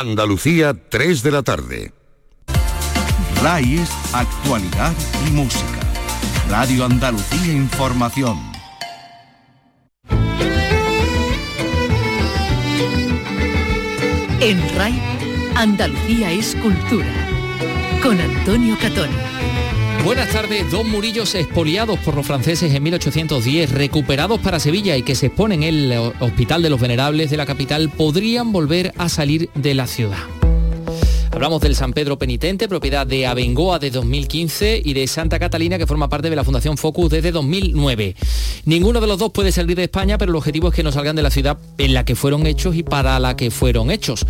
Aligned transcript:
Andalucía, 0.00 0.74
3 0.88 1.22
de 1.22 1.30
la 1.30 1.42
tarde. 1.42 1.92
RAI 3.42 3.84
actualidad 4.14 4.94
y 5.26 5.30
música. 5.32 5.80
Radio 6.48 6.86
Andalucía 6.86 7.52
Información. 7.52 8.38
En 14.40 14.76
RAI, 14.76 15.00
Andalucía 15.56 16.32
es 16.32 16.56
cultura. 16.56 17.28
Con 18.02 18.18
Antonio 18.18 18.76
Catón. 18.80 19.31
Buenas 20.04 20.30
tardes. 20.30 20.68
Dos 20.68 20.84
murillos 20.84 21.32
expoliados 21.36 21.96
por 22.00 22.16
los 22.16 22.26
franceses 22.26 22.74
en 22.74 22.82
1810, 22.82 23.70
recuperados 23.70 24.40
para 24.40 24.58
Sevilla 24.58 24.96
y 24.96 25.02
que 25.02 25.14
se 25.14 25.26
exponen 25.26 25.62
en 25.62 25.92
el 25.92 26.12
Hospital 26.18 26.60
de 26.60 26.70
los 26.70 26.80
Venerables 26.80 27.30
de 27.30 27.36
la 27.36 27.46
capital, 27.46 27.88
podrían 27.88 28.50
volver 28.50 28.92
a 28.98 29.08
salir 29.08 29.48
de 29.54 29.74
la 29.74 29.86
ciudad. 29.86 30.31
Hablamos 31.32 31.62
del 31.62 31.74
San 31.74 31.94
Pedro 31.94 32.18
Penitente, 32.18 32.68
propiedad 32.68 33.06
de 33.06 33.26
Abengoa 33.26 33.78
de 33.78 33.90
2015 33.90 34.82
y 34.84 34.92
de 34.92 35.06
Santa 35.06 35.38
Catalina, 35.38 35.78
que 35.78 35.86
forma 35.86 36.10
parte 36.10 36.28
de 36.28 36.36
la 36.36 36.44
Fundación 36.44 36.76
Focus 36.76 37.10
desde 37.10 37.32
2009. 37.32 38.14
Ninguno 38.66 39.00
de 39.00 39.06
los 39.06 39.18
dos 39.18 39.32
puede 39.32 39.50
salir 39.50 39.74
de 39.74 39.84
España, 39.84 40.18
pero 40.18 40.30
el 40.30 40.36
objetivo 40.36 40.68
es 40.68 40.74
que 40.74 40.82
no 40.82 40.92
salgan 40.92 41.16
de 41.16 41.22
la 41.22 41.30
ciudad 41.30 41.56
en 41.78 41.94
la 41.94 42.04
que 42.04 42.16
fueron 42.16 42.46
hechos 42.46 42.76
y 42.76 42.82
para 42.82 43.18
la 43.18 43.34
que 43.34 43.50
fueron 43.50 43.90
hechos. 43.90 44.26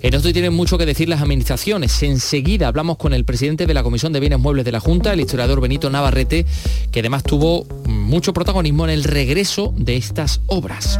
En 0.00 0.14
esto 0.14 0.32
tienen 0.32 0.54
mucho 0.54 0.78
que 0.78 0.86
decir 0.86 1.10
las 1.10 1.20
administraciones. 1.20 2.02
Enseguida 2.02 2.68
hablamos 2.68 2.96
con 2.96 3.12
el 3.12 3.26
presidente 3.26 3.66
de 3.66 3.74
la 3.74 3.82
Comisión 3.82 4.14
de 4.14 4.20
Bienes 4.20 4.38
Muebles 4.38 4.64
de 4.64 4.72
la 4.72 4.80
Junta, 4.80 5.12
el 5.12 5.20
historiador 5.20 5.60
Benito 5.60 5.90
Navarrete, 5.90 6.46
que 6.90 7.00
además 7.00 7.22
tuvo 7.22 7.66
mucho 7.84 8.32
protagonismo 8.32 8.84
en 8.84 8.90
el 8.90 9.04
regreso 9.04 9.74
de 9.76 9.96
estas 9.96 10.40
obras. 10.46 10.98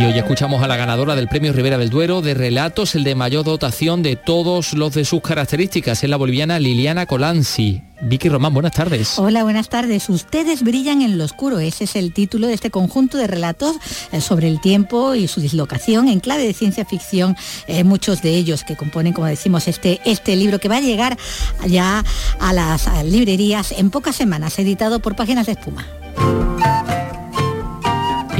Y 0.00 0.04
hoy 0.06 0.18
escuchamos 0.18 0.62
a 0.62 0.66
la 0.66 0.78
ganadora 0.78 1.14
del 1.14 1.28
Premio 1.28 1.52
Rivera 1.52 1.76
del 1.76 1.90
Duero 1.90 2.22
de 2.22 2.32
relatos, 2.32 2.94
el 2.94 3.04
de 3.04 3.14
mayor 3.14 3.44
dotación 3.44 4.02
de 4.02 4.16
todos 4.16 4.72
los 4.72 4.94
de 4.94 5.04
sus 5.04 5.20
características, 5.20 6.02
es 6.02 6.08
la 6.08 6.16
boliviana 6.16 6.58
Liliana 6.58 7.04
Colanzi. 7.04 7.82
Vicky 8.00 8.30
Román, 8.30 8.54
buenas 8.54 8.72
tardes. 8.72 9.18
Hola, 9.18 9.42
buenas 9.42 9.68
tardes. 9.68 10.08
Ustedes 10.08 10.62
brillan 10.62 11.02
en 11.02 11.18
lo 11.18 11.24
oscuro. 11.24 11.58
Ese 11.58 11.84
es 11.84 11.96
el 11.96 12.14
título 12.14 12.46
de 12.46 12.54
este 12.54 12.70
conjunto 12.70 13.18
de 13.18 13.26
relatos 13.26 13.76
eh, 14.10 14.22
sobre 14.22 14.48
el 14.48 14.58
tiempo 14.62 15.14
y 15.14 15.28
su 15.28 15.42
dislocación 15.42 16.08
en 16.08 16.20
clave 16.20 16.46
de 16.46 16.54
ciencia 16.54 16.86
ficción. 16.86 17.36
Eh, 17.66 17.84
muchos 17.84 18.22
de 18.22 18.30
ellos 18.30 18.64
que 18.64 18.76
componen, 18.76 19.12
como 19.12 19.26
decimos, 19.26 19.68
este, 19.68 20.00
este 20.06 20.34
libro 20.34 20.58
que 20.60 20.70
va 20.70 20.78
a 20.78 20.80
llegar 20.80 21.18
ya 21.66 22.02
a 22.38 22.52
las 22.54 22.88
librerías 23.04 23.72
en 23.72 23.90
pocas 23.90 24.16
semanas, 24.16 24.58
editado 24.58 25.00
por 25.00 25.14
Páginas 25.14 25.44
de 25.44 25.52
Espuma. 25.52 25.86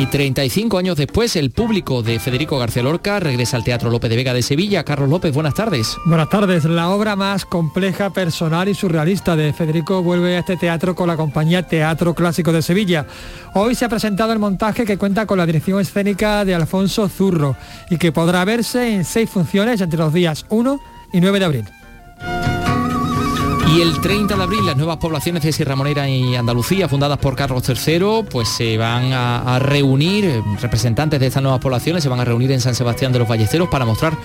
Y 0.00 0.06
35 0.06 0.78
años 0.78 0.96
después, 0.96 1.36
el 1.36 1.50
público 1.50 2.02
de 2.02 2.18
Federico 2.18 2.58
García 2.58 2.82
Lorca 2.82 3.20
regresa 3.20 3.58
al 3.58 3.64
Teatro 3.64 3.90
López 3.90 4.08
de 4.08 4.16
Vega 4.16 4.32
de 4.32 4.40
Sevilla. 4.40 4.82
Carlos 4.82 5.10
López, 5.10 5.34
buenas 5.34 5.52
tardes. 5.52 5.94
Buenas 6.06 6.30
tardes. 6.30 6.64
La 6.64 6.88
obra 6.88 7.16
más 7.16 7.44
compleja, 7.44 8.08
personal 8.08 8.70
y 8.70 8.74
surrealista 8.74 9.36
de 9.36 9.52
Federico 9.52 10.02
vuelve 10.02 10.36
a 10.36 10.38
este 10.38 10.56
teatro 10.56 10.94
con 10.94 11.06
la 11.06 11.18
compañía 11.18 11.66
Teatro 11.66 12.14
Clásico 12.14 12.50
de 12.50 12.62
Sevilla. 12.62 13.06
Hoy 13.52 13.74
se 13.74 13.84
ha 13.84 13.90
presentado 13.90 14.32
el 14.32 14.38
montaje 14.38 14.86
que 14.86 14.96
cuenta 14.96 15.26
con 15.26 15.36
la 15.36 15.44
dirección 15.44 15.78
escénica 15.78 16.46
de 16.46 16.54
Alfonso 16.54 17.06
Zurro 17.06 17.54
y 17.90 17.98
que 17.98 18.10
podrá 18.10 18.42
verse 18.46 18.94
en 18.94 19.04
seis 19.04 19.28
funciones 19.28 19.82
entre 19.82 19.98
los 19.98 20.14
días 20.14 20.46
1 20.48 20.80
y 21.12 21.20
9 21.20 21.38
de 21.38 21.44
abril. 21.44 21.64
Y 23.72 23.82
el 23.82 24.00
30 24.00 24.36
de 24.36 24.42
abril 24.42 24.66
las 24.66 24.76
nuevas 24.76 24.96
poblaciones 24.96 25.44
de 25.44 25.52
Sierra 25.52 25.76
Monera 25.76 26.08
y 26.08 26.34
Andalucía, 26.34 26.88
fundadas 26.88 27.18
por 27.18 27.36
Carlos 27.36 27.62
III, 27.68 28.24
pues 28.28 28.48
se 28.48 28.76
van 28.76 29.12
a, 29.12 29.60
reunir, 29.60 30.42
representantes 30.60 31.20
de 31.20 31.28
estas 31.28 31.40
nuevas 31.40 31.60
poblaciones 31.60 32.02
se 32.02 32.08
van 32.08 32.18
a 32.18 32.24
reunir 32.24 32.50
en 32.50 32.60
San 32.60 32.74
Sebastián 32.74 33.12
de 33.12 33.20
los 33.20 33.28
Ballesteros 33.28 33.68
para 33.68 33.84
mostrar 33.84 34.18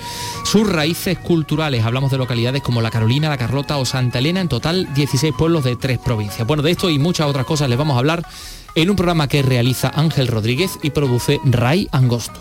sus 0.43 0.67
raíces 0.67 1.19
culturales. 1.19 1.85
Hablamos 1.85 2.09
de 2.09 2.17
localidades 2.17 2.63
como 2.63 2.81
La 2.81 2.89
Carolina, 2.89 3.29
La 3.29 3.37
Carlota 3.37 3.77
o 3.77 3.85
Santa 3.85 4.17
Elena, 4.17 4.41
en 4.41 4.47
total 4.47 4.91
16 4.95 5.35
pueblos 5.37 5.63
de 5.63 5.75
tres 5.75 5.99
provincias. 5.99 6.47
Bueno, 6.47 6.63
de 6.63 6.71
esto 6.71 6.89
y 6.89 6.97
muchas 6.97 7.27
otras 7.27 7.45
cosas 7.45 7.69
les 7.69 7.77
vamos 7.77 7.95
a 7.95 7.99
hablar 7.99 8.25
en 8.73 8.89
un 8.89 8.95
programa 8.95 9.27
que 9.27 9.43
realiza 9.43 9.91
Ángel 9.93 10.27
Rodríguez 10.27 10.79
y 10.81 10.89
produce 10.89 11.39
Ray 11.45 11.87
Angosto. 11.91 12.39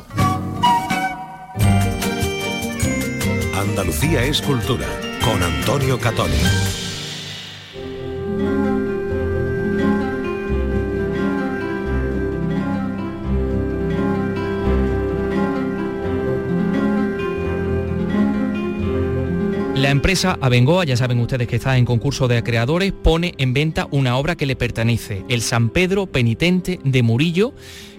Andalucía 3.54 4.25
es 4.25 4.41
cultura 4.41 4.86
con 5.22 5.42
Antonio 5.42 5.98
Catoni. 5.98 6.84
La 19.84 19.91
empresa 19.91 20.39
Abengoa, 20.41 20.87
ya 20.87 20.97
saben 20.97 21.21
ustedes 21.21 21.47
que 21.47 21.56
está 21.56 21.77
en 21.77 21.84
concurso 21.84 22.27
de 22.27 22.43
creadores, 22.43 22.91
pone 22.91 23.34
en 23.37 23.53
venta 23.53 23.87
una 23.91 24.17
obra 24.17 24.34
que 24.34 24.47
le 24.47 24.56
pertenece, 24.56 25.27
el 25.28 25.43
San 25.43 25.69
Pedro 25.69 26.06
Penitente 26.06 26.81
de 26.83 27.03
Murillo, 27.03 27.53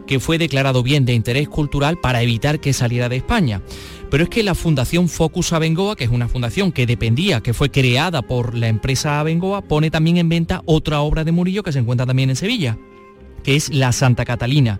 que 0.08 0.20
fue 0.20 0.40
declarado 0.40 0.82
bien 0.82 1.06
de 1.06 1.14
interés 1.14 1.48
cultural 1.48 2.00
para 2.00 2.24
evitar 2.24 2.60
que 2.60 2.74
saliera 2.74 3.08
de 3.08 3.18
España. 3.18 3.62
Pero 4.10 4.24
es 4.24 4.32
que 4.32 4.42
la 4.42 4.56
Fundación 4.56 5.10
Focus 5.10 5.54
Abengoa, 5.54 5.96
que 5.96 6.06
es 6.06 6.10
una 6.10 6.28
fundación 6.28 6.72
que 6.72 6.88
dependía, 6.88 7.42
que 7.42 7.54
fue 7.54 7.70
creada 7.70 8.24
por 8.24 8.56
la 8.56 8.68
empresa 8.68 9.20
Abengoa, 9.20 9.62
pone 9.62 9.92
también 9.92 10.18
en 10.18 10.28
venta 10.28 10.64
otra 10.66 11.02
obra 11.02 11.24
de 11.24 11.34
Murillo 11.34 11.62
que 11.62 11.72
se 11.72 11.78
encuentra 11.78 12.08
también 12.08 12.32
en 12.32 12.36
Sevilla, 12.36 12.80
que 13.44 13.56
es 13.56 13.72
La 13.72 13.92
Santa 13.92 14.26
Catalina 14.26 14.80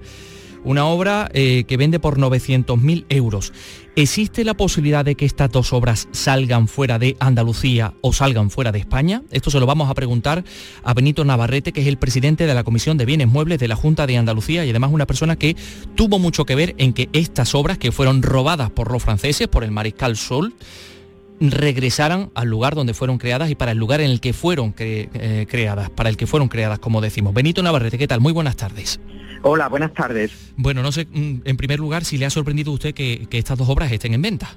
una 0.66 0.86
obra 0.88 1.30
eh, 1.34 1.64
que 1.68 1.78
vende 1.78 2.00
por 2.00 2.20
900.000 2.20 3.06
euros. 3.10 3.54
¿Existe 3.96 4.44
la 4.44 4.56
posibilidad 4.56 5.06
de 5.06 5.16
que 5.16 5.24
estas 5.24 5.50
dos 5.50 5.72
obras 5.72 6.10
salgan 6.12 6.68
fuera 6.68 7.00
de 7.00 7.16
Andalucía 7.22 7.94
o 8.02 8.12
salgan 8.12 8.50
fuera 8.50 8.74
de 8.74 8.80
España? 8.80 9.22
Esto 9.32 9.52
se 9.52 9.60
lo 9.62 9.66
vamos 9.66 9.90
a 9.90 9.94
preguntar 9.94 10.44
a 10.84 10.94
Benito 10.94 11.24
Navarrete, 11.24 11.72
que 11.72 11.80
es 11.80 11.88
el 11.88 11.98
presidente 11.98 12.46
de 12.46 12.54
la 12.54 12.66
Comisión 12.66 12.98
de 12.98 13.06
Bienes 13.06 13.30
Muebles 13.30 13.60
de 13.60 13.70
la 13.70 13.78
Junta 13.78 14.06
de 14.06 14.18
Andalucía 14.18 14.66
y 14.66 14.70
además 14.70 14.92
una 14.92 15.06
persona 15.06 15.38
que 15.38 15.56
tuvo 15.96 16.20
mucho 16.20 16.46
que 16.46 16.56
ver 16.56 16.76
en 16.78 16.92
que 16.92 17.08
estas 17.14 17.56
obras 17.56 17.78
que 17.78 17.94
fueron 17.94 18.22
robadas 18.22 18.70
por 18.70 18.92
los 18.92 19.02
franceses, 19.02 19.48
por 19.48 19.64
el 19.64 19.72
mariscal 19.72 20.18
Sol, 20.18 20.54
regresaran 21.40 22.32
al 22.36 22.48
lugar 22.48 22.76
donde 22.76 22.94
fueron 22.94 23.18
creadas 23.18 23.50
y 23.50 23.56
para 23.56 23.72
el 23.72 23.78
lugar 23.78 24.02
en 24.02 24.10
el 24.10 24.22
que 24.22 24.34
fueron 24.34 24.74
eh, 24.78 25.46
creadas, 25.50 25.90
para 25.90 26.10
el 26.10 26.18
que 26.18 26.28
fueron 26.28 26.48
creadas, 26.48 26.80
como 26.80 27.02
decimos. 27.02 27.34
Benito 27.34 27.62
Navarrete, 27.62 27.98
¿qué 27.98 28.08
tal? 28.08 28.22
Muy 28.22 28.34
buenas 28.34 28.56
tardes. 28.56 29.00
Hola, 29.48 29.68
buenas 29.68 29.94
tardes. 29.94 30.54
Bueno, 30.58 30.82
no 30.82 30.92
sé, 30.92 31.06
mm, 31.06 31.42
en 31.46 31.58
primer 31.58 31.80
lugar, 31.80 32.04
si 32.04 32.18
le 32.18 32.26
ha 32.26 32.30
sorprendido 32.30 32.72
a 32.72 32.74
usted 32.74 32.96
que, 32.96 33.28
estas 33.32 33.58
dos 33.58 33.70
obras 33.70 33.92
estén 33.92 34.14
en 34.14 34.22
venta. 34.22 34.50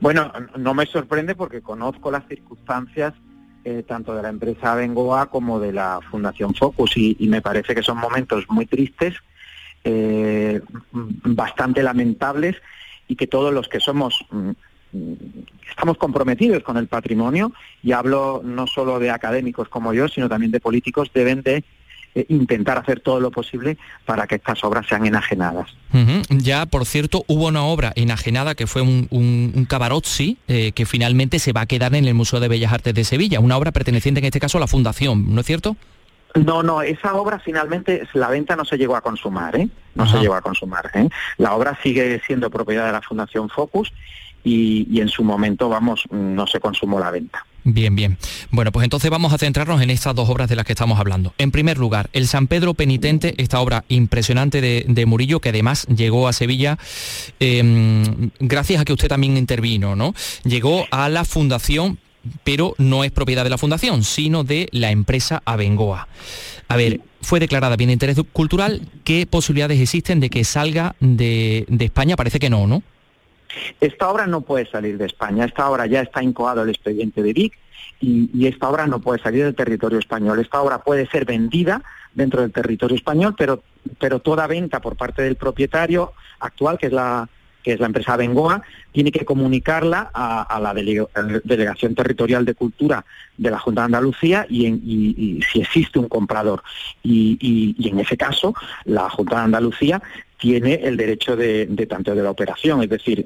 Bueno, 0.00 0.32
no 0.56 0.74
me 0.74 0.86
sorprende 0.86 1.34
porque 1.34 1.60
conozco 1.60 2.10
las 2.10 2.26
circunstancias 2.28 3.14
eh, 3.64 3.82
tanto 3.86 4.14
de 4.14 4.22
la 4.22 4.28
empresa 4.28 4.74
Bengoa 4.74 5.26
como 5.26 5.58
de 5.58 5.72
la 5.72 5.98
Fundación 6.08 6.54
Focus 6.54 6.96
y, 6.96 7.16
me 7.28 7.42
parece 7.42 7.74
que 7.74 7.82
son 7.82 7.98
momentos 7.98 8.44
muy 8.48 8.64
tristes, 8.66 9.16
eh, 9.82 10.60
bastante 10.92 11.82
lamentables 11.82 12.56
y 13.08 13.16
que 13.16 13.26
todos 13.26 13.52
los 13.52 13.68
que 13.68 13.80
somos 13.80 14.24
mm, 14.30 14.50
estamos 15.68 15.96
comprometidos 15.98 16.62
con 16.62 16.76
el 16.76 16.86
patrimonio 16.86 17.52
y 17.82 17.92
hablo 17.92 18.42
no 18.44 18.66
solo 18.66 18.98
de 18.98 19.10
académicos 19.10 19.68
como 19.68 19.92
yo, 19.92 20.08
sino 20.08 20.28
también 20.28 20.52
de 20.52 20.60
políticos, 20.60 21.10
deben 21.14 21.42
de 21.42 21.64
eh, 22.14 22.26
intentar 22.28 22.76
hacer 22.76 22.98
todo 22.98 23.20
lo 23.20 23.30
posible 23.30 23.78
para 24.04 24.26
que 24.26 24.34
estas 24.34 24.64
obras 24.64 24.84
sean 24.88 25.06
enajenadas. 25.06 25.68
Ya, 26.28 26.66
por 26.66 26.84
cierto, 26.84 27.24
hubo 27.28 27.46
una 27.46 27.62
obra 27.62 27.92
enajenada 27.94 28.56
que 28.56 28.66
fue 28.66 28.82
un, 28.82 29.06
un, 29.10 29.64
cabarozzi 29.66 30.36
eh, 30.48 30.72
que 30.72 30.86
finalmente 30.86 31.38
se 31.38 31.52
va 31.52 31.62
a 31.62 31.66
quedar 31.66 31.94
en 31.94 32.06
el 32.06 32.14
Museo 32.14 32.40
de 32.40 32.48
Bellas 32.48 32.72
Artes 32.72 32.94
de 32.94 33.04
Sevilla, 33.04 33.38
una 33.38 33.56
obra 33.56 33.70
perteneciente 33.70 34.18
en 34.18 34.26
este 34.26 34.40
caso 34.40 34.58
a 34.58 34.60
la 34.60 34.66
Fundación, 34.66 35.32
¿no 35.34 35.40
es 35.40 35.46
cierto? 35.46 35.76
No, 36.34 36.62
no, 36.62 36.82
esa 36.82 37.14
obra 37.14 37.38
finalmente, 37.38 38.06
la 38.12 38.28
venta 38.28 38.56
no 38.56 38.64
se 38.64 38.76
llegó 38.76 38.96
a 38.96 39.00
consumar, 39.00 39.56
¿eh? 39.56 39.68
No 39.94 40.06
se 40.06 40.18
llegó 40.18 40.34
a 40.34 40.40
consumar, 40.40 40.90
¿eh? 40.94 41.08
La 41.38 41.54
obra 41.54 41.78
sigue 41.82 42.20
siendo 42.26 42.50
propiedad 42.50 42.86
de 42.86 42.92
la 42.92 43.02
Fundación 43.02 43.48
Focus 43.48 43.92
y, 44.42 45.00
en 45.00 45.08
su 45.08 45.22
momento, 45.22 45.68
vamos, 45.68 46.04
no 46.10 46.46
se 46.46 46.60
consumó 46.60 46.98
la 46.98 47.10
venta. 47.10 47.44
Bien, 47.64 47.94
bien. 47.94 48.16
Bueno, 48.50 48.72
pues 48.72 48.84
entonces 48.84 49.10
vamos 49.10 49.34
a 49.34 49.38
centrarnos 49.38 49.82
en 49.82 49.90
estas 49.90 50.14
dos 50.14 50.30
obras 50.30 50.48
de 50.48 50.56
las 50.56 50.64
que 50.64 50.72
estamos 50.72 50.98
hablando. 50.98 51.34
En 51.36 51.50
primer 51.50 51.76
lugar, 51.76 52.08
el 52.14 52.26
San 52.26 52.46
Pedro 52.46 52.72
Penitente, 52.72 53.34
esta 53.36 53.60
obra 53.60 53.84
impresionante 53.88 54.60
de, 54.60 55.06
Murillo, 55.06 55.40
que 55.40 55.50
además 55.50 55.86
llegó 55.86 56.26
a 56.26 56.32
Sevilla 56.32 56.78
em, 57.38 58.30
gracias 58.38 58.80
a 58.80 58.84
que 58.84 58.92
usted 58.92 59.08
también 59.08 59.36
intervino, 59.36 59.94
¿no? 59.94 60.14
Llegó 60.44 60.86
a 60.90 61.08
la 61.10 61.24
fundación, 61.24 61.98
pero 62.44 62.74
no 62.78 63.04
es 63.04 63.12
propiedad 63.12 63.44
de 63.44 63.50
la 63.50 63.58
fundación, 63.58 64.04
sino 64.04 64.42
de 64.42 64.68
la 64.72 64.90
empresa 64.90 65.42
Abengoa. 65.44 66.08
A 66.68 66.76
ver, 66.76 67.00
fue 67.20 67.40
declarada 67.40 67.76
bien 67.76 67.88
de 67.88 67.94
interés 67.94 68.16
cultural. 68.32 68.88
¿Qué 69.04 69.26
posibilidades 69.26 69.80
existen 69.80 70.20
de 70.20 70.30
que 70.30 70.44
salga 70.44 70.94
de, 71.00 71.66
de 71.68 71.84
España? 71.84 72.16
Parece 72.16 72.38
que 72.38 72.48
no, 72.48 72.66
¿no? 72.66 72.82
Esta 73.80 74.10
obra 74.10 74.26
no 74.26 74.42
puede 74.42 74.66
salir 74.66 74.98
de 74.98 75.06
España, 75.06 75.44
esta 75.44 75.68
obra 75.70 75.86
ya 75.86 76.00
está 76.00 76.22
incoado 76.22 76.62
el 76.62 76.70
expediente 76.70 77.22
de 77.22 77.32
Vic 77.32 77.58
y, 78.00 78.46
esta 78.46 78.68
obra 78.68 78.86
no 78.86 79.00
puede 79.00 79.22
salir 79.22 79.44
del 79.44 79.54
territorio 79.54 79.98
español. 79.98 80.38
Esta 80.38 80.60
obra 80.60 80.82
puede 80.82 81.06
ser 81.06 81.24
vendida 81.24 81.82
dentro 82.14 82.40
del 82.40 82.52
territorio 82.52 82.96
español, 82.96 83.34
pero, 83.36 83.62
pero 83.98 84.20
toda 84.20 84.46
venta 84.46 84.80
por 84.80 84.96
parte 84.96 85.22
del 85.22 85.36
propietario 85.36 86.12
actual, 86.40 86.78
que 86.78 86.86
es 86.86 86.92
la, 86.92 87.28
que 87.62 87.72
es 87.72 87.80
la 87.80 87.86
empresa 87.86 88.16
Bengoa, 88.16 88.62
tiene 88.92 89.12
que 89.12 89.24
comunicarla 89.24 90.10
a, 90.12 90.58
la 90.60 90.74
Delegación 90.74 91.94
Territorial 91.94 92.44
de 92.44 92.54
Cultura 92.54 93.04
de 93.36 93.50
la 93.50 93.58
Junta 93.58 93.82
de 93.82 93.86
Andalucía 93.86 94.46
y, 94.48 95.40
si 95.52 95.60
existe 95.60 95.98
un 95.98 96.08
comprador. 96.08 96.62
Y, 97.02 97.76
en 97.88 98.00
ese 98.00 98.16
caso, 98.16 98.54
la 98.84 99.08
Junta 99.10 99.36
de 99.36 99.42
Andalucía 99.42 100.02
tiene 100.40 100.80
el 100.82 100.96
derecho 100.96 101.36
de, 101.36 101.66
tanto 101.88 102.14
de 102.14 102.22
la 102.22 102.30
operación, 102.30 102.82
es 102.82 102.88
decir, 102.88 103.24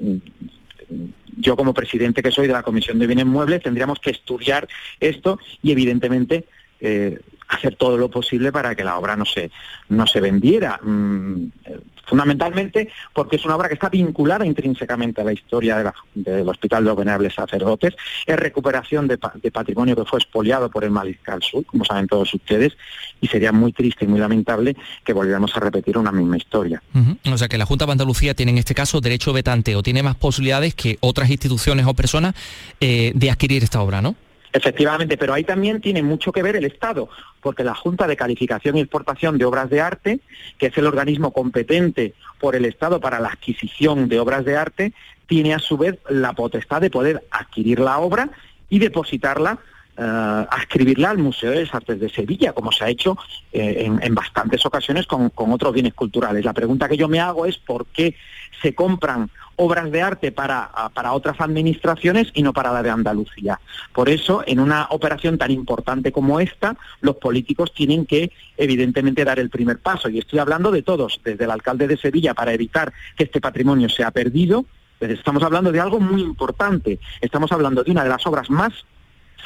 yo 1.37 1.55
como 1.55 1.73
presidente 1.73 2.21
que 2.21 2.31
soy 2.31 2.47
de 2.47 2.53
la 2.53 2.63
Comisión 2.63 2.99
de 2.99 3.07
Bienes 3.07 3.25
Muebles 3.25 3.63
tendríamos 3.63 3.99
que 3.99 4.11
estudiar 4.11 4.67
esto 4.99 5.39
y 5.63 5.71
evidentemente 5.71 6.45
eh, 6.79 7.19
hacer 7.55 7.75
todo 7.75 7.97
lo 7.97 8.09
posible 8.09 8.51
para 8.51 8.75
que 8.75 8.83
la 8.83 8.97
obra 8.97 9.15
no 9.15 9.25
se, 9.25 9.51
no 9.89 10.07
se 10.07 10.21
vendiera. 10.21 10.79
Mm, 10.81 11.47
fundamentalmente 12.05 12.89
porque 13.13 13.35
es 13.35 13.45
una 13.45 13.55
obra 13.55 13.67
que 13.67 13.73
está 13.73 13.89
vinculada 13.89 14.45
intrínsecamente 14.45 15.21
a 15.21 15.23
la 15.23 15.33
historia 15.33 15.93
del 16.13 16.47
Hospital 16.47 16.83
de 16.83 16.89
los 16.89 16.97
Venerables 16.97 17.33
Sacerdotes, 17.33 17.95
es 18.25 18.35
recuperación 18.35 19.07
de, 19.07 19.17
patrimonio 19.17 19.95
que 19.95 20.05
fue 20.05 20.19
expoliado 20.19 20.69
por 20.69 20.83
el 20.83 20.91
Mariscal 20.91 21.41
Sur, 21.41 21.65
como 21.65 21.85
saben 21.85 22.07
todos 22.07 22.33
ustedes, 22.33 22.73
y 23.21 23.27
sería 23.27 23.51
muy 23.51 23.73
triste 23.73 24.05
y 24.05 24.07
muy 24.07 24.19
lamentable 24.19 24.75
que 25.03 25.13
volviéramos 25.13 25.55
a 25.55 25.59
repetir 25.59 25.97
una 25.97 26.11
misma 26.11 26.37
historia. 26.37 26.81
O 27.31 27.37
sea 27.37 27.47
que 27.47 27.57
la 27.57 27.65
Junta 27.65 27.85
de 27.85 27.93
Andalucía 27.93 28.33
tiene 28.33 28.51
en 28.51 28.57
este 28.59 28.75
caso 28.75 29.01
derecho 29.01 29.33
vetante 29.33 29.75
o 29.75 29.83
tiene 29.83 30.03
más 30.03 30.15
posibilidades 30.15 30.75
que 30.75 30.97
otras 31.01 31.29
instituciones 31.29 31.85
o 31.85 31.93
personas 31.93 32.35
eh, 32.79 33.11
de 33.15 33.31
adquirir 33.31 33.63
esta 33.63 33.81
obra, 33.81 34.01
¿no? 34.01 34.15
Efectivamente, 34.55 35.17
pero 35.17 35.33
ahí 35.33 35.43
también 35.43 35.81
tiene 35.81 36.01
mucho 36.01 36.31
que 36.31 36.41
ver 36.41 36.55
el 36.55 36.63
Estado, 36.63 37.09
porque 37.41 37.65
la 37.65 37.75
Junta 37.75 38.07
de 38.07 38.15
Calificación 38.15 38.77
y 38.77 38.79
Exportación 38.79 39.37
de 39.37 39.43
Obras 39.43 39.69
de 39.69 39.81
Arte, 39.81 40.21
que 40.57 40.67
es 40.67 40.77
el 40.77 40.87
organismo 40.87 41.33
competente 41.33 42.13
por 42.39 42.55
el 42.55 42.63
Estado 42.63 43.01
para 43.01 43.19
la 43.19 43.27
adquisición 43.27 44.07
de 44.07 44.17
obras 44.17 44.45
de 44.45 44.55
arte, 44.55 44.93
tiene 45.27 45.53
a 45.53 45.59
su 45.59 45.77
vez 45.77 45.99
la 46.07 46.31
potestad 46.31 46.79
de 46.79 46.89
poder 46.89 47.21
adquirir 47.31 47.81
la 47.81 47.99
obra 47.99 48.29
y 48.69 48.79
depositarla 48.79 49.59
uh, 49.97 50.47
ascribirla 50.49 51.09
al 51.09 51.17
Museo 51.17 51.51
de 51.51 51.65
las 51.65 51.75
Artes 51.75 51.99
de 51.99 52.07
Sevilla, 52.07 52.53
como 52.53 52.71
se 52.71 52.85
ha 52.85 52.89
hecho 52.89 53.17
eh, 53.51 53.91
en, 54.01 54.15
bastantes 54.15 54.65
ocasiones 54.65 55.05
con, 55.05 55.31
con, 55.31 55.51
otros 55.51 55.73
bienes 55.73 55.93
culturales. 55.93 56.45
La 56.45 56.53
pregunta 56.53 56.87
que 56.87 56.95
yo 56.95 57.09
me 57.09 57.19
hago 57.19 57.45
es 57.45 57.57
por 57.57 57.87
qué 57.87 58.15
se 58.61 58.73
compran 58.73 59.29
obras 59.57 59.91
de 59.91 60.01
arte 60.01 60.31
para, 60.31 60.69
para 60.93 61.13
otras 61.13 61.39
administraciones 61.39 62.29
y 62.33 62.43
no 62.43 62.53
para 62.53 62.73
la 62.73 62.83
de 62.83 62.89
Andalucía. 62.89 63.59
Por 63.93 64.09
eso, 64.09 64.43
en 64.45 64.59
una 64.59 64.87
operación 64.89 65.37
tan 65.37 65.51
importante 65.51 66.11
como 66.11 66.39
esta, 66.39 66.75
los 67.01 67.15
políticos 67.17 67.73
tienen 67.73 68.05
que, 68.05 68.31
evidentemente, 68.57 69.23
dar 69.23 69.39
el 69.39 69.49
primer 69.49 69.79
paso. 69.79 70.09
Y 70.09 70.19
estoy 70.19 70.39
hablando 70.39 70.71
de 70.71 70.81
todos, 70.81 71.21
desde 71.23 71.45
el 71.45 71.51
alcalde 71.51 71.87
de 71.87 71.97
Sevilla, 71.97 72.33
para 72.33 72.53
evitar 72.53 72.93
que 73.15 73.25
este 73.25 73.41
patrimonio 73.41 73.89
sea 73.89 74.11
perdido. 74.11 74.65
Pues 74.99 75.11
estamos 75.11 75.43
hablando 75.43 75.71
de 75.71 75.79
algo 75.79 75.99
muy 75.99 76.21
importante. 76.21 76.99
Estamos 77.21 77.51
hablando 77.51 77.83
de 77.83 77.91
una 77.91 78.03
de 78.03 78.09
las 78.09 78.25
obras 78.27 78.49
más 78.49 78.73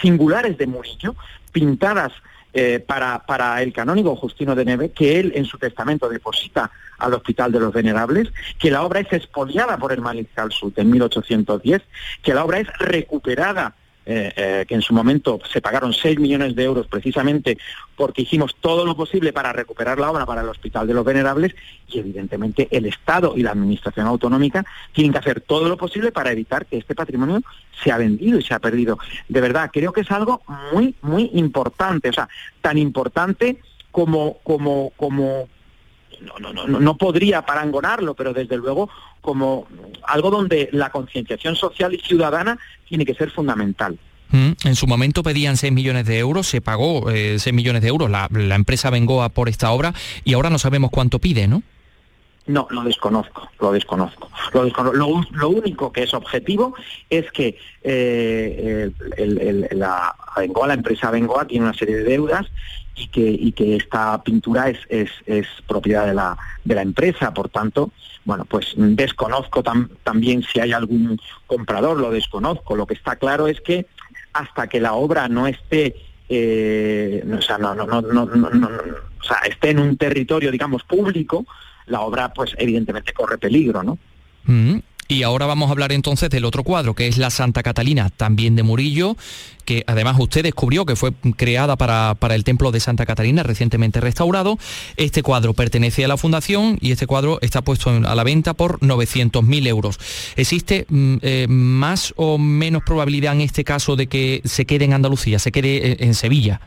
singulares 0.01 0.57
de 0.57 0.67
Murillo, 0.67 1.15
pintadas 1.51 2.13
eh, 2.61 2.81
para, 2.81 3.25
para 3.25 3.61
el 3.61 3.71
canónigo 3.71 4.17
Justino 4.17 4.53
de 4.53 4.65
Neve, 4.65 4.91
que 4.91 5.17
él 5.17 5.31
en 5.33 5.45
su 5.45 5.57
testamento 5.57 6.09
deposita 6.09 6.69
al 6.97 7.13
Hospital 7.13 7.53
de 7.53 7.59
los 7.61 7.71
Venerables, 7.71 8.33
que 8.57 8.69
la 8.69 8.83
obra 8.83 8.99
es 8.99 9.13
expoliada 9.13 9.77
por 9.77 9.93
el 9.93 10.01
Mariscal 10.01 10.51
Sud 10.51 10.73
en 10.75 10.89
1810, 10.89 11.81
que 12.21 12.33
la 12.33 12.43
obra 12.43 12.59
es 12.59 12.67
recuperada 12.77 13.75
eh, 14.11 14.33
eh, 14.35 14.65
que 14.67 14.73
en 14.73 14.81
su 14.81 14.91
momento 14.91 15.39
se 15.53 15.61
pagaron 15.61 15.93
6 15.93 16.19
millones 16.19 16.55
de 16.55 16.63
euros 16.63 16.87
precisamente 16.87 17.59
porque 17.95 18.23
hicimos 18.23 18.55
todo 18.59 18.83
lo 18.83 18.97
posible 18.97 19.31
para 19.31 19.53
recuperar 19.53 19.99
la 19.99 20.09
obra 20.09 20.25
para 20.25 20.41
el 20.41 20.49
Hospital 20.49 20.87
de 20.87 20.95
los 20.95 21.05
Venerables 21.05 21.53
y 21.87 21.99
evidentemente 21.99 22.67
el 22.71 22.87
Estado 22.87 23.33
y 23.35 23.43
la 23.43 23.51
Administración 23.51 24.07
Autonómica 24.07 24.65
tienen 24.93 25.11
que 25.11 25.19
hacer 25.19 25.41
todo 25.41 25.69
lo 25.69 25.77
posible 25.77 26.11
para 26.11 26.31
evitar 26.31 26.65
que 26.65 26.77
este 26.77 26.95
patrimonio 26.95 27.43
sea 27.83 27.97
vendido 27.97 28.39
y 28.39 28.41
sea 28.41 28.57
perdido. 28.57 28.97
De 29.27 29.41
verdad, 29.41 29.69
creo 29.71 29.93
que 29.93 30.01
es 30.01 30.09
algo 30.09 30.41
muy, 30.73 30.95
muy 31.03 31.29
importante, 31.35 32.09
o 32.09 32.13
sea, 32.13 32.27
tan 32.61 32.79
importante 32.79 33.59
como, 33.91 34.39
como, 34.41 34.91
como 34.97 35.47
no, 36.21 36.39
no, 36.39 36.67
no, 36.67 36.79
no 36.79 36.97
podría 36.97 37.45
parangonarlo, 37.45 38.13
pero 38.13 38.33
desde 38.33 38.57
luego 38.57 38.89
como 39.21 39.67
algo 40.03 40.29
donde 40.29 40.69
la 40.71 40.89
concienciación 40.89 41.55
social 41.55 41.93
y 41.93 41.99
ciudadana 41.99 42.57
tiene 42.87 43.05
que 43.05 43.13
ser 43.13 43.31
fundamental. 43.31 43.97
Mm, 44.31 44.51
en 44.63 44.75
su 44.75 44.85
momento 44.85 45.23
pedían 45.23 45.57
6 45.57 45.73
millones 45.73 46.05
de 46.05 46.19
euros, 46.19 46.47
se 46.47 46.61
pagó 46.61 47.09
eh, 47.09 47.37
6 47.39 47.53
millones 47.53 47.81
de 47.81 47.87
euros 47.87 48.09
la, 48.09 48.27
empresa 48.55 48.89
Bengoa 48.89 49.29
por 49.29 49.49
esta 49.49 49.71
obra 49.71 49.93
y 50.23 50.33
ahora 50.33 50.49
no 50.49 50.59
sabemos 50.59 50.91
cuánto 50.91 51.19
pide, 51.19 51.47
¿no? 51.47 51.63
No, 52.45 52.67
lo 52.69 52.83
desconozco, 52.83 53.49
lo 53.59 53.71
desconozco. 53.71 54.28
Lo, 54.53 55.47
único 55.47 55.91
que 55.91 56.03
es 56.03 56.13
objetivo 56.13 56.73
es 57.09 57.31
que 57.31 57.57
eh, 57.83 58.91
la, 59.71 60.15
empresa 60.73 61.11
Bengoa 61.11 61.45
tiene 61.45 61.65
una 61.65 61.73
serie 61.73 61.97
de 61.97 62.03
deudas 62.03 62.47
y 62.95 63.51
que, 63.51 63.75
esta 63.75 64.21
pintura 64.23 64.69
es, 64.69 65.09
propiedad 65.67 66.07
de 66.07 66.13
la, 66.13 66.81
empresa. 66.81 67.33
Por 67.33 67.49
tanto, 67.49 67.91
bueno, 68.25 68.45
pues 68.45 68.73
desconozco 68.75 69.63
también 70.03 70.43
si 70.43 70.59
hay 70.59 70.73
algún 70.73 71.19
comprador, 71.47 71.97
lo 71.97 72.11
desconozco. 72.11 72.75
Lo 72.75 72.85
que 72.85 72.95
está 72.95 73.15
claro 73.15 73.47
es 73.47 73.61
que 73.61 73.85
hasta 74.33 74.67
que 74.67 74.79
la 74.79 74.93
obra 74.93 75.27
no 75.27 75.47
esté 75.47 75.95
eh, 76.29 77.23
o 77.35 77.41
sea, 77.41 77.57
no, 77.57 77.73
esté 79.45 79.71
en 79.71 79.79
un 79.79 79.97
territorio, 79.97 80.51
digamos, 80.51 80.83
público, 80.83 81.45
la 81.87 82.01
obra, 82.01 82.31
pues 82.33 82.55
evidentemente 82.59 83.13
corre 83.13 83.39
peligro, 83.39 83.81
¿no? 83.81 83.97
Y 85.11 85.23
ahora 85.23 85.47
vamos 85.47 85.69
a 85.69 85.71
hablar 85.71 85.91
entonces 85.91 86.29
del 86.29 86.45
otro 86.45 86.63
cuadro, 86.63 86.93
que 86.93 87.07
es 87.07 87.17
la 87.17 87.31
Santa 87.31 87.63
Catalina, 87.63 88.11
también 88.15 88.55
de 88.55 88.61
Murillo, 88.61 89.17
que 89.65 89.83
además 89.87 90.17
usted 90.19 90.43
descubrió 90.43 90.85
que 90.85 90.95
fue 90.95 91.13
creada 91.35 91.77
para, 91.77 92.15
el 92.35 92.43
templo 92.43 92.71
de 92.71 92.79
Santa 92.79 93.07
Catalina, 93.07 93.41
recientemente 93.41 93.99
restaurado. 94.01 94.59
Este 94.97 95.23
cuadro 95.23 95.55
pertenece 95.55 96.05
a 96.05 96.07
la 96.07 96.15
fundación 96.15 96.77
y 96.79 96.91
este 96.91 97.07
cuadro 97.07 97.39
está 97.41 97.63
puesto 97.63 97.89
a 97.89 98.13
la 98.13 98.23
venta 98.23 98.53
por 98.53 98.79
900.000 98.81 99.67
euros. 99.67 99.97
¿Existe 100.35 100.85
mm, 100.87 101.15
eh, 101.23 101.47
más 101.49 102.13
o 102.15 102.37
menos 102.37 102.83
probabilidad 102.83 103.33
en 103.33 103.41
este 103.41 103.63
caso 103.63 103.95
de 103.95 104.05
que 104.05 104.43
se 104.45 104.67
quede 104.67 104.85
en 104.85 104.93
Andalucía, 104.93 105.39
se 105.39 105.51
quede 105.51 105.93
eh, 105.93 105.97
en, 106.01 106.13
Sevilla? 106.13 106.61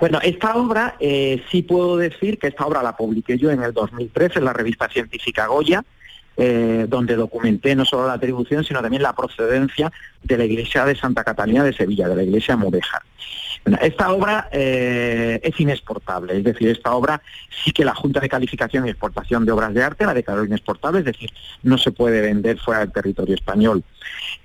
Bueno, 0.00 0.18
esta 0.24 0.56
obra 0.56 0.96
eh, 0.98 1.40
sí 1.52 1.62
puedo 1.62 1.98
decir 1.98 2.40
que 2.40 2.48
esta 2.48 2.66
obra 2.66 2.82
la 2.82 2.96
publiqué 2.96 3.38
yo 3.38 3.52
en 3.52 3.62
el 3.62 3.72
2013 3.72 4.40
en 4.40 4.44
la 4.44 4.52
revista 4.52 4.88
científica 4.88 5.46
Goya 5.46 5.84
eh, 6.38 6.84
donde 6.86 7.16
documenté 7.16 7.74
no 7.74 7.86
solo 7.86 8.06
la 8.06 8.12
atribución, 8.12 8.62
sino 8.62 8.82
también 8.82 9.02
la 9.02 9.14
procedencia 9.14 9.90
de 10.22 10.36
la 10.36 10.44
iglesia 10.44 10.84
de 10.84 10.94
Santa 10.94 11.24
Catalina 11.24 11.64
de 11.64 11.72
Sevilla, 11.72 12.08
de 12.08 12.16
la 12.16 12.22
iglesia 12.22 12.56
Mudéjar. 12.56 13.00
Esta 13.80 14.12
obra 14.12 14.48
eh, 14.52 15.40
es 15.42 15.58
inexportable, 15.58 16.36
es 16.36 16.44
decir, 16.44 16.68
esta 16.68 16.92
obra 16.92 17.22
sí 17.64 17.72
que 17.72 17.86
la 17.86 17.94
Junta 17.94 18.20
de 18.20 18.28
Calificación 18.28 18.86
y 18.86 18.90
Exportación 18.90 19.46
de 19.46 19.52
Obras 19.52 19.72
de 19.72 19.82
Arte 19.82 20.04
la 20.04 20.12
declaró 20.12 20.44
inexportable, 20.44 21.00
es 21.00 21.06
decir, 21.06 21.30
no 21.62 21.78
se 21.78 21.90
puede 21.90 22.20
vender 22.20 22.58
fuera 22.58 22.80
del 22.80 22.92
territorio 22.92 23.34
español. 23.34 23.82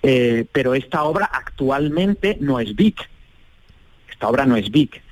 Eh, 0.02 0.46
pero 0.52 0.74
esta 0.74 1.04
obra 1.04 1.26
actualmente 1.26 2.38
no 2.40 2.60
es 2.60 2.74
BIC, 2.74 3.00
esta 4.10 4.30
obra 4.30 4.46
no 4.46 4.56
es 4.56 4.72
BIC. 4.72 5.04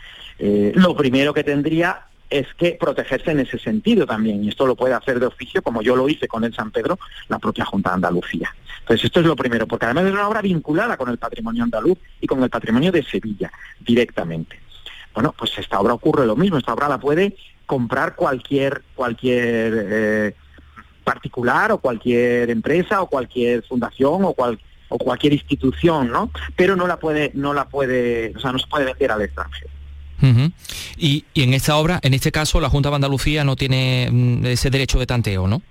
lo 0.75 0.95
primero 0.95 1.33
que 1.33 1.43
tendría 1.43 2.08
es 2.29 2.47
que 2.55 2.77
protegerse 2.79 3.31
en 3.31 3.39
ese 3.39 3.57
sentido 3.57 4.05
también, 4.05 4.43
y 4.43 4.49
esto 4.49 4.67
lo 4.67 4.75
puede 4.75 4.93
hacer 4.93 5.19
de 5.19 5.25
oficio, 5.25 5.61
como 5.61 5.81
yo 5.81 5.95
lo 5.95 6.07
hice 6.07 6.27
con 6.27 6.43
el 6.43 6.53
San 6.53 6.71
Pedro, 6.71 6.99
la 7.27 7.39
propia 7.39 7.65
Junta 7.65 7.89
de 7.89 7.95
Andalucía. 7.95 8.53
Entonces, 8.81 9.05
esto 9.05 9.19
es 9.19 9.25
lo 9.25 9.35
primero, 9.35 9.67
porque 9.67 9.85
además 9.85 10.05
es 10.05 10.13
una 10.13 10.27
obra 10.27 10.41
vinculada 10.41 10.97
con 10.97 11.09
el 11.09 11.17
patrimonio 11.17 11.63
andaluz 11.63 11.97
y 12.21 12.27
con 12.27 12.43
el 12.43 12.49
patrimonio 12.49 12.91
de 12.91 13.03
Sevilla, 13.03 13.51
directamente. 13.79 14.59
Bueno, 15.13 15.33
pues 15.37 15.57
esta 15.57 15.79
obra 15.79 15.93
ocurre 15.93 16.25
lo 16.25 16.35
mismo, 16.35 16.57
esta 16.57 16.73
obra 16.73 16.87
la 16.87 16.99
puede 16.99 17.35
comprar 17.65 18.15
cualquier, 18.15 18.83
cualquier 18.95 19.87
eh, 19.89 20.35
particular 21.03 21.71
o 21.71 21.79
cualquier 21.79 22.49
empresa 22.49 23.01
o 23.01 23.07
cualquier 23.07 23.63
fundación 23.63 24.23
o 24.23 24.33
cual, 24.33 24.59
o 24.89 24.97
cualquier 24.97 25.33
institución, 25.33 26.11
¿no? 26.11 26.31
Pero 26.55 26.75
no 26.75 26.87
la 26.87 26.97
puede, 26.97 27.31
no 27.33 27.53
la 27.53 27.67
puede, 27.67 28.33
o 28.35 28.39
sea, 28.39 28.51
no 28.51 28.59
se 28.59 28.67
puede 28.67 28.85
vender 28.85 29.11
al 29.11 29.21
extranjero 29.23 29.69
y, 30.99 31.25
en 31.35 31.53
esta 31.53 31.77
obra, 31.77 31.99
en 32.03 32.13
este 32.13 32.31
caso, 32.31 32.59
la 32.59 32.69
Junta 32.69 32.89
de 32.89 32.95
Andalucía 32.95 33.43
no 33.43 33.55
tiene 33.55 34.09
mm, 34.11 34.45
ese 34.45 34.69
derecho 34.69 34.99
de 34.99 35.05
tanteo, 35.05 35.47
¿no? 35.47 35.61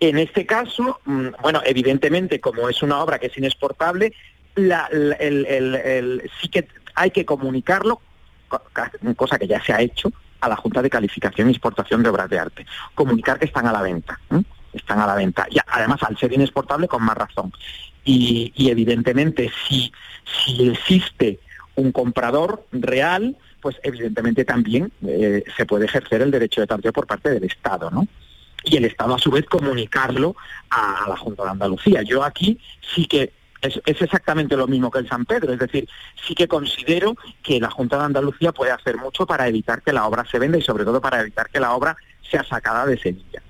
En 0.00 0.18
este 0.18 0.44
caso, 0.44 1.00
mm, 1.04 1.28
bueno, 1.42 1.62
evidentemente, 1.64 2.40
como 2.40 2.68
es 2.68 2.82
una 2.82 3.00
obra 3.02 3.18
que 3.18 3.28
es 3.28 3.38
inexportable, 3.38 4.12
sí 4.56 6.48
que 6.50 6.68
hay 6.94 7.10
que 7.10 7.24
comunicarlo, 7.24 8.00
cosa 9.16 9.38
que 9.38 9.46
ya 9.46 9.62
se 9.62 9.72
ha 9.72 9.80
hecho, 9.80 10.12
a 10.40 10.48
la 10.48 10.56
Junta 10.56 10.82
de 10.82 10.90
Calificación 10.90 11.48
y 11.48 11.52
Exportación 11.52 12.02
de 12.02 12.10
Obras 12.10 12.28
de 12.28 12.38
Arte. 12.38 12.66
Comunicar 12.94 13.38
que 13.38 13.46
están 13.46 13.66
a 13.66 13.72
la 13.72 13.82
venta. 13.82 14.20
Están 14.72 15.00
a 15.00 15.06
la 15.06 15.14
venta. 15.14 15.46
Y 15.50 15.58
además, 15.66 16.02
al 16.02 16.18
ser 16.18 16.32
inexportable, 16.32 16.86
con 16.86 17.02
más 17.02 17.16
razón. 17.16 17.52
Y, 18.04 18.52
evidentemente, 18.68 19.50
si, 19.66 19.90
si 20.44 20.68
existe 20.68 21.40
un 21.76 21.92
comprador 21.92 22.66
real, 22.72 23.36
pues 23.60 23.76
evidentemente 23.82 24.44
también 24.44 24.92
eh, 25.06 25.44
se 25.56 25.66
puede 25.66 25.86
ejercer 25.86 26.22
el 26.22 26.30
derecho 26.30 26.60
de 26.60 26.66
tanteo 26.66 26.92
por 26.92 27.06
parte 27.06 27.30
del 27.30 27.44
Estado, 27.44 27.90
¿no? 27.90 28.06
y 28.64 28.76
el 28.76 28.84
Estado 28.86 29.14
a 29.14 29.18
su 29.18 29.30
vez 29.30 29.44
comunicarlo 29.46 30.34
a, 30.70 31.06
la 31.08 31.16
Junta 31.16 31.44
de 31.44 31.50
Andalucía. 31.50 32.02
Yo 32.02 32.24
aquí 32.24 32.58
sí 32.94 33.06
que 33.06 33.32
es, 33.60 33.80
exactamente 33.86 34.56
lo 34.56 34.66
mismo 34.66 34.90
que 34.90 34.98
el 34.98 35.08
San 35.08 35.24
Pedro, 35.24 35.52
es 35.52 35.58
decir, 35.58 35.88
sí 36.26 36.34
que 36.34 36.48
considero 36.48 37.16
que 37.42 37.60
la 37.60 37.70
Junta 37.70 37.98
de 37.98 38.04
Andalucía 38.04 38.52
puede 38.52 38.72
hacer 38.72 38.96
mucho 38.96 39.26
para 39.26 39.48
evitar 39.48 39.82
que 39.82 39.92
la 39.92 40.06
obra 40.06 40.24
se 40.30 40.38
venda 40.38 40.58
y 40.58 40.62
sobre 40.62 40.84
todo 40.84 41.00
para 41.00 41.20
evitar 41.20 41.48
que 41.50 41.60
la 41.60 41.72
obra 41.72 41.96
sea 42.28 42.44
sacada 42.44 42.86
de 42.86 42.98
Sevilla. 42.98 43.42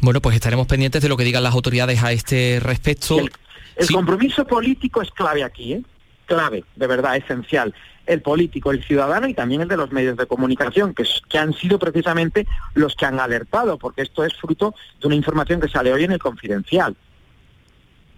Bueno, 0.00 0.20
pues 0.20 0.34
estaremos 0.34 0.66
pendientes 0.66 1.02
de 1.02 1.08
lo 1.08 1.16
que 1.16 1.24
digan 1.24 1.42
las 1.42 1.54
autoridades 1.54 2.02
a 2.02 2.12
este 2.12 2.58
respecto. 2.60 3.18
El, 3.18 3.88
compromiso 3.92 4.46
político 4.46 5.00
es 5.02 5.10
clave 5.10 5.42
aquí, 5.42 5.74
¿eh? 5.74 5.82
Clave, 6.30 6.64
de 6.76 6.86
verdad, 6.86 7.16
esencial. 7.16 7.74
El 8.06 8.22
político, 8.22 8.70
el 8.70 8.84
ciudadano 8.84 9.26
y 9.26 9.34
también 9.34 9.62
el 9.62 9.68
de 9.68 9.76
los 9.76 9.90
medios 9.90 10.16
de 10.16 10.26
comunicación, 10.26 10.94
que, 10.94 11.04
que 11.28 11.38
han 11.38 11.52
sido 11.52 11.78
precisamente 11.78 12.46
los 12.74 12.94
que 12.94 13.04
han 13.04 13.18
alertado, 13.18 13.78
porque 13.78 14.02
esto 14.02 14.24
es 14.24 14.34
fruto 14.34 14.74
de 15.00 15.06
una 15.08 15.16
información 15.16 15.60
que 15.60 15.68
sale 15.68 15.92
hoy 15.92 16.04
en 16.04 16.12
el 16.12 16.18
confidencial. 16.20 16.96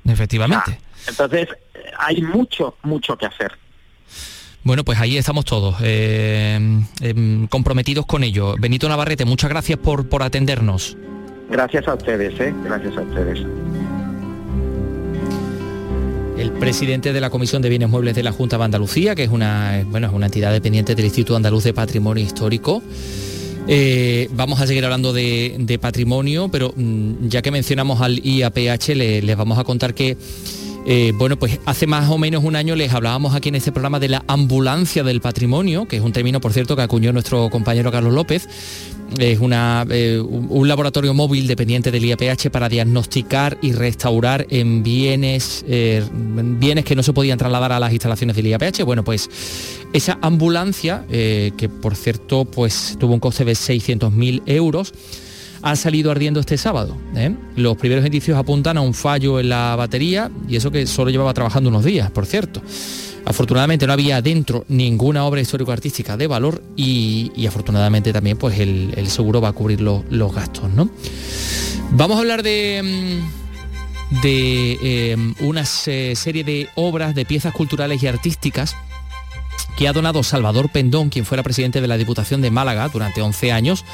Efectivamente. 0.04 0.78
entonces, 1.08 1.48
hay 1.98 2.20
mucho, 2.20 2.76
mucho 2.82 3.16
que 3.16 3.26
hacer. 3.26 3.52
Bueno, 4.64 4.84
pues 4.84 5.00
ahí 5.00 5.16
estamos 5.16 5.44
todos 5.44 5.76
eh, 5.82 6.58
em, 7.00 7.46
comprometidos 7.48 8.06
con 8.06 8.22
ello. 8.22 8.54
Benito 8.58 8.88
Navarrete, 8.88 9.24
muchas 9.24 9.50
gracias 9.50 9.78
por, 9.78 10.08
por 10.08 10.22
atendernos. 10.22 10.96
Gracias 11.50 11.88
a 11.88 11.94
ustedes, 11.94 12.38
¿eh? 12.40 12.54
gracias 12.64 12.96
a 12.96 13.02
ustedes. 13.02 13.44
El 16.42 16.50
presidente 16.50 17.12
de 17.12 17.20
la 17.20 17.30
Comisión 17.30 17.62
de 17.62 17.68
Bienes 17.68 17.88
Muebles 17.88 18.16
de 18.16 18.24
la 18.24 18.32
Junta 18.32 18.58
de 18.58 18.64
Andalucía, 18.64 19.14
que 19.14 19.22
es 19.22 19.30
una, 19.30 19.84
bueno, 19.86 20.08
es 20.08 20.12
una 20.12 20.26
entidad 20.26 20.50
dependiente 20.50 20.96
del 20.96 21.04
Instituto 21.04 21.36
Andaluz 21.36 21.62
de 21.62 21.72
Patrimonio 21.72 22.24
Histórico. 22.24 22.82
Eh, 23.68 24.28
vamos 24.32 24.60
a 24.60 24.66
seguir 24.66 24.84
hablando 24.84 25.12
de, 25.12 25.78
patrimonio, 25.80 26.48
pero 26.50 26.74
mm, 26.74 27.28
ya 27.28 27.42
que 27.42 27.52
mencionamos 27.52 28.00
al 28.00 28.18
IAPH, 28.18 28.88
les 28.88 29.36
vamos 29.36 29.56
a 29.56 29.62
contar 29.62 29.94
que 29.94 30.16
eh, 30.84 31.12
bueno, 31.14 31.38
pues 31.38 31.60
hace 31.64 31.86
más 31.86 32.10
o 32.10 32.18
menos 32.18 32.42
un 32.42 32.56
año 32.56 32.74
les 32.74 32.92
hablábamos 32.92 33.36
aquí 33.36 33.50
en 33.50 33.54
este 33.54 33.70
programa 33.70 34.00
de 34.00 34.08
la 34.08 34.24
ambulancia 34.26 35.04
del 35.04 35.20
patrimonio, 35.20 35.86
que 35.86 35.96
es 35.98 36.02
un 36.02 36.12
término, 36.12 36.40
por 36.40 36.52
cierto, 36.52 36.74
que 36.74 36.82
acuñó 36.82 37.12
nuestro 37.12 37.50
compañero 37.50 37.92
Carlos 37.92 38.12
López. 38.12 38.48
Es 39.18 39.40
una, 39.40 39.86
eh, 39.90 40.20
un 40.20 40.68
laboratorio 40.68 41.14
móvil 41.14 41.46
dependiente 41.46 41.90
del 41.90 42.04
IAPH 42.04 42.50
para 42.50 42.68
diagnosticar 42.68 43.58
y 43.60 43.72
restaurar 43.72 44.46
en 44.50 44.82
bienes, 44.82 45.64
eh, 45.68 46.02
bienes 46.12 46.84
que 46.84 46.96
no 46.96 47.02
se 47.02 47.12
podían 47.12 47.38
trasladar 47.38 47.72
a 47.72 47.80
las 47.80 47.92
instalaciones 47.92 48.36
del 48.36 48.46
IAPH. 48.46 48.84
Bueno, 48.84 49.04
pues 49.04 49.28
esa 49.92 50.18
ambulancia, 50.22 51.04
que 51.08 51.70
por 51.80 51.94
cierto 51.96 52.44
pues 52.44 52.96
tuvo 52.98 53.14
un 53.14 53.20
coste 53.20 53.44
de 53.44 53.52
600.000 53.52 54.42
euros, 54.46 54.92
ha 55.62 55.76
salido 55.76 56.10
ardiendo 56.10 56.40
este 56.40 56.58
sábado. 56.58 56.96
¿eh? 57.16 57.34
Los 57.56 57.76
primeros 57.76 58.04
indicios 58.04 58.36
apuntan 58.36 58.76
a 58.76 58.80
un 58.80 58.94
fallo 58.94 59.40
en 59.40 59.48
la 59.48 59.76
batería 59.76 60.30
y 60.48 60.56
eso 60.56 60.70
que 60.70 60.86
solo 60.86 61.10
llevaba 61.10 61.32
trabajando 61.32 61.70
unos 61.70 61.84
días, 61.84 62.10
por 62.10 62.26
cierto. 62.26 62.60
Afortunadamente 63.24 63.86
no 63.86 63.92
había 63.92 64.20
dentro 64.20 64.64
ninguna 64.68 65.24
obra 65.24 65.40
histórico-artística 65.40 66.16
de 66.16 66.26
valor 66.26 66.62
y, 66.76 67.46
afortunadamente 67.46 68.12
también 68.12 68.36
pues 68.36 68.58
el, 68.58 69.08
seguro 69.08 69.40
va 69.40 69.48
a 69.48 69.52
cubrir 69.52 69.80
los 69.80 70.34
gastos. 70.34 70.70
¿no? 70.70 70.90
Vamos 71.92 72.16
a 72.16 72.20
hablar 72.20 72.42
de, 72.42 73.20
mm, 74.10 74.22
de 74.22 74.78
eh, 74.82 75.16
una 75.40 75.64
serie 75.64 76.44
de 76.44 76.68
obras, 76.74 77.14
de 77.14 77.24
piezas 77.24 77.54
culturales 77.54 78.02
y 78.02 78.06
artísticas 78.06 78.76
que 79.76 79.88
ha 79.88 79.92
donado 79.92 80.22
Salvador 80.22 80.70
Pendón, 80.70 81.08
quien 81.08 81.24
fuera 81.24 81.42
presidente 81.42 81.80
de 81.80 81.88
la 81.88 81.96
Diputación 81.96 82.42
de 82.42 82.50
Málaga 82.50 82.88
durante 82.88 83.22
11 83.22 83.52
años 83.52 83.84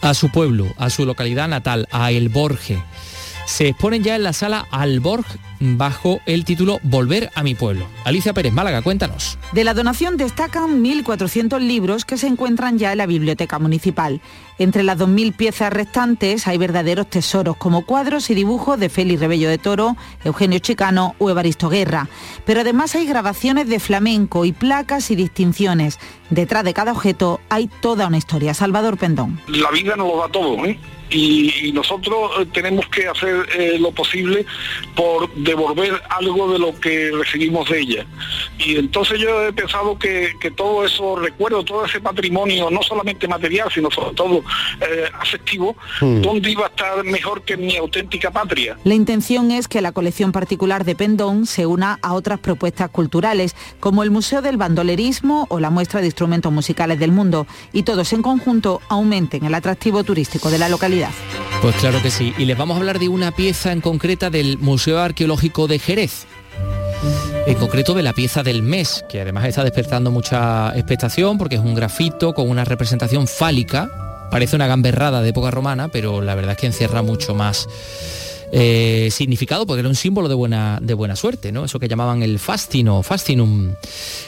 a 0.00 0.14
su 0.14 0.30
pueblo, 0.30 0.66
a 0.76 0.90
su 0.90 1.06
localidad 1.06 1.48
natal, 1.48 1.88
a 1.90 2.10
El 2.10 2.28
Borge. 2.28 2.82
Se 3.46 3.68
exponen 3.68 4.02
ya 4.02 4.16
en 4.16 4.22
la 4.22 4.32
sala 4.32 4.66
Alborg 4.70 5.26
bajo 5.60 6.20
el 6.26 6.44
título 6.44 6.78
Volver 6.82 7.30
a 7.34 7.42
mi 7.42 7.54
pueblo. 7.54 7.86
Alicia 8.04 8.32
Pérez 8.32 8.52
Málaga, 8.52 8.82
cuéntanos. 8.82 9.38
De 9.52 9.64
la 9.64 9.74
donación 9.74 10.16
destacan 10.16 10.82
1.400 10.82 11.60
libros 11.60 12.04
que 12.04 12.16
se 12.16 12.26
encuentran 12.26 12.78
ya 12.78 12.92
en 12.92 12.98
la 12.98 13.06
biblioteca 13.06 13.58
municipal. 13.58 14.20
Entre 14.58 14.82
las 14.82 14.98
2.000 14.98 15.34
piezas 15.34 15.72
restantes 15.72 16.46
hay 16.46 16.58
verdaderos 16.58 17.08
tesoros 17.08 17.56
como 17.56 17.84
cuadros 17.84 18.30
y 18.30 18.34
dibujos 18.34 18.78
de 18.78 18.88
Félix 18.88 19.20
Rebello 19.20 19.48
de 19.48 19.58
Toro, 19.58 19.96
Eugenio 20.24 20.58
Chicano 20.58 21.14
o 21.18 21.30
Evaristo 21.30 21.68
Guerra. 21.68 22.08
Pero 22.44 22.60
además 22.60 22.94
hay 22.94 23.06
grabaciones 23.06 23.68
de 23.68 23.80
flamenco 23.80 24.44
y 24.44 24.52
placas 24.52 25.10
y 25.10 25.16
distinciones. 25.16 25.98
Detrás 26.30 26.64
de 26.64 26.74
cada 26.74 26.92
objeto 26.92 27.40
hay 27.48 27.68
toda 27.80 28.06
una 28.06 28.18
historia. 28.18 28.54
Salvador 28.54 28.96
Pendón. 28.96 29.40
La 29.48 29.70
vida 29.70 29.96
nos 29.96 30.08
lo 30.08 30.18
da 30.20 30.28
todo, 30.28 30.64
¿eh? 30.66 30.78
Y, 31.14 31.72
nosotros 31.72 32.30
eh, 32.38 32.46
tenemos 32.52 32.86
que 32.88 33.06
hacer 33.06 33.46
eh, 33.56 33.78
lo 33.78 33.92
posible 33.92 34.44
por 34.94 35.32
devolver 35.34 36.00
algo 36.10 36.52
de 36.52 36.58
lo 36.58 36.78
que 36.78 37.10
recibimos 37.12 37.68
de 37.68 37.80
ella. 37.80 38.06
Y 38.58 38.76
entonces 38.76 39.20
yo 39.20 39.42
he 39.46 39.52
pensado 39.52 39.98
que, 39.98 40.34
todo 40.56 40.84
eso 40.84 41.16
recuerdo, 41.16 41.64
todo 41.64 41.84
ese 41.84 42.00
patrimonio, 42.00 42.70
no 42.70 42.82
solamente 42.82 43.26
material, 43.26 43.68
sino 43.72 43.90
sobre 43.90 44.14
todo 44.14 44.42
eh, 44.80 45.08
afectivo, 45.18 45.76
hmm. 46.00 46.22
¿dónde 46.22 46.50
iba 46.50 46.66
a 46.66 46.68
estar 46.68 47.02
mejor 47.04 47.42
que 47.42 47.56
mi 47.56 47.76
auténtica 47.76 48.30
patria? 48.30 48.76
La 48.84 48.94
intención 48.94 49.50
es 49.50 49.68
que 49.68 49.80
la 49.80 49.92
colección 49.92 50.32
particular 50.32 50.84
de 50.84 50.94
Pendón 50.94 51.46
se 51.46 51.66
una 51.66 51.98
a 52.02 52.14
otras 52.14 52.38
propuestas 52.40 52.90
culturales, 52.90 53.56
como 53.80 54.02
el 54.02 54.10
Museo 54.10 54.42
del 54.42 54.56
Bandolerismo 54.56 55.46
o 55.48 55.60
la 55.60 55.70
muestra 55.70 56.00
de 56.00 56.06
instrumentos 56.06 56.52
musicales 56.52 56.98
del 56.98 57.12
mundo, 57.12 57.46
y 57.72 57.82
todos 57.82 58.12
en 58.12 58.22
conjunto 58.22 58.80
aumenten 58.88 59.44
el 59.44 59.54
atractivo 59.54 60.04
turístico 60.04 60.50
de 60.50 60.58
la 60.58 60.68
localidad. 60.68 61.03
Pues 61.62 61.76
claro 61.76 62.02
que 62.02 62.10
sí. 62.10 62.34
Y 62.38 62.44
les 62.44 62.58
vamos 62.58 62.76
a 62.76 62.80
hablar 62.80 62.98
de 62.98 63.08
una 63.08 63.32
pieza 63.32 63.72
en 63.72 63.80
concreta 63.80 64.30
del 64.30 64.58
Museo 64.58 64.98
Arqueológico 64.98 65.66
de 65.66 65.78
Jerez. 65.78 66.26
En 67.46 67.56
concreto 67.56 67.94
de 67.94 68.02
la 68.02 68.12
pieza 68.12 68.42
del 68.42 68.62
mes, 68.62 69.04
que 69.08 69.20
además 69.20 69.44
está 69.46 69.64
despertando 69.64 70.10
mucha 70.10 70.72
expectación 70.76 71.36
porque 71.36 71.56
es 71.56 71.60
un 71.60 71.74
grafito 71.74 72.32
con 72.32 72.48
una 72.48 72.64
representación 72.64 73.26
fálica. 73.26 73.90
Parece 74.30 74.56
una 74.56 74.66
gamberrada 74.66 75.20
de 75.22 75.28
época 75.28 75.50
romana, 75.50 75.88
pero 75.88 76.20
la 76.22 76.34
verdad 76.34 76.52
es 76.52 76.58
que 76.58 76.66
encierra 76.66 77.02
mucho 77.02 77.34
más 77.34 77.68
eh, 78.52 79.08
significado 79.10 79.66
porque 79.66 79.80
era 79.80 79.88
un 79.88 79.94
símbolo 79.94 80.28
de 80.28 80.34
buena, 80.34 80.78
de 80.80 80.94
buena 80.94 81.16
suerte, 81.16 81.52
¿no? 81.52 81.64
Eso 81.64 81.78
que 81.78 81.88
llamaban 81.88 82.22
el 82.22 82.38
fastino, 82.38 83.02
fastinum. 83.02 83.74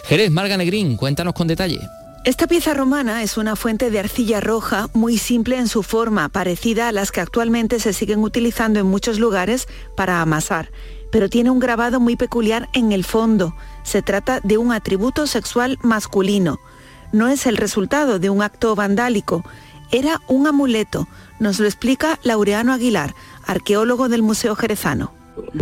Jerez, 0.04 0.30
Marga 0.30 0.56
Negrín, 0.56 0.96
cuéntanos 0.96 1.32
con 1.32 1.46
detalle. 1.46 1.80
Esta 2.26 2.48
pieza 2.48 2.74
romana 2.74 3.22
es 3.22 3.36
una 3.36 3.54
fuente 3.54 3.88
de 3.88 4.00
arcilla 4.00 4.40
roja 4.40 4.88
muy 4.94 5.16
simple 5.16 5.58
en 5.58 5.68
su 5.68 5.84
forma, 5.84 6.28
parecida 6.28 6.88
a 6.88 6.92
las 6.92 7.12
que 7.12 7.20
actualmente 7.20 7.78
se 7.78 7.92
siguen 7.92 8.18
utilizando 8.18 8.80
en 8.80 8.86
muchos 8.86 9.20
lugares 9.20 9.68
para 9.96 10.20
amasar, 10.20 10.72
pero 11.12 11.28
tiene 11.28 11.50
un 11.50 11.60
grabado 11.60 12.00
muy 12.00 12.16
peculiar 12.16 12.68
en 12.72 12.90
el 12.90 13.04
fondo. 13.04 13.54
Se 13.84 14.02
trata 14.02 14.40
de 14.40 14.58
un 14.58 14.72
atributo 14.72 15.28
sexual 15.28 15.78
masculino. 15.82 16.58
No 17.12 17.28
es 17.28 17.46
el 17.46 17.56
resultado 17.56 18.18
de 18.18 18.28
un 18.28 18.42
acto 18.42 18.74
vandálico, 18.74 19.44
era 19.92 20.20
un 20.26 20.48
amuleto, 20.48 21.06
nos 21.38 21.60
lo 21.60 21.66
explica 21.66 22.18
Laureano 22.24 22.72
Aguilar, 22.72 23.14
arqueólogo 23.46 24.08
del 24.08 24.22
Museo 24.22 24.56
Jerezano. 24.56 25.12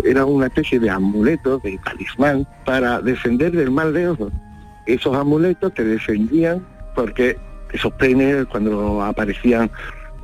Era 0.02 0.24
una 0.24 0.46
especie 0.46 0.80
de 0.80 0.88
amuleto, 0.88 1.58
de 1.58 1.78
talismán, 1.84 2.48
para 2.64 3.02
defender 3.02 3.52
del 3.52 3.70
mal 3.70 3.92
de 3.92 4.08
ojo 4.08 4.30
esos 4.86 5.16
amuletos 5.16 5.72
te 5.74 5.84
defendían 5.84 6.66
porque 6.94 7.38
esos 7.72 7.92
penes 7.94 8.46
cuando 8.46 9.02
aparecían 9.02 9.70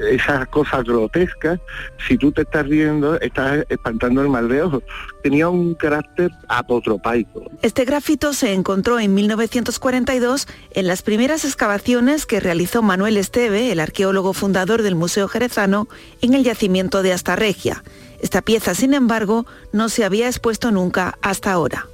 esas 0.09 0.49
cosas 0.49 0.85
grotescas, 0.85 1.61
si 2.09 2.17
tú 2.17 2.33
te 2.33 2.43
estás 2.43 2.67
riendo, 2.67 3.21
estás 3.21 3.67
espantando 3.69 4.23
el 4.23 4.29
mal 4.29 4.49
de 4.49 4.62
ojos. 4.62 4.83
Tenía 5.23 5.49
un 5.49 5.75
carácter 5.75 6.31
apotropaico. 6.49 7.50
Este 7.62 7.85
grafito 7.85 8.33
se 8.33 8.52
encontró 8.52 8.99
en 8.99 9.14
1942 9.14 10.49
en 10.73 10.87
las 10.87 11.02
primeras 11.02 11.45
excavaciones 11.45 12.26
que 12.26 12.40
realizó 12.40 12.83
Manuel 12.83 13.17
Esteve, 13.17 13.73
el 13.73 13.81
arqueólogo 13.81 14.33
fundador 14.33 14.83
del 14.83 14.95
Museo 14.95 15.29
Jerezano, 15.29 15.88
en 16.23 16.35
el 16.35 16.45
yacimiento 16.45 17.02
de 17.02 17.12
Astarregia. 17.12 17.85
Esta 18.21 18.43
pieza, 18.43 18.75
sin 18.75 18.95
embargo, 18.95 19.47
no 19.73 19.88
se 19.88 20.05
había 20.05 20.26
expuesto 20.29 20.71
nunca 20.71 21.19
hasta 21.23 21.52
ahora 21.52 21.87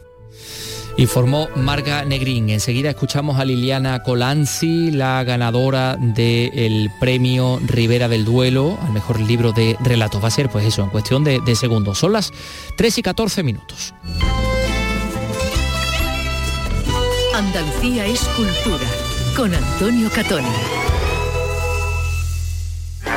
informó 0.97 1.49
Marga 1.55 2.05
Negrín. 2.05 2.51
Enseguida 2.51 2.91
escuchamos 2.91 3.39
a 3.39 3.45
Liliana 3.45 4.03
Colanzi, 4.03 4.91
la 4.91 5.23
ganadora 5.25 5.97
del 5.97 6.91
premio 7.01 7.61
Rivera 7.65 8.09
del 8.09 8.25
Duelo 8.25 8.79
al 8.83 8.93
mejor 8.93 9.21
libro 9.21 9.53
de 9.53 9.77
relatos. 9.81 10.23
Va 10.23 10.29
a 10.29 10.31
ser 10.31 10.49
pues 10.49 10.65
eso, 10.65 10.83
en 10.83 10.91
cuestión 10.91 11.25
de, 11.25 11.57
segundos. 11.57 11.99
Son 11.99 12.13
las 12.13 12.33
3 12.77 12.99
y 12.99 13.03
14 13.03 13.43
minutos. 13.43 13.95
Andalucía 17.35 18.07
es 18.07 18.21
cultura 18.37 18.87
con 19.37 19.55
Antonio 19.55 20.11
Catoni. 20.11 20.49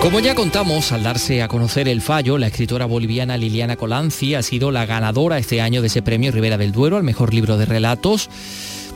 Como 0.00 0.18
ya 0.18 0.34
contamos, 0.34 0.92
al 0.92 1.02
darse 1.02 1.42
a 1.42 1.48
conocer 1.48 1.86
el 1.86 2.00
fallo, 2.00 2.38
la 2.38 2.46
escritora 2.46 2.86
boliviana 2.86 3.36
Liliana 3.36 3.76
Colanzi 3.76 4.34
ha 4.34 4.42
sido 4.42 4.70
la 4.70 4.86
ganadora 4.86 5.36
este 5.36 5.60
año 5.60 5.82
de 5.82 5.88
ese 5.88 6.00
premio 6.00 6.32
Rivera 6.32 6.56
del 6.56 6.72
Duero 6.72 6.96
al 6.96 7.02
mejor 7.02 7.34
libro 7.34 7.58
de 7.58 7.66
relatos 7.66 8.30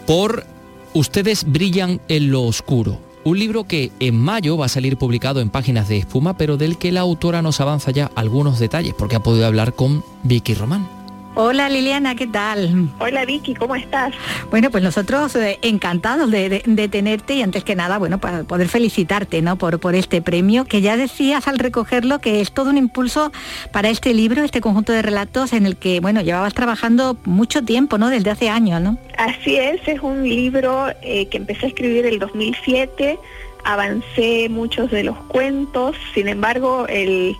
por 0.06 0.46
Ustedes 0.94 1.44
brillan 1.44 2.00
en 2.08 2.30
lo 2.30 2.42
oscuro. 2.44 3.00
Un 3.23 3.38
libro 3.38 3.64
que 3.64 3.92
en 4.00 4.16
mayo 4.16 4.56
va 4.56 4.66
a 4.66 4.70
salir 4.70 4.96
publicado 4.96 5.40
en 5.40 5.50
páginas 5.50 5.88
de 5.88 5.99
espuma, 5.99 6.38
pero 6.38 6.56
del 6.56 6.78
que 6.78 6.90
la 6.90 7.00
autora 7.00 7.42
nos 7.42 7.61
avanza 7.61 7.90
ya 7.90 8.11
algunos 8.14 8.58
detalles, 8.58 8.94
porque 8.96 9.16
ha 9.16 9.23
podido 9.23 9.46
hablar 9.46 9.75
con 9.75 10.02
Vicky 10.23 10.54
Román. 10.54 10.88
Hola 11.37 11.69
Liliana, 11.69 12.14
¿qué 12.14 12.29
tal? 12.29 12.91
Hola 13.00 13.25
Vicky, 13.25 13.55
¿cómo 13.55 13.75
estás? 13.75 14.14
Bueno, 14.50 14.71
pues 14.71 14.85
nosotros 14.85 15.35
eh, 15.35 15.59
encantados 15.62 16.31
de, 16.31 16.62
tenerte 16.88 17.35
y 17.35 17.43
antes 17.43 17.64
que 17.64 17.75
nada, 17.75 17.99
bueno, 17.99 18.19
para 18.19 18.45
poder 18.45 18.69
felicitarte 18.69 19.43
¿no? 19.43 19.57
por, 19.57 19.81
por 19.81 19.97
este 19.97 20.23
premio, 20.23 20.64
que 20.64 20.81
ya 20.81 20.97
decías 20.97 21.49
al 21.49 21.59
recogerlo 21.59 22.21
que 22.21 22.41
es 22.41 22.53
todo 22.53 22.71
un 22.71 22.79
impulso 22.79 23.33
para 23.73 23.88
este 23.88 24.14
libro, 24.14 24.45
este 24.45 24.61
conjunto 24.61 24.93
de 24.93 25.03
relatos 25.03 25.53
en 25.53 25.67
el 25.67 25.76
que, 25.76 25.99
bueno, 25.99 26.21
llevabas 26.21 26.55
trabajando 26.55 27.17
mucho 27.25 27.64
tiempo, 27.64 27.99
¿no? 27.99 28.11
Desde 28.11 28.31
hace 28.31 28.49
años, 28.49 28.81
¿no? 28.81 28.97
Así 29.19 29.57
es, 29.57 29.81
es 29.88 30.00
un 30.03 30.23
libro 30.23 30.87
eh, 31.03 31.26
que 31.26 31.38
empecé 31.38 31.67
a 31.67 31.69
escribir 31.71 32.07
el 32.07 32.21
2007, 32.21 33.19
avancé 33.64 34.49
muchos 34.50 34.88
de 34.93 35.03
los 35.03 35.17
cuentos, 35.25 35.97
sin 36.14 36.29
embargo, 36.29 36.87
el, 36.88 37.35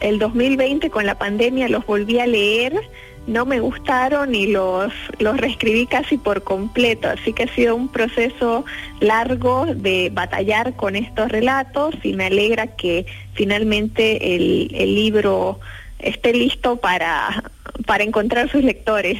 el 0.00 0.18
2020 0.18 0.90
con 0.90 1.06
la 1.06 1.16
pandemia 1.16 1.68
los 1.68 1.86
volví 1.86 2.18
a 2.18 2.26
leer 2.26 2.80
no 3.28 3.44
me 3.46 3.60
gustaron 3.60 4.34
y 4.34 4.46
los, 4.46 4.92
los 5.18 5.36
reescribí 5.36 5.86
casi 5.86 6.16
por 6.16 6.42
completo, 6.42 7.08
así 7.08 7.32
que 7.32 7.44
ha 7.44 7.54
sido 7.54 7.76
un 7.76 7.88
proceso 7.88 8.64
largo 9.00 9.66
de 9.66 10.10
batallar 10.12 10.74
con 10.74 10.96
estos 10.96 11.30
relatos 11.30 11.94
y 12.02 12.14
me 12.14 12.26
alegra 12.26 12.68
que 12.68 13.06
finalmente 13.34 14.34
el, 14.34 14.70
el 14.74 14.94
libro 14.94 15.60
esté 15.98 16.32
listo 16.32 16.76
para, 16.76 17.50
para 17.86 18.04
encontrar 18.04 18.50
sus 18.50 18.62
lectores. 18.62 19.18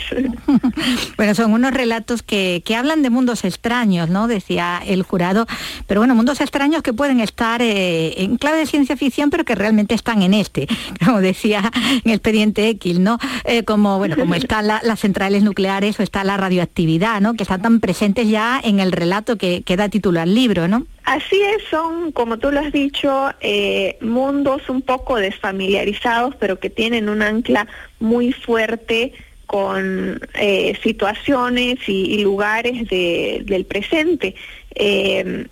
bueno, 1.17 1.35
son 1.35 1.53
unos 1.53 1.73
relatos 1.73 2.23
que, 2.23 2.63
que, 2.65 2.77
hablan 2.77 3.03
de 3.03 3.11
mundos 3.11 3.45
extraños, 3.45 4.09
¿no? 4.09 4.29
Decía 4.29 4.81
el 4.87 5.03
jurado, 5.03 5.47
pero 5.87 6.01
bueno, 6.01 6.15
mundos 6.15 6.41
extraños 6.41 6.83
que 6.83 6.93
pueden 6.93 7.21
estar 7.21 7.63
eh, 7.63 8.23
en 8.23 8.37
clave 8.37 8.59
de 8.59 8.67
ciencia 8.67 8.97
ficción, 8.97 9.31
pero 9.31 9.45
que 9.45 9.55
realmente 9.55 9.95
están 9.95 10.23
en 10.23 10.35
este, 10.35 10.69
como 11.05 11.21
decía 11.21 11.71
en 12.05 12.11
el 12.11 12.17
expediente 12.17 12.69
X, 12.69 12.99
¿no? 12.99 13.19
Eh, 13.45 13.65
como, 13.65 13.99
bueno, 13.99 14.17
como 14.17 14.35
están 14.37 14.67
las 14.67 15.01
centrales 15.01 15.43
nucleares 15.43 15.99
o 15.99 16.03
está 16.03 16.25
la 16.25 16.37
radioactividad, 16.37 17.21
¿no? 17.21 17.35
Que 17.35 17.43
están 17.43 17.63
tan 17.63 17.81
presentes 17.81 18.29
ya 18.29 18.61
en 18.63 18.81
el 18.81 18.93
relato 18.93 19.37
que, 19.37 19.63
que 19.63 19.77
da 19.77 19.89
título 19.89 20.21
al 20.21 20.35
libro, 20.35 20.69
¿no? 20.69 20.87
Así 21.09 21.41
es, 21.41 21.63
son, 21.71 22.13
como 22.13 22.39
tú 22.39 22.53
lo 22.53 22.61
has 22.61 22.71
dicho, 22.71 23.31
eh, 23.41 23.97
mundos 24.03 24.69
un 24.69 24.83
poco 24.83 25.17
desfamiliarizados, 25.17 26.37
pero 26.37 26.61
que 26.61 26.69
tienen 26.69 27.09
un 27.09 27.23
ancla 27.23 27.67
muy 27.99 28.33
fuerte 28.33 29.15
con 29.47 30.21
eh, 30.35 30.79
situaciones 30.83 31.79
y, 31.89 32.19
lugares 32.19 32.87
del 32.91 33.65
presente. 33.65 34.35
Eh, 34.75 35.47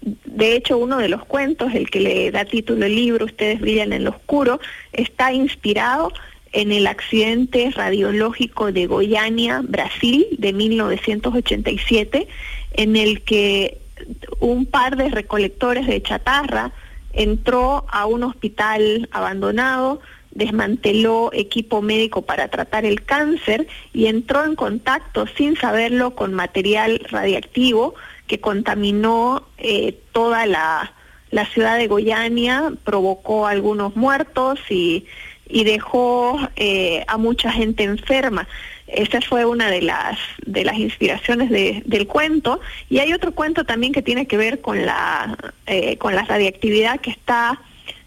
de 0.00 0.56
hecho, 0.56 0.76
uno 0.76 0.98
de 0.98 1.08
los 1.08 1.24
cuentos, 1.24 1.72
el 1.72 1.88
que 1.88 2.00
le 2.00 2.32
da 2.32 2.44
título 2.44 2.84
al 2.84 2.92
libro, 2.96 3.26
Ustedes 3.26 3.60
brillan 3.60 3.92
en 3.92 4.02
lo 4.02 4.10
oscuro, 4.10 4.58
está 4.92 5.32
inspirado 5.32 6.12
en 6.50 6.72
el 6.72 6.88
accidente 6.88 7.70
radiológico 7.70 8.72
de 8.72 8.88
Goiânia, 8.88 9.62
Brasil, 9.62 10.26
de 10.36 10.52
1987, 10.52 12.26
en 12.72 12.96
el 12.96 13.22
que 13.22 13.80
un 14.40 14.66
par 14.66 14.96
de 14.96 15.08
recolectores 15.08 15.86
de 15.86 16.02
chatarra 16.02 16.72
entró 17.12 17.84
a 17.88 18.06
un 18.06 18.22
hospital 18.22 19.08
abandonado, 19.12 20.00
desmanteló 20.30 21.30
equipo 21.32 21.82
médico 21.82 22.22
para 22.22 22.48
tratar 22.48 22.84
el 22.84 23.02
cáncer 23.02 23.66
y 23.92 24.06
entró 24.06 24.44
en 24.44 24.54
contacto 24.54 25.26
sin 25.36 25.56
saberlo 25.56 26.14
con 26.14 26.34
material 26.34 27.00
radiactivo 27.10 27.94
que 28.26 28.40
contaminó 28.40 29.42
eh, 29.58 29.98
toda 30.12 30.46
la, 30.46 30.92
ciudad 31.52 31.78
de 31.78 31.88
Goiânia, 31.88 32.72
provocó 32.84 33.46
algunos 33.46 33.96
muertos 33.96 34.60
y, 34.68 35.04
dejó 35.48 36.38
eh, 36.54 37.04
a 37.08 37.16
mucha 37.16 37.50
gente 37.50 37.82
enferma. 37.82 38.46
Esa 38.92 39.20
fue 39.20 39.44
una 39.44 39.70
de 39.70 39.82
las, 39.82 40.18
de 40.44 40.64
las 40.64 40.76
inspiraciones 40.76 41.50
del 41.50 42.06
cuento. 42.06 42.60
Y 42.88 42.98
hay 42.98 43.12
otro 43.12 43.32
cuento 43.32 43.64
también 43.64 43.92
que 43.92 44.02
tiene 44.02 44.26
que 44.26 44.36
ver 44.36 44.60
con 44.60 44.84
la, 44.84 45.36
eh, 45.66 45.96
con 45.98 46.14
la 46.14 46.22
radiactividad 46.24 47.00
que 47.00 47.10
está 47.10 47.60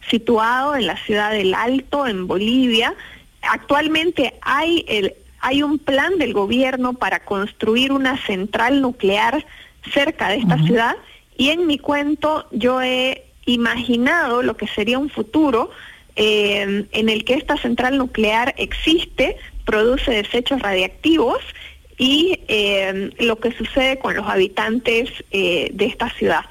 situado 0.09 0.75
en 0.75 0.87
la 0.87 0.97
ciudad 0.97 1.31
del 1.31 1.53
Alto, 1.53 2.07
en 2.07 2.27
Bolivia. 2.27 2.93
Actualmente 3.41 4.33
hay, 4.41 4.85
el, 4.87 5.13
hay 5.39 5.63
un 5.63 5.79
plan 5.79 6.17
del 6.17 6.33
gobierno 6.33 6.93
para 6.93 7.19
construir 7.21 7.91
una 7.91 8.17
central 8.25 8.81
nuclear 8.81 9.45
cerca 9.91 10.29
de 10.29 10.37
esta 10.37 10.57
ciudad 10.59 10.95
y 11.37 11.49
en 11.49 11.67
mi 11.67 11.77
cuento 11.77 12.47
yo 12.51 12.81
he 12.81 13.25
imaginado 13.45 14.41
lo 14.41 14.55
que 14.55 14.67
sería 14.67 14.99
un 14.99 15.09
futuro 15.09 15.71
eh, 16.15 16.85
en 16.91 17.09
el 17.09 17.25
que 17.25 17.33
esta 17.33 17.57
central 17.57 17.97
nuclear 17.97 18.53
existe, 18.57 19.35
produce 19.65 20.11
desechos 20.11 20.61
radiactivos 20.61 21.39
y 21.97 22.39
eh, 22.47 23.11
lo 23.19 23.39
que 23.39 23.51
sucede 23.51 23.99
con 23.99 24.15
los 24.15 24.27
habitantes 24.27 25.09
eh, 25.31 25.69
de 25.73 25.85
esta 25.85 26.09
ciudad. 26.11 26.45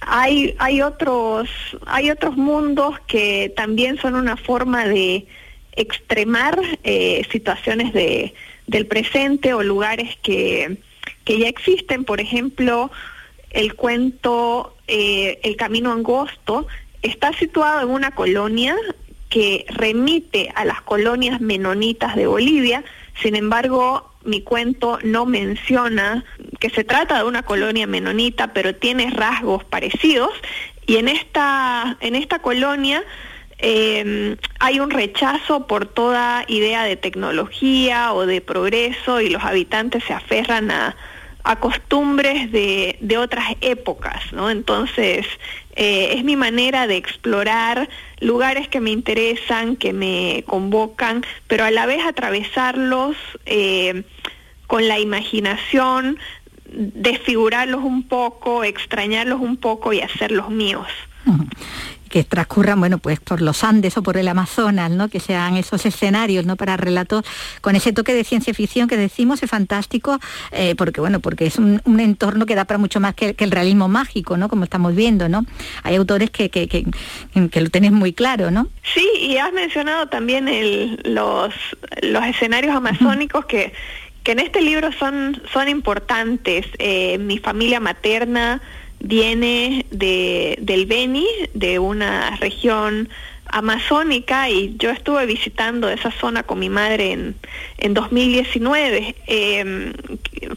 Hay, 0.00 0.54
hay, 0.58 0.82
otros, 0.82 1.48
hay 1.86 2.10
otros 2.10 2.36
mundos 2.36 2.98
que 3.06 3.52
también 3.54 3.98
son 3.98 4.14
una 4.14 4.36
forma 4.36 4.86
de 4.86 5.26
extremar 5.72 6.58
eh, 6.84 7.26
situaciones 7.30 7.92
de, 7.92 8.34
del 8.66 8.86
presente 8.86 9.54
o 9.54 9.62
lugares 9.62 10.16
que, 10.22 10.78
que 11.24 11.38
ya 11.38 11.48
existen. 11.48 12.04
Por 12.04 12.20
ejemplo, 12.20 12.90
el 13.50 13.74
cuento 13.74 14.76
El 14.86 15.56
Camino 15.56 15.92
Angosto 15.92 16.66
está 17.02 17.32
situado 17.34 17.82
en 17.82 17.90
una 17.90 18.10
colonia 18.12 18.76
que 19.30 19.64
remite 19.68 20.52
a 20.54 20.66
las 20.66 20.82
colonias 20.82 21.40
menonitas 21.40 22.16
de 22.16 22.26
Bolivia, 22.26 22.84
sin 23.22 23.36
embargo, 23.36 24.10
mi 24.24 24.42
cuento 24.42 24.98
no 25.02 25.24
menciona 25.24 26.24
que 26.58 26.68
se 26.68 26.84
trata 26.84 27.16
de 27.18 27.24
una 27.24 27.42
colonia 27.42 27.86
menonita, 27.86 28.52
pero 28.52 28.74
tiene 28.74 29.10
rasgos 29.10 29.64
parecidos, 29.64 30.30
y 30.86 30.96
en 30.96 31.08
esta, 31.08 31.96
en 32.00 32.16
esta 32.16 32.40
colonia 32.40 33.02
eh, 33.58 34.36
hay 34.58 34.80
un 34.80 34.90
rechazo 34.90 35.66
por 35.66 35.86
toda 35.86 36.44
idea 36.48 36.82
de 36.84 36.96
tecnología 36.96 38.12
o 38.12 38.26
de 38.26 38.40
progreso 38.40 39.20
y 39.20 39.30
los 39.30 39.44
habitantes 39.44 40.02
se 40.04 40.12
aferran 40.12 40.70
a, 40.70 40.96
a 41.44 41.56
costumbres 41.56 42.52
de, 42.52 42.98
de, 43.00 43.18
otras 43.18 43.46
épocas, 43.60 44.32
¿no? 44.32 44.50
Entonces, 44.50 45.26
eh, 45.74 46.14
es 46.16 46.24
mi 46.24 46.36
manera 46.36 46.86
de 46.86 46.96
explorar 46.96 47.88
lugares 48.20 48.68
que 48.68 48.80
me 48.80 48.90
interesan, 48.90 49.76
que 49.76 49.92
me 49.92 50.44
convocan, 50.46 51.24
pero 51.46 51.64
a 51.64 51.70
la 51.70 51.86
vez 51.86 52.04
atravesarlos 52.04 53.16
eh, 53.46 54.02
con 54.66 54.88
la 54.88 54.98
imaginación, 54.98 56.18
desfigurarlos 56.66 57.82
un 57.82 58.06
poco, 58.06 58.62
extrañarlos 58.64 59.40
un 59.40 59.56
poco 59.56 59.92
y 59.92 60.00
hacerlos 60.00 60.50
míos. 60.50 60.88
Que 62.10 62.24
transcurran, 62.24 62.78
bueno, 62.80 62.98
pues 62.98 63.20
por 63.20 63.40
los 63.40 63.62
Andes 63.64 63.96
o 63.96 64.02
por 64.02 64.16
el 64.16 64.28
Amazonas, 64.28 64.90
¿no? 64.90 65.08
Que 65.08 65.20
sean 65.20 65.56
esos 65.56 65.86
escenarios, 65.86 66.44
¿no? 66.44 66.56
Para 66.56 66.76
relatos 66.76 67.24
con 67.60 67.76
ese 67.76 67.92
toque 67.92 68.12
de 68.12 68.24
ciencia 68.24 68.52
ficción 68.52 68.88
que 68.88 68.96
decimos 68.96 69.42
es 69.42 69.48
fantástico, 69.48 70.18
eh, 70.50 70.74
porque 70.74 71.00
bueno, 71.00 71.20
porque 71.20 71.46
es 71.46 71.56
un, 71.58 71.80
entorno 72.00 72.46
que 72.46 72.54
da 72.54 72.64
para 72.64 72.78
mucho 72.78 72.98
más 72.98 73.14
que, 73.14 73.36
el 73.38 73.50
realismo 73.50 73.88
mágico, 73.88 74.36
¿no? 74.36 74.48
Como 74.48 74.64
estamos 74.64 74.94
viendo, 74.94 75.28
¿no? 75.28 75.46
Hay 75.84 75.94
autores 75.94 76.30
que, 76.30 76.50
que, 76.50 76.84
lo 77.60 77.70
tenéis 77.70 77.92
muy 77.92 78.12
claro, 78.12 78.50
¿no? 78.50 78.68
Sí, 78.94 79.08
y 79.20 79.36
has 79.36 79.52
mencionado 79.52 80.08
también 80.08 80.46
los, 81.04 81.54
los 82.02 82.24
escenarios 82.24 82.74
amazónicos 82.74 83.44
que 83.46 83.72
que 84.24 84.32
en 84.32 84.38
este 84.38 84.60
libro 84.60 84.92
son, 84.92 85.40
son 85.50 85.68
importantes. 85.68 86.66
Eh, 86.78 87.16
mi 87.16 87.38
familia 87.38 87.80
materna 87.80 88.60
viene 89.00 89.86
de, 89.90 90.58
del 90.60 90.86
Beni, 90.86 91.26
de 91.54 91.78
una 91.78 92.36
región 92.36 93.08
amazónica 93.52 94.48
y 94.48 94.76
yo 94.76 94.90
estuve 94.90 95.26
visitando 95.26 95.88
esa 95.88 96.12
zona 96.12 96.44
con 96.44 96.58
mi 96.58 96.68
madre 96.68 97.12
en, 97.12 97.34
en 97.78 97.94
2019. 97.94 99.16
Em, 99.26 99.92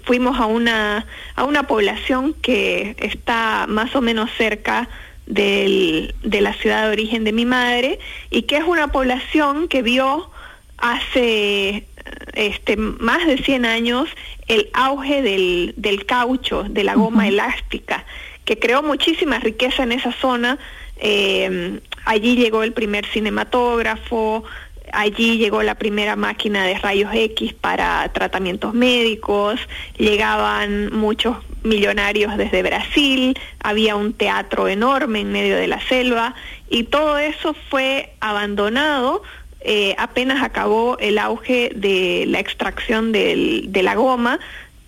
fuimos 0.03 0.39
a 0.39 0.45
una, 0.45 1.05
a 1.35 1.43
una 1.43 1.63
población 1.63 2.35
que 2.41 2.95
está 2.99 3.65
más 3.67 3.95
o 3.95 4.01
menos 4.01 4.29
cerca 4.37 4.87
del, 5.25 6.13
de 6.23 6.41
la 6.41 6.53
ciudad 6.53 6.83
de 6.83 6.91
origen 6.91 7.23
de 7.23 7.31
mi 7.31 7.45
madre 7.45 7.99
y 8.29 8.43
que 8.43 8.57
es 8.57 8.63
una 8.63 8.89
población 8.89 9.67
que 9.67 9.81
vio 9.81 10.29
hace 10.77 11.87
este, 12.33 12.75
más 12.75 13.25
de 13.25 13.37
100 13.37 13.65
años 13.65 14.09
el 14.47 14.69
auge 14.73 15.21
del, 15.21 15.73
del 15.77 16.05
caucho, 16.05 16.63
de 16.63 16.83
la 16.83 16.95
goma 16.95 17.27
elástica, 17.27 18.05
que 18.45 18.59
creó 18.59 18.83
muchísima 18.83 19.39
riqueza 19.39 19.83
en 19.83 19.91
esa 19.91 20.11
zona. 20.11 20.57
Eh, 20.97 21.79
allí 22.05 22.35
llegó 22.35 22.63
el 22.63 22.73
primer 22.73 23.05
cinematógrafo, 23.05 24.43
allí 24.91 25.37
llegó 25.37 25.63
la 25.63 25.75
primera 25.75 26.15
máquina 26.15 26.65
de 26.65 26.77
rayos 26.77 27.11
X 27.13 27.53
para 27.53 28.11
tratamientos 28.13 28.73
médicos, 28.73 29.59
llegaban 29.97 30.93
muchos 30.93 31.37
millonarios 31.63 32.37
desde 32.37 32.61
Brasil, 32.61 33.37
había 33.61 33.95
un 33.95 34.13
teatro 34.13 34.67
enorme 34.67 35.21
en 35.21 35.31
medio 35.31 35.55
de 35.55 35.67
la 35.67 35.81
selva 35.87 36.35
y 36.69 36.83
todo 36.83 37.17
eso 37.17 37.55
fue 37.69 38.13
abandonado 38.19 39.23
eh, 39.65 39.95
apenas 39.97 40.43
acabó 40.43 40.97
el 40.99 41.17
auge 41.17 41.71
de 41.73 42.25
la 42.27 42.39
extracción 42.39 43.13
de 43.13 43.79
la 43.81 43.95
goma, 43.95 44.39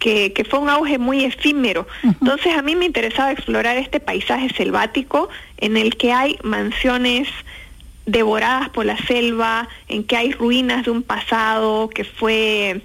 que, 0.06 0.46
fue 0.48 0.60
un 0.60 0.70
auge 0.70 1.00
muy 1.00 1.26
efímero. 1.26 1.88
Entonces 2.04 2.56
a 2.56 2.62
mí 2.62 2.76
me 2.76 2.86
interesaba 2.86 3.32
explorar 3.32 3.78
este 3.78 4.00
paisaje 4.00 4.50
selvático 4.50 5.30
en 5.58 5.78
el 5.78 5.98
que 5.98 6.14
hay 6.14 6.38
mansiones 6.44 7.28
devoradas 8.06 8.70
por 8.70 8.86
la 8.86 8.98
selva, 8.98 9.68
en 9.88 10.04
que 10.04 10.16
hay 10.16 10.32
ruinas 10.32 10.86
de 10.86 10.92
un 10.92 11.02
pasado 11.02 11.90
que 11.90 12.04
fue 12.04 12.84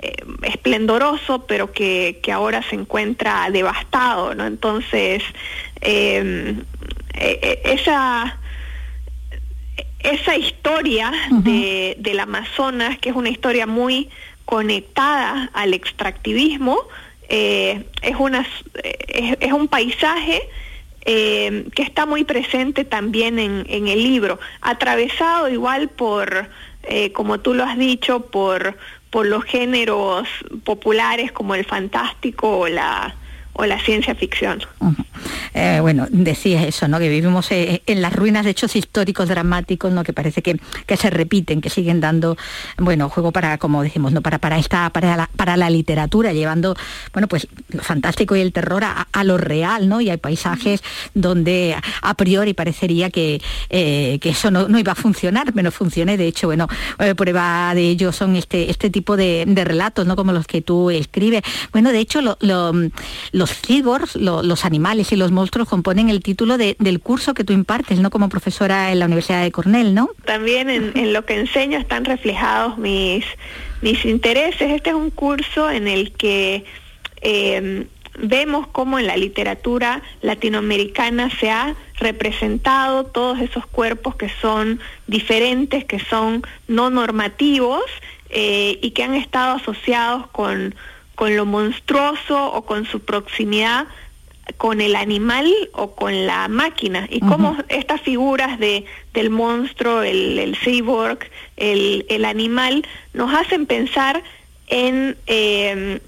eh, 0.00 0.16
esplendoroso, 0.42 1.44
pero 1.46 1.70
que, 1.70 2.18
ahora 2.32 2.62
se 2.62 2.76
encuentra 2.76 3.50
devastado, 3.50 4.34
¿no? 4.34 4.46
Entonces, 4.46 5.22
em, 5.82 6.62
e, 7.12 7.40
e, 7.42 7.60
esa 7.74 8.38
esa 10.00 10.36
historia 10.36 11.10
de, 11.30 11.96
del 11.98 12.20
Amazonas, 12.20 12.98
que 12.98 13.08
es 13.08 13.16
una 13.16 13.30
historia 13.30 13.66
muy 13.66 14.10
conectada 14.44 15.50
al 15.52 15.74
extractivismo, 15.74 16.78
eh, 17.28 17.86
es, 18.02 18.16
una, 18.18 18.46
es, 18.82 19.52
un 19.52 19.68
paisaje 19.68 20.42
eh, 21.06 21.66
que 21.74 21.82
está 21.82 22.06
muy 22.06 22.24
presente 22.24 22.84
también 22.84 23.38
en, 23.38 23.64
en, 23.68 23.88
el 23.88 24.02
libro, 24.02 24.38
atravesado 24.60 25.48
igual 25.48 25.88
por, 25.88 26.48
eh, 26.82 27.12
como 27.12 27.40
tú 27.40 27.54
lo 27.54 27.64
has 27.64 27.78
dicho, 27.78 28.26
por, 28.26 28.76
por 29.10 29.26
los 29.26 29.44
géneros 29.44 30.28
populares 30.64 31.32
como 31.32 31.54
el 31.54 31.64
fantástico 31.64 32.58
o 32.58 32.68
la, 32.68 33.14
o 33.54 33.66
la 33.66 33.80
ciencia 33.80 34.14
ficción. 34.14 34.62
Eh, 35.54 35.78
bueno, 35.80 36.06
decías 36.10 36.64
eso, 36.64 36.88
¿no? 36.88 36.98
Que 36.98 37.08
vivimos 37.08 37.50
eh, 37.52 37.82
en 37.86 38.02
las 38.02 38.12
ruinas 38.12 38.44
de 38.44 38.50
hechos 38.50 38.74
históricos 38.74 39.28
dramáticos, 39.28 39.92
¿no? 39.92 40.02
Que 40.02 40.12
parece 40.12 40.42
que, 40.42 40.58
que 40.86 40.96
se 40.96 41.10
repiten, 41.10 41.60
que 41.60 41.70
siguen 41.70 42.00
dando, 42.00 42.36
bueno, 42.78 43.08
juego 43.08 43.30
para, 43.32 43.56
como 43.58 43.82
decimos, 43.82 44.12
¿no? 44.12 44.22
Para, 44.22 44.38
para 44.38 44.58
esta, 44.58 44.90
para 44.90 45.16
la, 45.16 45.30
para 45.36 45.56
la 45.56 45.70
literatura, 45.70 46.32
llevando, 46.32 46.76
bueno, 47.12 47.28
pues 47.28 47.46
lo 47.68 47.82
fantástico 47.82 48.34
y 48.34 48.40
el 48.40 48.52
terror 48.52 48.82
a, 48.84 49.24
lo 49.24 49.38
real, 49.38 49.88
¿no? 49.88 50.00
Y 50.00 50.10
hay 50.10 50.18
paisajes 50.18 50.82
donde 51.14 51.76
a 52.02 52.14
priori 52.14 52.52
parecería 52.52 53.08
que, 53.08 53.40
eh, 53.70 54.18
que 54.20 54.30
eso 54.30 54.50
no, 54.50 54.78
iba 54.78 54.92
a 54.92 54.96
funcionar, 54.96 55.52
pero 55.54 55.70
funcione. 55.70 56.16
De 56.16 56.26
hecho, 56.26 56.48
bueno, 56.48 56.68
prueba 57.16 57.72
de 57.74 57.88
ello 57.88 58.12
son 58.12 58.36
este, 58.36 58.70
este 58.70 58.90
tipo 58.90 59.16
de, 59.16 59.44
relatos, 59.64 60.06
¿no? 60.06 60.16
Como 60.16 60.32
los 60.32 60.46
que 60.46 60.60
tú 60.60 60.90
escribes. 60.90 61.42
Bueno, 61.72 61.92
de 61.92 62.00
hecho, 62.00 62.20
los 63.44 63.60
cyborgs, 63.60 64.16
los 64.16 64.64
animales 64.64 65.12
y 65.12 65.16
los 65.16 65.30
monstruos 65.30 65.68
componen 65.68 66.08
el 66.08 66.22
título 66.22 66.56
del 66.56 67.00
curso 67.00 67.34
que 67.34 67.44
tú 67.44 67.52
impartes, 67.52 68.00
¿no? 68.00 68.08
Como 68.08 68.30
profesora 68.30 68.90
en 68.90 69.00
la 69.00 69.04
Universidad 69.04 69.42
de 69.42 69.52
Cornell, 69.52 69.92
¿no? 69.92 70.08
También 70.24 70.70
en, 70.70 71.12
lo 71.12 71.26
que 71.26 71.38
enseño 71.38 71.78
están 71.78 72.06
reflejados 72.06 72.78
mis, 72.78 73.26
mis 73.82 74.02
intereses. 74.06 74.72
Este 74.72 74.90
es 74.90 74.96
un 74.96 75.10
curso 75.10 75.70
en 75.70 75.88
el 75.88 76.12
que 76.12 76.64
em, 77.20 77.84
vemos 78.18 78.66
cómo 78.68 78.98
en 78.98 79.08
la 79.08 79.18
literatura 79.18 80.00
latinoamericana 80.22 81.28
se 81.38 81.50
ha 81.50 81.74
representado 81.98 83.04
todos 83.04 83.40
esos 83.40 83.66
cuerpos 83.66 84.16
que 84.16 84.30
son 84.40 84.80
diferentes, 85.06 85.84
que 85.84 86.00
son 86.00 86.42
no 86.66 86.88
normativos 86.88 87.84
eh, 88.30 88.78
y 88.80 88.92
que 88.92 89.02
han 89.02 89.14
estado 89.14 89.56
asociados 89.56 90.28
con, 90.28 90.74
con 91.14 91.36
lo 91.36 91.46
monstruoso 91.46 92.52
o 92.52 92.64
con 92.64 92.86
su 92.86 93.00
proximidad 93.00 93.86
con 94.56 94.80
el 94.80 94.94
animal 94.94 95.50
o 95.72 95.94
con 95.94 96.26
la 96.26 96.48
máquina 96.48 97.06
y 97.10 97.20
cómo 97.20 97.56
estas 97.68 98.00
figuras 98.02 98.58
de, 98.58 98.84
del 99.14 99.30
monstruo, 99.30 100.02
el, 100.02 100.38
el 100.38 100.56
cyborg, 100.56 101.18
el, 101.56 102.04
el, 102.10 102.24
animal, 102.24 102.86
nos 103.14 103.32
hacen 103.32 103.64
pensar 103.64 104.22
en 104.66 105.16
em, 105.26 105.98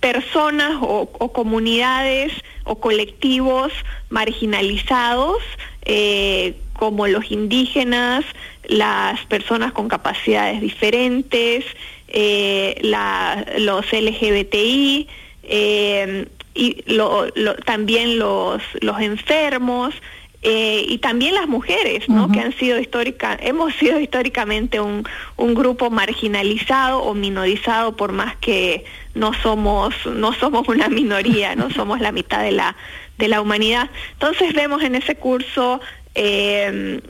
personas 0.00 0.78
o, 0.80 1.06
comunidades 1.32 2.32
o 2.64 2.80
colectivos 2.80 3.72
marginalizados 4.08 5.38
eh, 5.82 6.56
como 6.76 7.06
los 7.06 7.30
indígenas, 7.30 8.24
las 8.64 9.24
personas 9.26 9.72
con 9.72 9.88
capacidades 9.88 10.60
diferentes, 10.60 11.64
eh, 12.08 12.78
los 13.58 13.92
LGBTI, 13.92 15.08
eh, 15.42 16.26
y 16.54 16.82
lo, 16.86 17.30
también 17.64 18.18
los, 18.18 18.62
los 18.80 19.00
enfermos 19.00 19.94
eh, 20.42 20.84
y 20.88 20.98
también 20.98 21.34
las 21.34 21.48
mujeres, 21.48 22.08
¿no? 22.08 22.30
Que 22.30 22.40
han 22.40 22.52
sido 22.52 22.78
histórica, 22.78 23.36
hemos 23.40 23.74
sido 23.74 23.98
históricamente 23.98 24.80
un, 24.80 25.06
un 25.36 25.54
grupo 25.54 25.90
marginalizado 25.90 27.02
o 27.02 27.14
minorizado 27.14 27.96
por 27.96 28.12
más 28.12 28.36
que 28.36 28.84
no 29.14 29.32
somos 29.34 29.94
no 30.06 30.32
somos 30.34 30.68
una 30.68 30.88
minoría, 30.88 31.56
no 31.56 31.70
somos 31.70 32.00
la 32.00 32.12
mitad 32.12 32.42
de 32.42 32.52
la 32.52 32.76
de 33.18 33.28
la 33.28 33.40
humanidad. 33.40 33.90
Entonces 34.12 34.52
vemos 34.54 34.82
en 34.82 34.94
ese 34.94 35.16
curso 35.16 35.80
eh, 36.16 37.00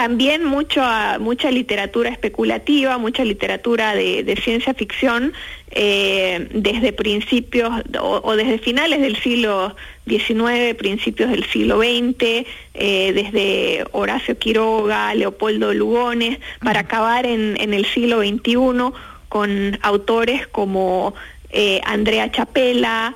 también 0.00 0.44
mucho, 0.44 0.82
mucha 1.18 1.50
literatura 1.50 2.08
especulativa, 2.08 2.96
mucha 2.96 3.22
literatura 3.22 3.94
de, 3.94 4.40
ciencia 4.42 4.72
ficción 4.72 5.34
eh, 5.72 6.48
desde 6.54 6.94
principios 6.94 7.70
o, 8.00 8.34
desde 8.34 8.56
finales 8.56 9.02
del 9.02 9.16
siglo 9.16 9.76
XIX, 10.06 10.74
principios 10.78 11.30
del 11.30 11.44
siglo 11.44 11.80
XX, 11.80 12.46
eh, 12.72 13.12
desde 13.12 13.84
Horacio 13.92 14.38
Quiroga, 14.38 15.14
Leopoldo 15.14 15.74
Lugones, 15.74 16.38
para 16.64 16.80
acabar 16.80 17.26
en, 17.26 17.58
el 17.58 17.84
siglo 17.84 18.20
XXI 18.20 18.94
con 19.28 19.78
autores 19.82 20.46
como 20.46 21.12
eh, 21.50 21.82
Andrea 21.84 22.32
Chapela, 22.32 23.14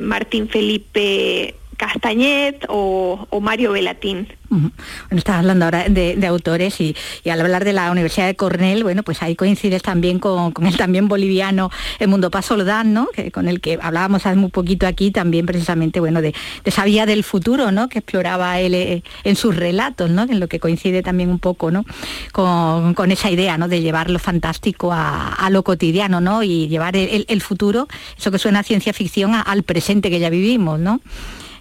Martín 0.00 0.48
Felipe 0.48 1.56
Castañet 1.80 2.66
o, 2.68 3.26
Mario 3.40 3.72
Velatín. 3.72 4.28
Bueno, 4.50 4.70
estás 5.12 5.36
hablando 5.36 5.64
ahora 5.64 5.88
de, 5.88 6.26
autores 6.26 6.78
y, 6.78 6.94
al 7.24 7.40
hablar 7.40 7.64
de 7.64 7.72
la 7.72 7.90
Universidad 7.90 8.26
de 8.26 8.36
Cornell, 8.36 8.82
bueno, 8.82 9.02
pues 9.02 9.22
ahí 9.22 9.34
coincides 9.34 9.80
también 9.80 10.18
con, 10.18 10.52
el 10.66 10.76
también 10.76 11.08
boliviano 11.08 11.70
el 11.98 12.08
Mundo 12.08 12.30
Paz 12.30 12.46
Soldán, 12.46 12.92
¿no? 12.92 13.08
Con 13.32 13.48
el 13.48 13.62
que 13.62 13.78
hablábamos 13.80 14.26
hace 14.26 14.36
muy 14.36 14.50
poquito 14.50 14.86
aquí 14.86 15.10
también 15.10 15.46
precisamente, 15.46 16.00
bueno, 16.00 16.20
de, 16.20 16.34
esa 16.64 16.84
vía 16.84 17.06
del 17.06 17.24
futuro, 17.24 17.72
¿no? 17.72 17.88
Que 17.88 18.00
exploraba 18.00 18.60
él 18.60 18.74
eh, 18.74 19.02
en 19.24 19.36
sus 19.36 19.56
relatos, 19.56 20.10
¿no? 20.10 20.24
En 20.24 20.38
lo 20.38 20.48
que 20.48 20.60
coincide 20.60 21.02
también 21.02 21.30
un 21.30 21.38
poco, 21.38 21.70
¿no? 21.70 21.86
Con, 22.32 23.10
esa 23.10 23.30
idea, 23.30 23.56
¿no? 23.56 23.68
De 23.68 23.80
llevar 23.80 24.10
lo 24.10 24.18
fantástico 24.18 24.90
a, 24.92 25.48
lo 25.50 25.62
cotidiano, 25.62 26.20
¿no? 26.20 26.42
Y 26.42 26.68
llevar 26.68 26.94
el, 26.96 27.40
futuro, 27.40 27.88
eso 28.18 28.30
que 28.30 28.38
suena 28.38 28.58
a 28.58 28.64
ciencia 28.64 28.92
ficción, 28.92 29.32
al 29.34 29.62
presente 29.62 30.10
que 30.10 30.20
ya 30.20 30.28
vivimos, 30.28 30.78
¿no? 30.78 31.00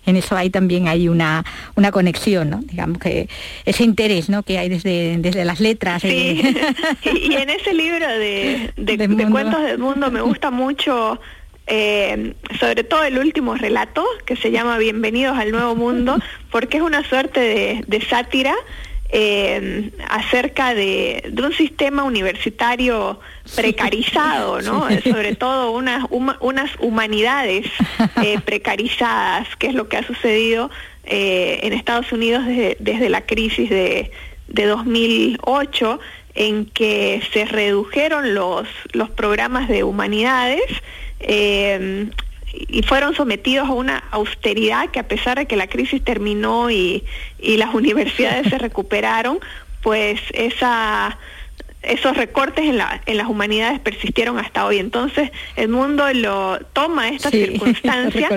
En 0.09 0.17
eso 0.17 0.35
hay 0.35 0.49
también 0.49 0.87
hay 0.87 1.07
una, 1.07 1.45
una 1.75 1.91
conexión, 1.91 2.49
¿no? 2.49 2.59
Digamos 2.61 2.99
que 2.99 3.29
ese 3.65 3.83
interés 3.83 4.29
¿no? 4.29 4.43
que 4.43 4.57
hay 4.57 4.69
desde, 4.69 5.17
desde 5.17 5.45
las 5.45 5.59
letras. 5.59 6.01
Sí. 6.01 6.41
y, 7.03 7.33
en 7.33 7.49
ese 7.49 7.73
libro 7.73 8.07
de, 8.07 8.73
de, 8.75 9.27
cuentos 9.29 9.61
del 9.63 9.77
mundo 9.77 10.11
me 10.11 10.21
gusta 10.21 10.51
mucho 10.51 11.19
eh, 11.71 12.33
sobre 12.59 12.83
todo 12.83 13.03
el 13.03 13.19
último 13.19 13.53
relato, 13.53 14.03
que 14.25 14.35
se 14.35 14.49
llama 14.49 14.79
Bienvenidos 14.79 15.37
al 15.37 15.51
Nuevo 15.51 15.75
Mundo, 15.75 16.17
porque 16.51 16.77
es 16.77 16.83
una 16.83 17.07
suerte 17.07 17.83
de, 17.85 18.01
sátira 18.01 18.55
eh, 19.09 19.91
acerca 20.07 20.73
de, 20.73 21.33
un 21.41 21.53
sistema 21.53 22.03
universitario 22.03 23.19
precarizado, 23.55 24.61
¿no? 24.61 24.87
Sobre 25.03 25.35
todo 25.35 25.71
unas, 25.71 26.05
unas 26.09 26.71
humanidades 26.79 27.65
eh, 28.23 28.39
precarizadas, 28.45 29.47
que 29.57 29.67
es 29.67 29.73
lo 29.73 29.89
que 29.89 29.97
ha 29.97 30.03
sucedido 30.03 30.69
en 31.11 31.73
Estados 31.73 32.11
Unidos 32.11 32.45
desde, 32.45 32.77
desde 32.79 33.09
la 33.09 33.21
crisis 33.21 33.67
de, 33.71 34.11
de 34.47 34.65
2008 34.65 35.99
en 36.35 36.65
que 36.65 37.21
se 37.33 37.45
redujeron 37.45 38.35
los, 38.35 38.67
los 38.93 39.09
programas 39.09 39.67
de 39.67 39.83
humanidades 39.83 40.61
eh, 41.19 42.09
y 42.53 42.83
fueron 42.83 43.15
sometidos 43.15 43.69
a 43.69 43.73
una 43.73 44.03
austeridad 44.11 44.89
que 44.89 44.99
a 44.99 45.07
pesar 45.07 45.37
de 45.37 45.45
que 45.45 45.55
la 45.55 45.67
crisis 45.67 46.03
terminó 46.03 46.69
y, 46.69 47.03
y 47.39 47.57
las 47.57 47.73
universidades 47.73 48.49
se 48.49 48.57
recuperaron, 48.57 49.39
pues 49.81 50.19
esa 50.33 51.17
esos 51.81 52.17
recortes 52.17 52.65
en, 52.65 52.77
la, 52.77 53.01
en 53.05 53.17
las 53.17 53.27
humanidades 53.27 53.79
persistieron 53.79 54.37
hasta 54.37 54.65
hoy. 54.65 54.79
Entonces 54.79 55.31
el 55.55 55.69
mundo 55.69 56.11
lo 56.13 56.59
toma 56.73 57.09
esta 57.09 57.29
circunstancia 57.31 58.29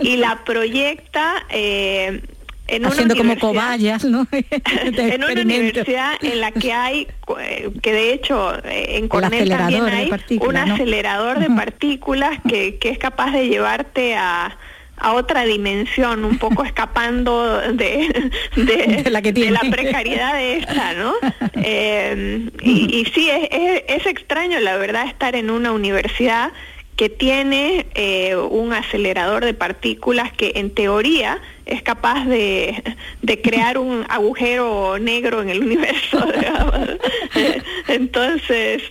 y 0.00 0.16
la 0.16 0.44
proyecta 0.44 1.44
eh, 1.50 2.22
en 2.66 2.86
haciendo 2.86 3.16
como 3.16 3.38
cobayas, 3.38 4.04
¿no? 4.04 4.26
en 4.32 5.24
una 5.24 5.40
universidad 5.42 6.14
en 6.22 6.40
la 6.40 6.50
que 6.50 6.72
hay, 6.72 7.08
eh, 7.40 7.70
que 7.82 7.92
de 7.92 8.12
hecho 8.12 8.54
eh, 8.64 8.96
en 8.98 9.08
Cornell 9.08 9.48
también 9.48 9.84
hay 9.84 10.10
un 10.40 10.56
acelerador 10.56 11.38
de 11.38 11.50
partículas 11.50 12.38
que, 12.48 12.78
que 12.78 12.90
es 12.90 12.98
capaz 12.98 13.32
de 13.32 13.48
llevarte 13.48 14.14
a, 14.16 14.56
a 14.96 15.12
otra 15.12 15.44
dimensión, 15.44 16.24
un 16.24 16.38
poco 16.38 16.64
escapando 16.64 17.60
de, 17.72 18.30
de, 18.56 19.10
la, 19.10 19.20
de 19.20 19.50
la, 19.50 19.60
precariedad 19.60 20.34
de 20.34 20.58
esta, 20.58 20.94
¿no? 20.94 21.14
Eh, 21.56 22.48
y, 22.62 23.00
y, 23.00 23.04
sí, 23.06 23.28
es, 23.30 23.48
es, 23.50 23.82
es, 23.88 24.06
extraño, 24.06 24.60
la 24.60 24.76
verdad, 24.76 25.06
estar 25.06 25.34
en 25.36 25.50
una 25.50 25.72
universidad 25.72 26.52
que 26.96 27.08
tiene 27.08 27.86
eh, 27.94 28.36
un 28.36 28.72
acelerador 28.72 29.44
de 29.44 29.54
partículas 29.54 30.32
que 30.32 30.52
en 30.56 30.70
teoría 30.70 31.40
es 31.66 31.82
capaz 31.82 32.24
de, 32.26 32.82
crear 33.42 33.78
un 33.78 34.04
agujero 34.08 34.98
negro 34.98 35.42
en 35.42 35.50
el 35.50 35.62
universo. 35.62 36.24
Entonces, 37.88 38.82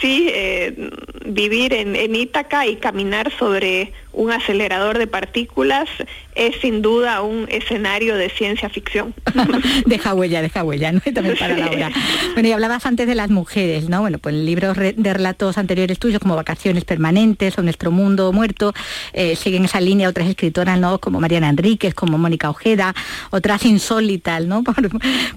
sí, 0.00 0.30
eh, 0.32 0.90
vivir 1.26 1.74
en, 1.74 1.96
en 1.96 2.14
Ítaca 2.14 2.66
y 2.66 2.76
caminar 2.76 3.32
sobre 3.38 3.92
un 4.12 4.30
acelerador 4.30 4.98
de 4.98 5.06
partículas 5.06 5.88
es 6.34 6.56
sin 6.60 6.82
duda 6.82 7.22
un 7.22 7.46
escenario 7.50 8.16
de 8.16 8.30
ciencia 8.30 8.68
ficción. 8.68 9.14
deja 9.86 10.14
huella, 10.14 10.42
deja 10.42 10.64
huella, 10.64 10.92
¿no? 10.92 11.00
También 11.00 11.36
para 11.38 11.56
Laura. 11.56 11.90
Bueno, 12.34 12.48
y 12.48 12.52
hablabas 12.52 12.86
antes 12.86 13.06
de 13.06 13.14
las 13.14 13.30
mujeres, 13.30 13.88
¿no? 13.88 14.00
Bueno, 14.00 14.18
pues 14.18 14.34
libros 14.34 14.76
de 14.76 15.14
relatos 15.14 15.58
anteriores 15.58 15.98
tuyos 15.98 16.20
como 16.20 16.36
Vacaciones 16.36 16.84
Permanentes 16.84 17.58
o 17.58 17.62
Nuestro 17.62 17.90
Mundo 17.90 18.32
Muerto 18.32 18.72
eh, 19.12 19.36
siguen 19.36 19.64
esa 19.64 19.80
línea 19.80 20.08
otras 20.08 20.28
escritoras, 20.28 20.78
¿no? 20.78 20.98
Como 20.98 21.20
Mariana 21.20 21.48
Enríquez, 21.48 21.94
como 21.94 22.18
Mónica 22.22 22.48
Ojeda, 22.48 22.94
otras 23.30 23.66
insólitas, 23.66 24.46
¿no? 24.46 24.62
Por, 24.72 24.88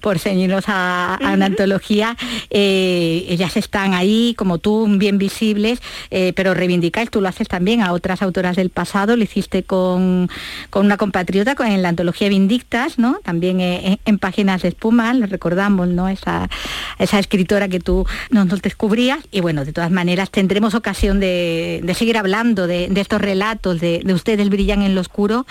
por 0.02 0.20
ceñirnos 0.20 0.66
a, 0.68 1.20
una 1.34 1.48
antología. 1.48 2.16
Eh, 2.50 3.26
ellas 3.28 3.58
están 3.58 3.94
ahí, 3.94 4.34
como 4.38 4.60
tú, 4.60 4.88
bien 4.98 5.18
visibles, 5.18 5.82
eh, 6.12 6.32
pero 6.36 6.54
reivindicáis, 6.54 7.10
tú 7.10 7.22
lo 7.22 7.28
haces 7.28 7.48
también 7.48 7.82
a 7.82 7.92
otras 7.92 8.22
autoras 8.22 8.56
del 8.56 8.70
pasado, 8.70 9.18
lo 9.18 9.24
hiciste 9.24 9.64
con, 9.64 10.30
con 10.70 10.86
una 10.86 10.98
compatriota 10.98 11.56
con, 11.56 11.68
en 11.68 11.82
la 11.82 11.90
antología 11.90 12.30
Vindictas, 12.30 13.00
¿no? 13.00 13.20
También 13.24 13.60
eh, 13.60 14.00
en, 14.06 14.20
Páginas 14.20 14.62
de 14.62 14.70
Espuma, 14.70 15.14
le 15.14 15.26
recordamos, 15.28 15.88
¿no? 15.88 16.08
Esa, 16.08 16.50
esa 17.00 17.20
escritora 17.20 17.68
que 17.68 17.80
tú 17.80 18.06
nos, 18.30 18.48
descubrías. 18.62 19.20
Y 19.32 19.42
bueno, 19.42 19.66
de 19.66 19.74
todas 19.74 19.92
maneras 19.92 20.32
tendremos 20.32 20.74
ocasión 20.74 21.20
de, 21.20 21.84
seguir 21.98 22.18
hablando 22.18 22.68
de, 22.68 22.90
estos 22.96 23.22
relatos, 23.22 23.80
de, 23.80 24.02
de 24.04 24.14
Ustedes 24.14 24.50
brillan 24.50 24.82
en 24.82 24.96
lo 24.96 25.02
oscuro 25.02 25.46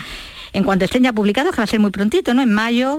en 0.55 0.63
cuanto 0.65 0.85
estén 0.85 1.03
ya 1.03 1.13
publicados, 1.13 1.53
que 1.53 1.59
va 1.59 1.65
a 1.65 1.67
ser 1.67 1.81
muy 1.81 1.91
prontito, 1.91 2.33
¿no? 2.33 2.41
En 2.41 2.53
mayo 2.53 2.99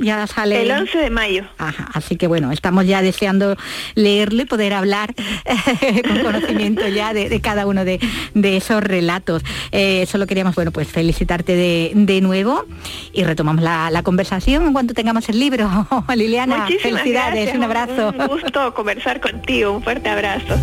ya 0.00 0.26
sale... 0.26 0.62
El 0.62 0.72
11 0.72 0.98
de 0.98 1.10
mayo. 1.10 1.44
Ajá, 1.56 1.88
así 1.94 2.16
que 2.16 2.26
bueno, 2.26 2.50
estamos 2.50 2.84
ya 2.86 3.00
deseando 3.00 3.56
leerlo 3.94 4.42
y 4.42 4.44
poder 4.44 4.74
hablar 4.74 5.14
con 6.08 6.18
conocimiento 6.18 6.86
ya 6.88 7.14
de, 7.14 7.40
cada 7.40 7.66
uno 7.66 7.84
de, 7.84 8.00
esos 8.34 8.82
relatos. 8.82 9.42
Eh, 9.70 10.04
solo 10.06 10.26
queríamos, 10.26 10.54
bueno, 10.56 10.72
pues 10.72 10.88
felicitarte 10.88 11.54
de, 11.54 12.20
nuevo 12.20 12.64
y 13.12 13.24
retomamos 13.24 13.62
la, 13.62 14.02
conversación 14.02 14.66
en 14.66 14.72
cuanto 14.72 14.94
tengamos 14.94 15.28
el 15.28 15.38
libro. 15.38 15.68
Liliana, 16.16 16.66
felicidades, 16.80 17.54
un 17.54 17.62
abrazo. 17.62 18.12
Un 18.18 18.26
gusto 18.26 18.74
conversar 18.74 19.20
contigo, 19.20 19.72
un 19.72 19.82
fuerte 19.82 20.08
abrazo. 20.08 20.56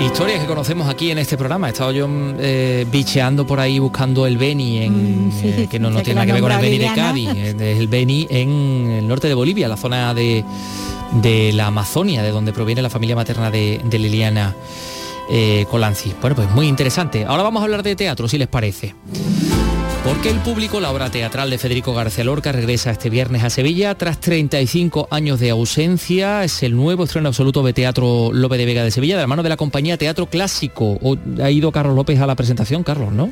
Historias 0.00 0.40
que 0.40 0.46
conocemos 0.46 0.88
aquí 0.88 1.10
en 1.10 1.18
este 1.18 1.36
programa. 1.36 1.68
He 1.68 1.70
estado 1.70 1.92
yo 1.92 2.08
eh, 2.38 2.84
bicheando 2.90 3.46
por 3.46 3.60
ahí 3.60 3.78
buscando 3.78 4.26
el 4.26 4.36
Beni, 4.36 4.82
en, 4.82 5.28
mm, 5.28 5.32
eh, 5.42 5.66
que 5.70 5.78
no, 5.78 5.90
tiene 6.02 6.14
nada 6.14 6.26
que 6.26 6.32
ver 6.32 6.42
con 6.42 6.52
el 6.52 6.60
Beni 6.60 6.78
de 6.78 6.90
Cádiz, 6.94 7.30
es 7.30 7.78
el 7.78 7.88
Beni 7.88 8.26
en 8.28 8.90
el 8.98 9.08
norte 9.08 9.28
de 9.28 9.34
Bolivia, 9.34 9.68
la 9.68 9.76
zona 9.76 10.12
de, 10.12 10.44
la 11.54 11.66
Amazonia, 11.68 12.22
de 12.22 12.30
donde 12.30 12.52
proviene 12.52 12.82
la 12.82 12.90
familia 12.90 13.14
materna 13.14 13.50
de, 13.50 13.80
Liliana 13.90 14.54
eh, 15.30 15.64
Colanzi. 15.70 16.12
Bueno, 16.20 16.36
pues 16.36 16.50
muy 16.50 16.66
interesante. 16.66 17.24
Ahora 17.24 17.44
vamos 17.44 17.60
a 17.60 17.64
hablar 17.64 17.82
de 17.82 17.94
teatro, 17.94 18.28
si 18.28 18.36
les 18.36 18.48
parece. 18.48 18.94
Porque 20.04 20.28
el 20.28 20.38
público, 20.40 20.80
la 20.80 20.90
obra 20.90 21.08
teatral 21.08 21.48
de 21.48 21.56
Federico 21.56 21.94
García 21.94 22.24
Lorca 22.24 22.52
regresa 22.52 22.90
este 22.90 23.08
viernes 23.08 23.42
a 23.42 23.48
Sevilla 23.48 23.94
tras 23.94 24.20
35 24.20 25.08
años 25.10 25.40
de 25.40 25.48
ausencia. 25.48 26.44
Es 26.44 26.62
el 26.62 26.76
nuevo 26.76 27.04
estreno 27.04 27.28
absoluto 27.28 27.62
de 27.62 27.72
Teatro 27.72 28.30
López 28.30 28.58
de 28.58 28.66
Vega 28.66 28.84
de 28.84 28.90
Sevilla, 28.90 29.16
de 29.16 29.22
la 29.22 29.26
mano 29.26 29.42
de 29.42 29.48
la 29.48 29.56
compañía 29.56 29.96
Teatro 29.96 30.26
Clásico. 30.26 30.98
Ha 31.42 31.50
ido 31.50 31.72
Carlos 31.72 31.96
López 31.96 32.20
a 32.20 32.26
la 32.26 32.34
presentación, 32.34 32.82
Carlos, 32.82 33.12
¿no? 33.12 33.30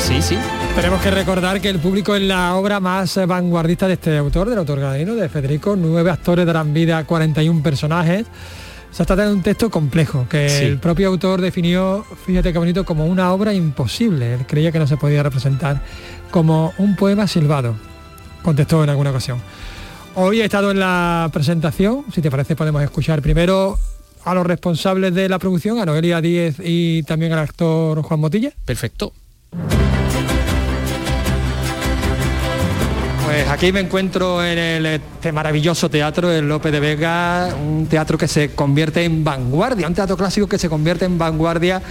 Sí, 0.00 0.20
sí. 0.20 0.36
Tenemos 0.74 1.00
que 1.00 1.12
recordar 1.12 1.60
que 1.60 1.68
el 1.68 1.78
público 1.78 2.16
es 2.16 2.22
la 2.22 2.56
obra 2.56 2.80
más 2.80 3.24
vanguardista 3.24 3.86
de 3.86 3.94
este 3.94 4.18
autor, 4.18 4.50
del 4.50 4.58
autor 4.58 4.80
gadino, 4.80 5.14
de 5.14 5.28
Federico. 5.28 5.76
Nueve 5.76 6.10
actores 6.10 6.44
darán 6.44 6.74
vida 6.74 6.98
a 6.98 7.04
41 7.04 7.62
personajes 7.62 8.26
se 8.94 9.04
trata 9.04 9.26
de 9.26 9.32
un 9.32 9.42
texto 9.42 9.70
complejo 9.70 10.28
que 10.30 10.46
el 10.68 10.78
propio 10.78 11.08
autor 11.08 11.40
definió, 11.40 12.06
fíjate 12.24 12.52
qué 12.52 12.58
bonito, 12.58 12.84
como 12.84 13.06
una 13.06 13.32
obra 13.32 13.52
imposible. 13.52 14.34
Él 14.34 14.46
creía 14.46 14.70
que 14.70 14.78
no 14.78 14.86
se 14.86 14.96
podía 14.96 15.20
representar 15.20 15.82
como 16.30 16.72
un 16.78 16.94
poema 16.94 17.26
silbado. 17.26 17.74
Contestó 18.44 18.84
en 18.84 18.90
alguna 18.90 19.10
ocasión. 19.10 19.42
Hoy 20.14 20.42
he 20.42 20.44
estado 20.44 20.70
en 20.70 20.78
la 20.78 21.28
presentación, 21.32 22.04
si 22.14 22.22
te 22.22 22.30
parece 22.30 22.54
podemos 22.54 22.84
escuchar 22.84 23.20
primero 23.20 23.76
a 24.24 24.32
los 24.32 24.46
responsables 24.46 25.12
de 25.12 25.28
la 25.28 25.40
producción, 25.40 25.80
a 25.80 25.84
Noelia 25.84 26.20
Díez 26.20 26.58
y 26.62 27.02
también 27.02 27.32
al 27.32 27.40
actor 27.40 28.00
Juan 28.00 28.20
Motilla. 28.20 28.52
Perfecto. 28.64 29.12
Pues 33.34 33.48
aquí 33.48 33.72
me 33.72 33.80
encuentro 33.80 34.44
en 34.44 34.56
el, 34.56 34.86
este 34.86 35.32
maravilloso 35.32 35.90
teatro, 35.90 36.30
el 36.30 36.46
López 36.46 36.70
de 36.70 36.78
Vega, 36.78 37.48
un 37.60 37.88
teatro 37.88 38.16
que 38.16 38.28
se 38.28 38.54
convierte 38.54 39.02
en 39.02 39.24
vanguardia, 39.24 39.88
un 39.88 39.94
teatro 39.94 40.16
clásico 40.16 40.46
que 40.46 40.56
se 40.56 40.68
convierte 40.68 41.04
en 41.04 41.18
vanguardia 41.18 41.82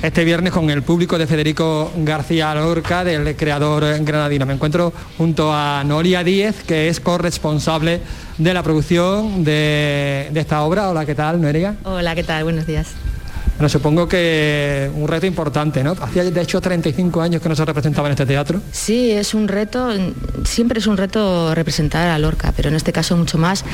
este 0.00 0.22
viernes 0.22 0.52
con 0.52 0.70
el 0.70 0.82
público 0.82 1.18
de 1.18 1.26
Federico 1.26 1.90
García 1.96 2.54
Lorca, 2.54 3.02
del 3.02 3.34
creador 3.34 3.84
granadino. 4.04 4.46
Me 4.46 4.54
encuentro 4.54 4.92
junto 5.18 5.52
a 5.52 5.82
Nolia 5.82 6.22
Díez, 6.22 6.62
que 6.62 6.86
es 6.86 7.00
corresponsable 7.00 8.00
de 8.38 8.54
la 8.54 8.62
producción 8.62 9.42
de, 9.42 10.28
de 10.30 10.38
esta 10.40 10.62
obra. 10.62 10.88
Hola, 10.88 11.04
¿qué 11.04 11.16
tal, 11.16 11.40
Noelia? 11.40 11.74
Hola, 11.82 12.14
¿qué 12.14 12.22
tal? 12.22 12.44
Buenos 12.44 12.64
días. 12.64 12.94
Bueno, 13.62 13.70
supongo 13.70 14.08
que 14.08 14.90
un 14.92 15.06
reto 15.06 15.24
importante, 15.24 15.84
¿no? 15.84 15.92
Hacía 15.92 16.24
de 16.24 16.40
hecho 16.40 16.60
35 16.60 17.20
años 17.22 17.40
que 17.40 17.48
no 17.48 17.54
se 17.54 17.64
representaba 17.64 18.08
en 18.08 18.12
este 18.14 18.26
teatro. 18.26 18.60
Sí, 18.72 19.12
es 19.12 19.34
un 19.34 19.46
reto, 19.46 19.88
siempre 20.42 20.80
es 20.80 20.88
un 20.88 20.96
reto 20.96 21.54
representar 21.54 22.08
a 22.08 22.18
Lorca, 22.18 22.52
pero 22.56 22.70
en 22.70 22.74
este 22.74 22.92
caso 22.92 23.16
mucho 23.16 23.38
más 23.38 23.64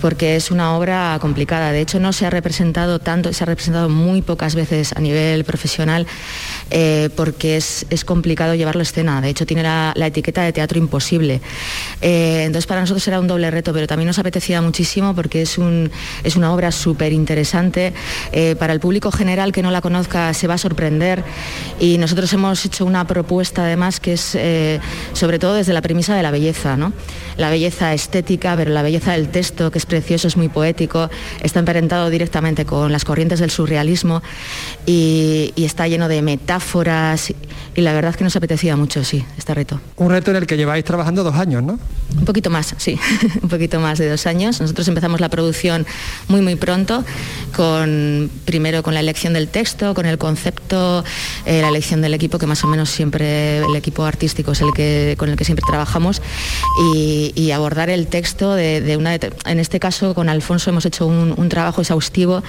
porque 0.00 0.34
es 0.34 0.50
una 0.50 0.76
obra 0.76 1.16
complicada. 1.20 1.70
De 1.70 1.80
hecho, 1.80 2.00
no 2.00 2.12
se 2.12 2.26
ha 2.26 2.30
representado 2.30 2.98
tanto, 2.98 3.32
se 3.32 3.44
ha 3.44 3.46
representado 3.46 3.88
muy 3.88 4.22
pocas 4.22 4.56
veces 4.56 4.92
a 4.96 4.98
nivel 4.98 5.44
profesional 5.44 6.08
eh, 6.72 7.08
porque 7.14 7.56
es, 7.56 7.86
complicado 8.04 8.56
llevarlo 8.56 8.80
a 8.80 8.82
escena. 8.82 9.20
De 9.20 9.28
hecho, 9.28 9.46
tiene 9.46 9.62
la, 9.62 9.94
etiqueta 9.96 10.42
de 10.42 10.52
teatro 10.52 10.80
imposible. 10.80 11.40
Eh, 12.00 12.42
entonces, 12.44 12.66
para 12.66 12.80
nosotros 12.80 13.06
era 13.06 13.20
un 13.20 13.28
doble 13.28 13.52
reto, 13.52 13.72
pero 13.72 13.86
también 13.86 14.08
nos 14.08 14.18
apetecía 14.18 14.60
muchísimo 14.60 15.14
porque 15.14 15.42
es, 15.42 15.58
un, 15.58 15.92
es 16.24 16.34
una 16.34 16.52
obra 16.52 16.72
súper 16.72 17.12
interesante. 17.12 17.92
Eh, 18.32 18.56
para 18.58 18.72
el 18.72 18.80
público 18.80 19.12
general 19.12 19.27
que 19.52 19.62
no 19.62 19.70
la 19.70 19.82
conozca 19.82 20.32
se 20.32 20.46
va 20.46 20.54
a 20.54 20.58
sorprender 20.58 21.22
y 21.78 21.98
nosotros 21.98 22.32
hemos 22.32 22.64
hecho 22.64 22.86
una 22.86 23.06
propuesta 23.06 23.64
además 23.64 24.00
que 24.00 24.14
es 24.14 24.38
sobre 25.12 25.38
todo 25.38 25.54
desde 25.54 25.74
la 25.74 25.82
premisa 25.82 26.16
de 26.16 26.22
la 26.22 26.30
belleza, 26.30 26.76
¿no? 26.76 26.92
La 27.36 27.50
belleza 27.50 27.92
estética, 27.92 28.56
pero 28.56 28.70
la 28.72 28.82
belleza 28.82 29.12
del 29.12 29.28
texto, 29.28 29.70
que 29.70 29.78
es 29.78 29.86
precioso, 29.86 30.28
es 30.28 30.36
muy 30.36 30.48
poético, 30.48 31.10
está 31.42 31.58
emparentado 31.60 32.08
directamente 32.08 32.64
con 32.64 32.90
las 32.90 33.04
corrientes 33.04 33.38
del 33.38 33.50
surrealismo 33.50 34.22
y, 34.86 35.52
y 35.54 35.64
está 35.64 35.86
lleno 35.86 36.08
de 36.08 36.22
metáforas 36.22 37.30
y 37.74 37.80
la 37.80 37.92
verdad 37.92 38.10
es 38.10 38.16
que 38.16 38.24
nos 38.24 38.34
apetecía 38.34 38.76
mucho, 38.76 39.04
sí, 39.04 39.24
este 39.36 39.54
reto. 39.54 39.80
Un 39.96 40.10
reto 40.10 40.30
en 40.30 40.38
el 40.38 40.46
que 40.46 40.56
lleváis 40.56 40.84
trabajando 40.84 41.22
dos 41.22 41.34
años, 41.36 41.62
¿no? 41.62 41.78
Un 42.16 42.24
poquito 42.24 42.50
más, 42.50 42.74
sí, 42.78 42.98
un 43.42 43.48
poquito 43.48 43.78
más 43.78 43.98
de 43.98 44.08
dos 44.08 44.26
años. 44.26 44.60
Nosotros 44.60 44.88
empezamos 44.88 45.20
la 45.20 45.28
producción 45.28 45.86
muy, 46.26 46.40
muy 46.40 46.56
pronto, 46.56 47.04
con, 47.54 48.30
primero 48.44 48.82
con 48.82 48.94
la 48.94 49.00
elección 49.00 49.17
del 49.26 49.48
texto, 49.48 49.94
con 49.94 50.06
el 50.06 50.18
concepto, 50.18 51.04
eh, 51.44 51.60
la 51.60 51.68
elección 51.68 52.00
del 52.00 52.14
equipo, 52.14 52.38
que 52.38 52.46
más 52.46 52.62
o 52.64 52.66
menos 52.68 52.88
siempre 52.88 53.58
el 53.58 53.74
equipo 53.76 54.04
artístico 54.04 54.52
es 54.52 54.60
el 54.60 54.72
que, 54.72 55.16
con 55.18 55.28
el 55.28 55.36
que 55.36 55.44
siempre 55.44 55.64
trabajamos, 55.66 56.22
y, 56.94 57.50
abordar 57.50 57.90
el 57.90 58.06
texto 58.06 58.54
de, 58.54 58.96
una... 58.96 59.14
En 59.14 59.58
este 59.58 59.80
caso, 59.80 60.14
con 60.14 60.28
Alfonso 60.28 60.70
hemos 60.70 60.86
hecho 60.86 61.06
un, 61.06 61.48
trabajo 61.48 61.80
exhaustivo, 61.80 62.42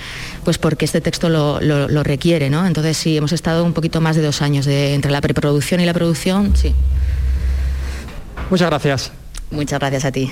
pues 0.43 0.57
porque 0.57 0.85
este 0.85 1.01
texto 1.01 1.29
lo, 1.29 1.59
lo 1.61 2.03
requiere, 2.03 2.49
¿no? 2.49 2.67
Entonces 2.67 2.97
sí, 2.97 3.17
hemos 3.17 3.31
estado 3.31 3.63
un 3.63 3.73
poquito 3.73 4.01
más 4.01 4.15
de 4.15 4.21
dos 4.21 4.41
años 4.41 4.65
de, 4.65 4.93
entre 4.93 5.09
la 5.09 5.21
preproducción 5.21 5.79
y 5.79 5.85
la 5.85 5.93
producción, 5.93 6.55
sí. 6.55 6.75
Muchas 8.49 8.69
gracias. 8.69 9.18
Muchas 9.51 9.79
gracias 9.79 10.05
a 10.05 10.11
ti. 10.11 10.31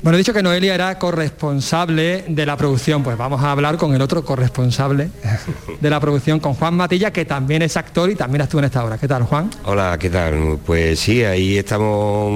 Bueno, 0.00 0.16
he 0.16 0.18
dicho 0.18 0.32
que 0.32 0.44
Noelia 0.44 0.76
era 0.76 0.96
corresponsable 0.96 2.24
de 2.28 2.46
la 2.46 2.56
producción, 2.56 3.02
pues 3.02 3.18
vamos 3.18 3.42
a 3.42 3.50
hablar 3.50 3.76
con 3.76 3.94
el 3.94 4.00
otro 4.00 4.24
corresponsable 4.24 5.10
de 5.80 5.90
la 5.90 5.98
producción, 5.98 6.38
con 6.38 6.54
Juan 6.54 6.74
Matilla, 6.76 7.10
que 7.10 7.24
también 7.24 7.62
es 7.62 7.76
actor 7.76 8.08
y 8.08 8.14
también 8.14 8.42
estuvo 8.42 8.60
en 8.60 8.66
esta 8.66 8.84
obra. 8.84 8.96
¿Qué 8.96 9.08
tal, 9.08 9.24
Juan? 9.24 9.50
Hola, 9.64 9.96
¿qué 9.98 10.08
tal? 10.08 10.60
Pues 10.64 11.00
sí, 11.00 11.24
ahí 11.24 11.58
estamos 11.58 12.30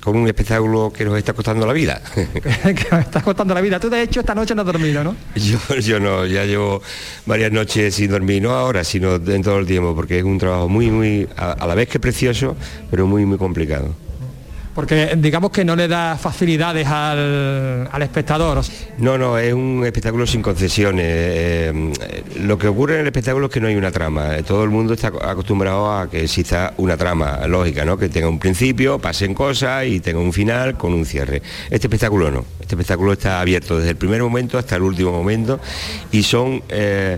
con 0.00 0.16
un 0.16 0.26
espectáculo 0.26 0.92
que 0.92 1.04
nos 1.04 1.16
está 1.16 1.34
costando 1.34 1.68
la 1.68 1.72
vida. 1.72 2.02
que 2.14 2.86
nos 2.90 3.00
está 3.00 3.20
costando 3.22 3.54
la 3.54 3.60
vida. 3.60 3.78
Tú 3.78 3.88
de 3.88 4.02
hecho 4.02 4.18
esta 4.18 4.34
noche 4.34 4.56
no 4.56 4.62
has 4.62 4.66
dormido, 4.66 5.04
¿no? 5.04 5.14
Yo, 5.36 5.76
yo 5.76 6.00
no, 6.00 6.26
ya 6.26 6.44
llevo 6.44 6.82
varias 7.26 7.52
noches 7.52 7.94
sin 7.94 8.10
dormir, 8.10 8.42
no 8.42 8.50
ahora, 8.50 8.82
sino 8.82 9.14
en 9.14 9.42
todo 9.42 9.60
el 9.60 9.66
tiempo, 9.66 9.94
porque 9.94 10.18
es 10.18 10.24
un 10.24 10.38
trabajo 10.38 10.68
muy, 10.68 10.90
muy, 10.90 11.28
a 11.36 11.64
la 11.64 11.76
vez 11.76 11.88
que 11.88 12.00
precioso, 12.00 12.56
pero 12.90 13.06
muy, 13.06 13.24
muy 13.24 13.38
complicado 13.38 14.05
porque 14.76 15.14
digamos 15.16 15.50
que 15.50 15.64
no 15.64 15.74
le 15.74 15.88
da 15.88 16.18
facilidades 16.18 16.86
al, 16.86 18.02
espectador. 18.02 18.60
No, 18.98 19.16
no, 19.16 19.38
es 19.38 19.54
un 19.54 19.82
espectáculo 19.86 20.26
sin 20.26 20.42
concesiones. 20.42 21.06
Eh, 21.08 21.92
lo 22.42 22.58
que 22.58 22.68
ocurre 22.68 22.96
en 22.96 23.00
el 23.00 23.06
espectáculo 23.06 23.46
es 23.46 23.52
que 23.52 23.58
no 23.58 23.68
hay 23.68 23.74
una 23.74 23.90
trama. 23.90 24.36
Todo 24.46 24.64
el 24.64 24.70
mundo 24.70 24.92
está 24.92 25.08
acostumbrado 25.08 25.90
a 25.90 26.10
que 26.10 26.24
exista 26.24 26.74
una 26.76 26.98
trama 26.98 27.46
lógica, 27.46 27.86
¿no? 27.86 27.96
Que 27.96 28.10
tenga 28.10 28.28
un 28.28 28.38
principio, 28.38 28.98
pasen 28.98 29.32
cosas 29.32 29.86
y 29.86 30.00
tenga 30.00 30.20
un 30.20 30.34
final 30.34 30.76
con 30.76 30.92
un 30.92 31.06
cierre. 31.06 31.40
Este 31.70 31.86
espectáculo 31.86 32.30
no. 32.30 32.44
Este 32.60 32.74
espectáculo 32.74 33.14
está 33.14 33.40
abierto 33.40 33.78
desde 33.78 33.92
el 33.92 33.96
primer 33.96 34.22
momento 34.22 34.58
hasta 34.58 34.76
el 34.76 34.82
último 34.82 35.10
momento 35.10 35.58
y 36.12 36.22
son... 36.22 36.62
Eh, 36.68 37.16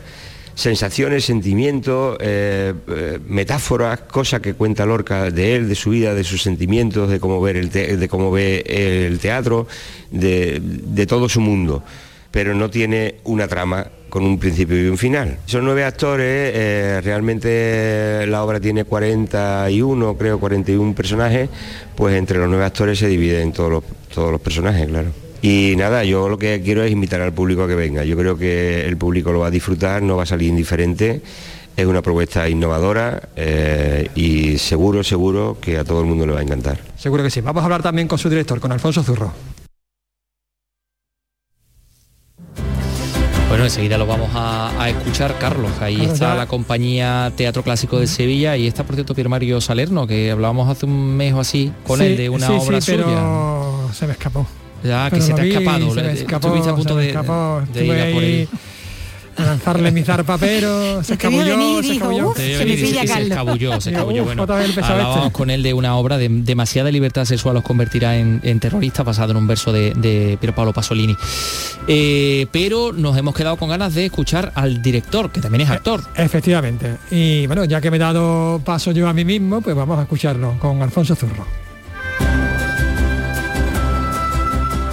sensaciones, 0.59 1.25
sentimientos, 1.25 2.18
eh, 2.21 2.75
eh, 2.88 3.21
metáforas, 3.29 4.01
cosas 4.01 4.40
que 4.40 4.55
cuenta 4.55 4.85
Lorca 4.85 5.31
de 5.31 5.55
él, 5.55 5.68
de 5.68 5.77
su 5.77 5.90
vida, 5.90 6.14
de 6.14 6.25
sus 6.25 6.42
sentimientos, 6.42 7.09
de 7.09 7.21
cómo, 7.21 7.40
ver 7.40 7.57
el 7.57 7.71
de 7.71 8.09
cómo 8.09 8.33
ve 8.33 8.64
el 8.66 9.21
teatro, 9.21 9.68
de, 10.11 11.07
todo 11.07 11.29
su 11.29 11.40
mundo, 11.40 11.85
pero 12.33 12.57
no 12.57 12.71
tiene 12.71 13.21
una 13.23 13.47
trama 13.47 13.87
con 14.09 14.25
un 14.25 14.37
principio 14.40 14.85
y 14.85 14.88
un 14.88 14.99
final. 14.99 15.38
Son 15.47 15.64
nueve 15.64 15.85
actores, 15.85 16.51
eh, 16.53 17.01
realmente 17.05 18.27
la 18.27 18.42
obra 18.42 18.59
tiene 18.59 18.83
41, 18.83 20.16
creo 20.18 20.40
41 20.40 20.92
personajes, 20.92 21.49
pues 21.94 22.16
entre 22.16 22.40
los 22.40 22.49
nueve 22.49 22.64
actores 22.64 22.99
se 22.99 23.07
dividen 23.07 23.53
todos 23.53 23.85
todos 24.12 24.33
los 24.33 24.40
personajes, 24.40 24.88
claro. 24.88 25.27
Y 25.40 25.74
nada, 25.77 26.05
yo 26.05 26.29
lo 26.29 26.38
que 26.38 26.61
quiero 26.62 26.83
es 26.83 26.90
invitar 26.90 27.20
al 27.20 27.33
público 27.33 27.62
a 27.62 27.68
que 27.68 27.74
venga. 27.74 28.05
Yo 28.05 28.16
creo 28.16 28.37
que 28.37 28.87
el 28.87 28.96
público 28.96 29.33
lo 29.33 29.40
va 29.40 29.48
a 29.48 29.51
disfrutar, 29.51 30.03
no 30.03 30.16
va 30.16 30.24
a 30.24 30.27
salir 30.27 30.48
indiferente. 30.48 31.22
Es 31.77 31.87
una 31.87 32.03
propuesta 32.03 32.48
innovadora 32.48 33.29
eh, 33.37 34.09
y 34.16 34.59
seguro, 34.59 35.05
seguro 35.05 35.59
que 35.61 35.79
a 35.79 35.85
todo 35.85 36.01
el 36.01 36.07
mundo 36.07 36.27
le 36.27 36.33
va 36.33 36.40
a 36.40 36.42
encantar. 36.42 36.81
Seguro 36.96 37.22
que 37.22 37.31
sí. 37.31 37.40
Vamos 37.40 37.61
a 37.62 37.64
hablar 37.64 37.83
también 37.83 38.09
con 38.09 38.18
su 38.18 38.29
director, 38.29 38.59
con 38.59 38.72
Alfonso 38.72 39.05
Zurro. 39.05 39.33
Bueno, 43.48 43.64
enseguida 43.64 43.96
lo 43.96 44.07
vamos 44.07 44.31
a, 44.35 44.88
escuchar, 44.90 45.38
Carlos. 45.38 45.70
Ahí 45.81 46.05
está 46.05 46.35
la 46.35 46.46
compañía 46.46 47.33
Teatro 47.35 47.62
Clásico 47.62 47.98
de 47.98 48.07
Sevilla 48.07 48.57
y 48.57 48.66
está, 48.66 48.85
por 48.85 48.94
cierto, 48.94 49.14
Pierre 49.14 49.31
Mario 49.31 49.61
Salerno, 49.61 50.07
que 50.07 50.31
hablábamos 50.31 50.68
hace 50.68 50.85
un 50.85 51.16
mes 51.16 51.33
o 51.33 51.40
así 51.40 51.72
con 51.87 52.03
él 52.03 52.16
de 52.16 52.29
una 52.29 52.51
obra 52.51 52.81
sí, 52.81 52.92
pero 52.92 53.88
Se 53.94 54.07
me 54.07 54.12
escapó. 54.12 54.46
Ya, 54.82 55.10
que 55.10 55.20
se 55.20 55.34
te 55.34 55.40
ha 55.40 55.44
escapado. 55.44 55.94
Se 55.94 56.02
me 56.02 56.12
escapó, 56.12 56.48
a 56.48 56.76
punto 56.76 56.96
de, 56.96 57.08
escapó. 57.08 57.62
de, 57.72 57.86
ir 57.86 57.92
a 57.92 58.12
por 58.12 58.24
él. 58.24 58.48
A 59.36 59.44
lanzarle 59.44 59.92
mi 59.92 60.02
zarpa, 60.02 60.36
pero 60.36 61.02
se 61.04 61.12
escabulló, 61.12 61.80
se 61.80 61.92
escabulló. 61.92 62.34
Se, 62.34 62.76
se 62.76 63.00
escabulló, 63.00 63.80
se 63.80 63.90
escabulló. 63.90 64.24
Bueno, 64.24 64.42
hablábamos 64.42 65.26
este. 65.26 65.32
con 65.32 65.50
él 65.50 65.62
de 65.62 65.74
una 65.74 65.96
obra 65.96 66.18
de 66.18 66.28
demasiada 66.28 66.90
libertad 66.90 67.24
sexual 67.24 67.54
los 67.54 67.62
convertirá 67.62 68.16
en, 68.16 68.40
en 68.42 68.58
terrorista 68.58 69.04
basado 69.04 69.30
en 69.30 69.36
un 69.36 69.46
verso 69.46 69.72
de, 69.72 69.92
de 69.94 70.38
Piero 70.40 70.56
Paolo 70.56 70.72
Pasolini. 70.72 71.16
Eh, 71.86 72.48
pero 72.50 72.92
nos 72.92 73.16
hemos 73.16 73.32
quedado 73.32 73.56
con 73.56 73.68
ganas 73.68 73.94
de 73.94 74.06
escuchar 74.06 74.50
al 74.56 74.82
director, 74.82 75.30
que 75.30 75.40
también 75.40 75.60
es 75.60 75.70
actor. 75.70 76.02
Efectivamente. 76.16 76.96
Y 77.12 77.46
bueno, 77.46 77.64
ya 77.64 77.80
que 77.80 77.92
me 77.92 77.96
he 77.96 78.00
dado 78.00 78.60
paso 78.64 78.90
yo 78.90 79.08
a 79.08 79.12
mí 79.12 79.24
mismo, 79.24 79.60
pues 79.60 79.76
vamos 79.76 80.00
a 80.00 80.02
escucharlo 80.02 80.58
con 80.58 80.82
Alfonso 80.82 81.14
Zurro. 81.14 81.67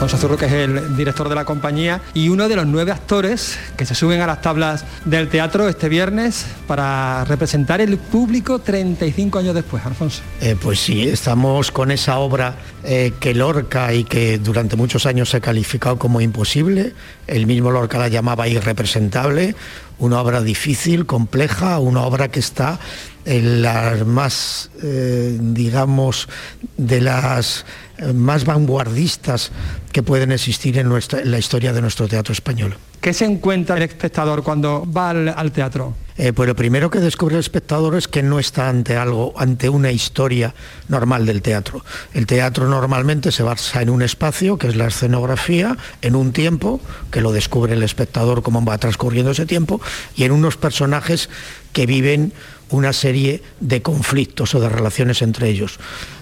José 0.06 0.18
Zurro, 0.18 0.38
que 0.38 0.46
es 0.46 0.52
el 0.52 0.96
director 0.96 1.30
de 1.30 1.34
la 1.34 1.46
compañía 1.46 2.00
y 2.14 2.30
uno 2.30 2.48
de 2.48 2.56
los 2.56 2.68
nueve 2.68 2.92
actores 2.92 3.58
que 3.76 3.88
se 3.88 3.96
suben 3.96 4.22
a 4.22 4.28
las 4.28 4.40
tablas 4.40 4.86
del 5.04 5.30
teatro 5.30 5.68
este 5.68 5.90
viernes 5.90 6.46
para 6.68 7.26
representar 7.26 7.82
el 7.82 7.98
público 7.98 8.60
35 8.60 9.40
años 9.40 9.56
después, 9.56 9.84
Alfonso. 9.84 10.22
Eh, 10.42 10.56
pues 10.62 10.80
sí, 10.80 11.10
estamos 11.10 11.72
con 11.72 11.90
esa 11.90 12.20
obra 12.20 12.54
eh, 12.84 13.14
que 13.20 13.34
Lorca 13.34 13.96
y 13.96 14.04
que 14.04 14.38
durante 14.38 14.76
muchos 14.76 15.08
años 15.08 15.32
se 15.32 15.38
ha 15.38 15.42
calificado 15.42 15.98
como 15.98 16.22
imposible, 16.22 16.94
el 17.26 17.48
mismo 17.48 17.72
Lorca 17.72 17.98
la 17.98 18.08
llamaba 18.08 18.48
irrepresentable, 18.48 19.56
una 19.98 20.22
obra 20.22 20.42
difícil, 20.42 21.08
compleja, 21.08 21.80
una 21.80 22.02
obra 22.02 22.28
que 22.28 22.42
está 22.42 22.80
en 23.26 23.64
las 23.64 24.06
más, 24.06 24.70
eh, 24.84 25.36
digamos, 25.42 26.30
de 26.78 27.02
las 27.02 27.66
más 28.14 28.46
vanguardistas 28.46 29.52
que 29.92 30.04
pueden 30.04 30.32
existir 30.32 30.78
en, 30.78 30.90
nuestra, 30.90 31.24
la 31.24 31.40
historia 31.40 31.74
de 31.74 31.82
nuestro 31.82 32.08
teatro 32.08 32.34
español. 32.34 32.78
¿Qué 33.06 33.14
se 33.14 33.26
encuentra 33.26 33.78
el 33.78 33.84
espectador 33.84 34.42
cuando 34.42 34.84
va 34.92 35.12
al, 35.12 35.52
teatro? 35.52 35.96
Eh, 36.18 36.34
pues 36.34 36.48
lo 36.48 36.56
primero 36.56 36.90
que 36.90 37.00
descubre 37.00 37.36
el 37.36 37.40
espectador 37.40 37.96
es 37.96 38.08
que 38.08 38.24
no 38.24 38.40
está 38.40 38.68
ante 38.68 38.98
algo, 38.98 39.34
ante 39.38 39.70
una 39.70 39.92
historia 39.92 40.56
normal 40.88 41.28
del 41.28 41.44
teatro. 41.44 41.86
El 42.14 42.26
teatro 42.26 42.68
normalmente 42.68 43.32
se 43.32 43.44
basa 43.44 43.84
en 43.84 43.92
un 43.92 44.02
espacio, 44.02 44.58
que 44.58 44.68
es 44.70 44.76
la 44.76 44.88
escenografía, 44.88 45.78
en 46.02 46.16
un 46.16 46.32
tiempo, 46.32 46.82
que 47.12 47.22
lo 47.22 47.32
descubre 47.32 47.74
el 47.74 47.84
espectador 47.84 48.42
cómo 48.42 48.66
va 48.66 48.80
transcurriendo 48.80 49.32
ese 49.32 49.46
tiempo, 49.46 49.80
y 50.16 50.24
en 50.24 50.32
unos 50.32 50.58
personajes 50.58 51.30
que 51.74 51.86
viven 51.86 52.34
una 52.70 52.94
serie 52.94 53.44
de 53.60 53.82
conflictos 53.82 54.56
o 54.56 54.60
de 54.60 54.70
relaciones 54.70 55.22
entre 55.22 55.50
ellos. 55.50 55.78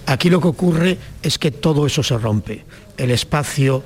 Aquí 0.05 0.29
lo 0.29 0.41
que 0.41 0.47
ocurre 0.47 0.97
es 1.21 1.37
que 1.37 1.51
todo 1.51 1.85
eso 1.85 2.03
se 2.03 2.17
rompe. 2.17 2.65
El 2.97 3.09
espacio 3.09 3.83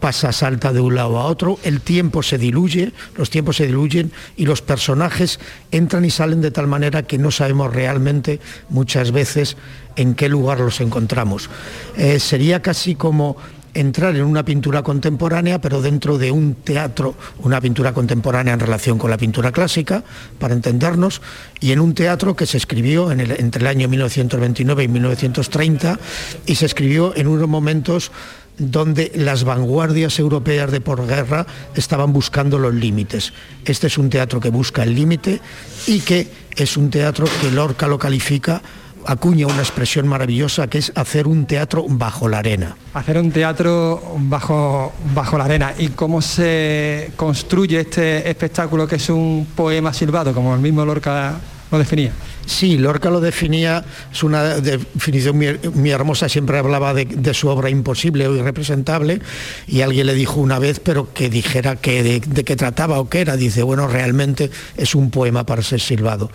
pasa, 0.00 0.32
salta 0.32 0.72
de 0.72 0.80
un 0.80 0.94
lado 0.94 1.18
a 1.18 1.26
otro, 1.26 1.58
el 1.62 1.80
tiempo 1.80 2.22
se 2.22 2.38
diluye, 2.38 2.92
los 3.16 3.30
tiempos 3.30 3.56
se 3.56 3.66
diluyen 3.66 4.12
y 4.36 4.46
los 4.46 4.62
personajes 4.62 5.38
entran 5.70 6.04
y 6.04 6.10
salen 6.10 6.40
de 6.40 6.50
tal 6.50 6.66
manera 6.66 7.02
que 7.02 7.18
no 7.18 7.30
sabemos 7.30 7.74
realmente 7.74 8.40
muchas 8.68 9.12
veces 9.12 9.56
en 9.96 10.14
qué 10.14 10.28
lugar 10.28 10.60
los 10.60 10.80
encontramos. 10.80 11.50
Eh, 11.96 12.20
sería 12.20 12.62
casi 12.62 12.94
como 12.94 13.36
entrar 13.76 14.16
en 14.16 14.24
una 14.24 14.44
pintura 14.44 14.82
contemporánea, 14.82 15.60
pero 15.60 15.82
dentro 15.82 16.18
de 16.18 16.30
un 16.30 16.54
teatro, 16.54 17.14
una 17.40 17.60
pintura 17.60 17.92
contemporánea 17.92 18.54
en 18.54 18.60
relación 18.60 18.98
con 18.98 19.10
la 19.10 19.18
pintura 19.18 19.52
clásica, 19.52 20.02
para 20.38 20.54
entendernos, 20.54 21.20
y 21.60 21.72
en 21.72 21.80
un 21.80 21.94
teatro 21.94 22.34
que 22.34 22.46
se 22.46 22.56
escribió 22.56 23.10
entre 23.10 23.60
el 23.60 23.66
año 23.66 23.88
1929 23.88 24.84
y 24.84 24.88
1930 24.88 25.98
y 26.46 26.54
se 26.54 26.66
escribió 26.66 27.14
en 27.16 27.26
unos 27.26 27.48
momentos 27.48 28.10
donde 28.58 29.12
las 29.14 29.44
vanguardias 29.44 30.18
europeas 30.18 30.70
de 30.72 30.80
porguerra 30.80 31.46
estaban 31.74 32.12
buscando 32.12 32.58
los 32.58 32.74
límites. 32.74 33.32
Este 33.64 33.88
es 33.88 33.98
un 33.98 34.08
teatro 34.08 34.40
que 34.40 34.50
busca 34.50 34.82
el 34.82 34.94
límite 34.94 35.40
y 35.86 36.00
que 36.00 36.28
es 36.56 36.76
un 36.76 36.90
teatro 36.90 37.26
que 37.40 37.50
Lorca 37.50 37.86
lo 37.86 37.98
califica 37.98 38.62
acuña 39.06 39.46
una 39.46 39.60
expresión 39.60 40.06
maravillosa 40.08 40.68
que 40.68 40.78
es 40.78 40.92
hacer 40.94 41.26
un 41.26 41.46
teatro 41.46 41.84
bajo 41.88 42.28
la 42.28 42.38
arena. 42.38 42.76
Hacer 42.94 43.18
un 43.18 43.30
teatro 43.30 44.16
bajo, 44.18 44.92
bajo 45.14 45.38
la 45.38 45.44
arena. 45.44 45.74
¿Y 45.78 45.88
cómo 45.88 46.20
se 46.20 47.12
construye 47.16 47.80
este 47.80 48.28
espectáculo 48.28 48.86
que 48.86 48.96
es 48.96 49.08
un 49.08 49.46
poema 49.54 49.92
silbado, 49.92 50.34
como 50.34 50.54
el 50.54 50.60
mismo 50.60 50.84
Lorca 50.84 51.34
lo 51.70 51.78
definía? 51.78 52.12
Sí, 52.46 52.78
Lorca 52.78 53.10
lo 53.10 53.20
definía, 53.20 53.84
es 54.12 54.22
una 54.22 54.60
definición 54.60 55.36
muy, 55.36 55.90
hermosa, 55.90 56.28
siempre 56.28 56.58
hablaba 56.58 56.94
de, 56.94 57.34
su 57.34 57.48
obra 57.48 57.70
imposible 57.70 58.28
o 58.28 58.36
irrepresentable 58.36 59.20
y 59.66 59.80
alguien 59.80 60.06
le 60.06 60.14
dijo 60.14 60.40
una 60.40 60.60
vez, 60.60 60.78
pero 60.78 61.12
que 61.12 61.28
dijera 61.28 61.74
que 61.74 62.04
de, 62.04 62.20
de 62.20 62.44
qué 62.44 62.54
trataba 62.54 63.00
o 63.00 63.08
qué 63.08 63.22
era. 63.22 63.36
Dice, 63.36 63.62
bueno, 63.62 63.88
realmente 63.88 64.50
es 64.76 64.94
un 64.94 65.10
poema 65.10 65.44
para 65.44 65.62
ser 65.62 65.80
silbado. 65.80 66.30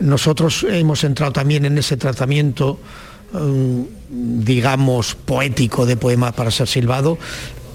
Nosotros 0.00 0.66
hemos 0.68 1.04
entrado 1.04 1.32
también 1.32 1.64
en 1.64 1.78
ese 1.78 1.96
tratamiento, 1.96 2.78
mm, 3.32 3.82
digamos, 4.44 5.14
poético 5.14 5.86
de 5.86 5.96
poema 5.96 6.32
para 6.32 6.50
ser 6.50 6.68
silbado 6.68 7.18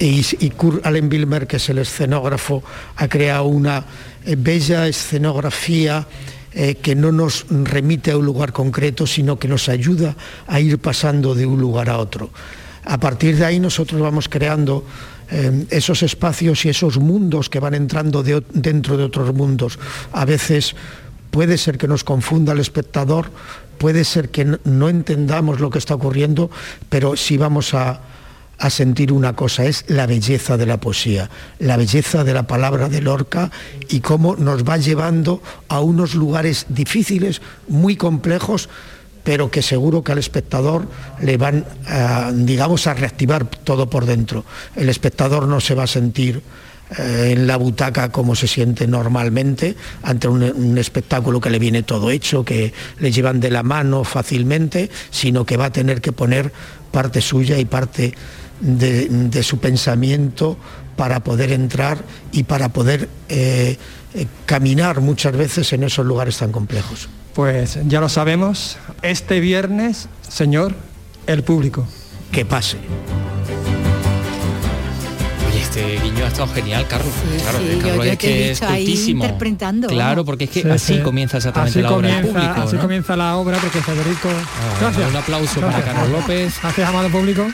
y, 0.02 0.50
Kurt 0.52 0.86
Allen 0.86 1.10
Wilmer, 1.12 1.46
que 1.46 1.58
es 1.58 1.70
el 1.70 1.78
escenógrafo, 1.78 2.64
ha 2.96 3.08
creado 3.08 3.46
una 3.46 3.86
eh, 4.26 4.36
bella 4.38 4.88
escenografía 4.88 6.08
eh, 6.54 6.76
que 6.76 6.96
no 6.96 7.12
nos 7.12 7.46
remite 7.50 8.12
a 8.12 8.18
un 8.18 8.26
lugar 8.26 8.52
concreto, 8.52 9.06
sino 9.06 9.38
que 9.38 9.48
nos 9.48 9.70
ayuda 9.70 10.16
a 10.48 10.60
ir 10.60 10.80
pasando 10.80 11.36
de 11.36 11.46
un 11.46 11.62
lugar 11.62 11.90
a 11.90 12.00
otro. 12.00 12.32
A 12.84 13.00
partir 13.00 13.38
de 13.38 13.46
ahí 13.46 13.60
nosotros 13.60 14.02
vamos 14.02 14.28
creando 14.28 14.86
eh, 15.30 15.66
esos 15.70 16.02
espacios 16.02 16.66
y 16.66 16.70
esos 16.70 16.98
mundos 16.98 17.48
que 17.48 17.60
van 17.60 17.76
entrando 17.76 18.24
dentro 18.24 18.98
de 18.98 19.04
otros 19.04 19.34
mundos, 19.36 19.78
a 20.14 20.26
veces 20.26 20.76
puede 21.32 21.58
ser 21.58 21.78
que 21.78 21.88
nos 21.88 22.04
confunda 22.04 22.54
el 22.54 22.60
espectador, 22.60 23.32
puede 23.78 24.06
ser 24.06 24.30
que 24.30 24.60
no 24.64 24.90
entendamos 24.90 25.60
lo 25.60 25.70
que 25.72 25.80
está 25.80 25.96
ocurriendo, 25.96 26.52
pero 26.90 27.18
sí 27.18 27.38
vamos 27.38 27.74
a, 27.74 28.02
sentir 28.70 29.12
una 29.12 29.36
cosa, 29.36 29.66
es 29.66 29.86
la 29.88 30.06
belleza 30.06 30.56
de 30.56 30.68
la 30.68 30.80
poesía, 30.80 31.32
la 31.58 31.78
belleza 31.78 32.24
de 32.24 32.36
la 32.36 32.46
palabra 32.46 32.90
de 32.90 33.02
Lorca 33.02 33.50
y 33.90 34.02
cómo 34.02 34.36
nos 34.36 34.64
va 34.64 34.78
llevando 34.78 35.42
a 35.68 35.80
unos 35.80 36.14
lugares 36.14 36.68
difíciles, 36.70 37.42
muy 37.68 37.96
complejos, 37.96 38.70
pero 39.24 39.50
que 39.50 39.64
seguro 39.64 40.04
que 40.04 40.12
al 40.12 40.20
espectador 40.20 40.88
le 41.22 41.38
van, 41.38 41.66
digamos, 42.46 42.86
a 42.86 42.94
reactivar 42.94 43.48
todo 43.48 43.90
por 43.90 44.06
dentro. 44.06 44.46
El 44.76 44.90
espectador 44.90 45.48
no 45.48 45.60
se 45.60 45.74
va 45.74 45.86
a 45.86 45.88
sentir 45.88 46.44
eh, 46.98 47.32
en 47.32 47.48
la 47.48 47.56
butaca 47.56 48.10
como 48.10 48.36
se 48.36 48.48
siente 48.48 48.86
normalmente 48.86 49.78
ante 50.04 50.28
un, 50.28 50.78
espectáculo 50.78 51.40
que 51.40 51.50
le 51.50 51.58
viene 51.58 51.84
todo 51.84 52.12
hecho, 52.12 52.44
que 52.44 52.74
le 53.00 53.12
llevan 53.12 53.40
de 53.40 53.50
la 53.50 53.64
mano 53.64 54.04
fácilmente, 54.04 54.90
sino 55.10 55.46
que 55.46 55.56
va 55.56 55.66
a 55.66 55.72
tener 55.72 56.02
que 56.02 56.12
poner 56.12 56.52
parte 56.92 57.22
suya 57.22 57.58
y 57.60 57.66
parte 57.66 58.14
de, 58.60 59.44
su 59.44 59.60
pensamiento 59.60 60.58
para 60.98 61.22
poder 61.22 61.54
entrar 61.54 61.98
y 62.34 62.44
para 62.44 62.70
poder 62.70 63.08
eh, 63.30 63.78
eh, 64.14 64.28
caminar 64.46 65.00
muchas 65.00 65.36
veces 65.36 65.72
en 65.72 65.84
esos 65.84 66.06
lugares 66.06 66.38
tan 66.38 66.52
complejos. 66.52 67.08
Pues 67.34 67.80
ya 67.88 68.02
lo 68.02 68.10
sabemos, 68.10 68.78
este 69.02 69.40
viernes, 69.40 70.10
señor, 70.28 70.76
el 71.26 71.44
público. 71.44 71.88
Que 72.34 72.46
pase 72.46 72.78
este 75.72 76.02
guiño 76.02 76.26
ha 76.26 76.28
estado 76.28 76.48
genial, 76.50 76.86
Carlos. 76.90 77.14
claro, 77.40 77.60
Carlos 77.82 78.06
es 78.06 78.18
que 78.18 78.52
es 78.52 79.08
interpretando. 79.08 79.88
Claro, 79.88 80.26
porque 80.26 80.44
es 80.44 80.50
que 80.50 80.70
así 80.70 81.00
comienza 81.00 81.38
exactamente 81.38 81.82
la 81.82 81.94
obra 81.94 82.22
público. 82.22 82.62
Así 82.62 82.78
comienza 82.78 83.16
la 83.16 83.38
obra 83.38 83.58
porque 83.58 83.80
Federico. 83.80 84.28
Ah, 84.30 84.78
gracias. 84.82 85.10
Un 85.10 85.16
aplauso 85.16 85.62
para 85.62 85.82
Carlos 85.82 86.10
López. 86.10 86.56
Gracias, 86.62 86.90
amado 86.90 87.10
público. 87.10 87.48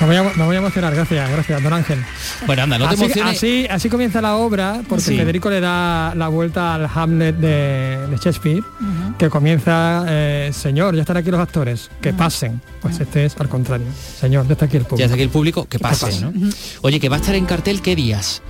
Me 0.00 0.20
voy, 0.44 0.54
a, 0.54 0.58
emocionar, 0.58 0.94
gracias, 0.94 1.28
gracias, 1.28 1.62
don 1.62 1.72
Ángel. 1.72 2.04
Bueno, 2.46 2.62
anda, 2.62 2.78
no 2.78 2.88
te 2.88 2.94
emociones. 2.94 3.36
Así, 3.36 3.66
así 3.68 3.88
comienza 3.88 4.20
la 4.20 4.36
obra, 4.36 4.82
porque 4.88 5.04
Federico 5.04 5.50
le 5.50 5.60
da 5.60 6.14
la 6.14 6.28
vuelta 6.28 6.74
al 6.74 6.88
Hamlet 6.92 7.36
de, 7.36 8.16
Shakespeare, 8.20 8.62
que 9.18 9.28
comienza, 9.28 10.04
eh, 10.08 10.50
señor, 10.52 10.94
ya 10.94 11.00
están 11.00 11.16
aquí 11.16 11.30
los 11.30 11.40
actores, 11.40 11.90
que 12.00 12.12
pasen. 12.12 12.60
Pues 12.80 13.00
este 13.00 13.24
es 13.24 13.36
al 13.38 13.48
contrario. 13.48 13.86
Señor, 14.20 14.46
ya 14.46 14.52
está 14.52 14.66
aquí 14.66 14.76
el 14.76 14.84
público. 14.84 14.98
Ya 14.98 15.06
está 15.06 15.14
aquí 15.14 15.24
el 15.24 15.30
público, 15.30 15.68
que 15.68 15.80
pasen, 15.80 16.20
¿no? 16.20 16.50
Oye, 16.82 17.00
que 17.00 17.08
va 17.08 17.16
a 17.16 17.20
estar 17.20 17.34
en 17.34 17.46
cartel, 17.46 17.82
¿qué 17.82 17.96
días? 17.96 18.40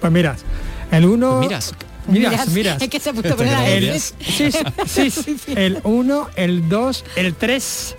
Pues 0.00 0.12
miras, 0.12 0.44
el 0.92 1.04
uno... 1.06 1.38
Pues 1.38 1.48
miras. 1.48 1.74
Miras, 2.06 2.48
miras. 2.48 2.80
Es 2.80 2.88
que 2.88 3.00
se 3.00 3.10
ha 3.10 3.12
puesto 3.12 3.36
el, 3.42 4.00
sí, 4.00 4.50
sí, 4.86 5.10
sí, 5.10 5.36
el 5.56 5.80
1, 5.82 6.30
el 6.36 6.68
2, 6.68 7.04
el 7.16 7.34
3 7.34 7.96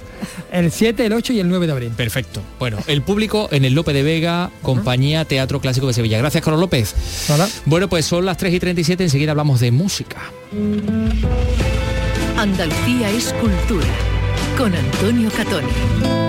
el 0.52 0.72
7, 0.72 1.06
el 1.06 1.14
8 1.14 1.34
y 1.34 1.40
el 1.40 1.50
9 1.50 1.66
de 1.68 1.72
abril. 1.72 1.92
Perfecto. 1.96 2.42
Bueno, 2.60 2.78
el 2.88 3.02
público 3.02 3.50
en 3.52 3.66
el 3.66 3.74
Lope 3.74 3.94
de 3.94 4.04
Vega, 4.04 4.52
compañía 4.62 5.26
Teatro 5.26 5.60
Clásico 5.60 5.88
de 5.88 5.94
Sevilla. 5.94 6.18
Gracias, 6.18 6.44
Carlos 6.44 6.60
López. 6.60 6.96
Bueno, 7.66 7.90
pues 7.90 8.06
son 8.06 8.26
las 8.26 8.38
3 8.38 8.54
y 8.54 8.60
37, 8.60 9.04
enseguida 9.04 9.32
hablamos 9.32 9.60
de 9.60 9.72
música. 9.72 10.18
Andalucía 12.38 13.10
es 13.10 13.34
cultura, 13.34 13.88
con 14.58 14.74
Antonio 14.74 15.30
Catoni. 15.32 16.29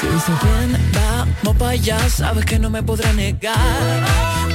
Si 0.00 0.06
dice 0.08 0.32
bien, 0.42 0.92
vamos 0.92 1.56
para 1.56 1.70
allá, 1.70 1.98
sabes 2.10 2.44
que 2.44 2.58
no 2.58 2.68
me 2.68 2.82
podré 2.82 3.12
negar 3.14 3.56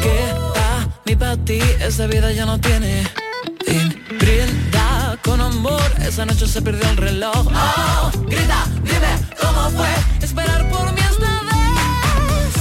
Que 0.02 0.32
a 0.60 0.88
mí 1.06 1.16
para 1.16 1.36
ti 1.38 1.60
esa 1.80 2.06
vida 2.06 2.32
ya 2.32 2.46
no 2.46 2.60
tiene 2.60 3.04
fin 3.66 4.04
Brinda 4.20 5.18
con 5.24 5.42
amor, 5.42 5.82
esa 6.06 6.26
noche 6.26 6.48
se 6.48 6.62
perdió 6.62 6.88
el 6.92 6.98
reloj 6.98 7.48
oh, 7.48 8.12
Grita, 8.28 8.68
dime 8.84 9.14
cómo 9.40 9.70
fue 9.72 9.90
esperar 10.22 10.70
por 10.70 10.94
mí 10.94 11.02
esta 11.02 11.42
vez 11.50 12.54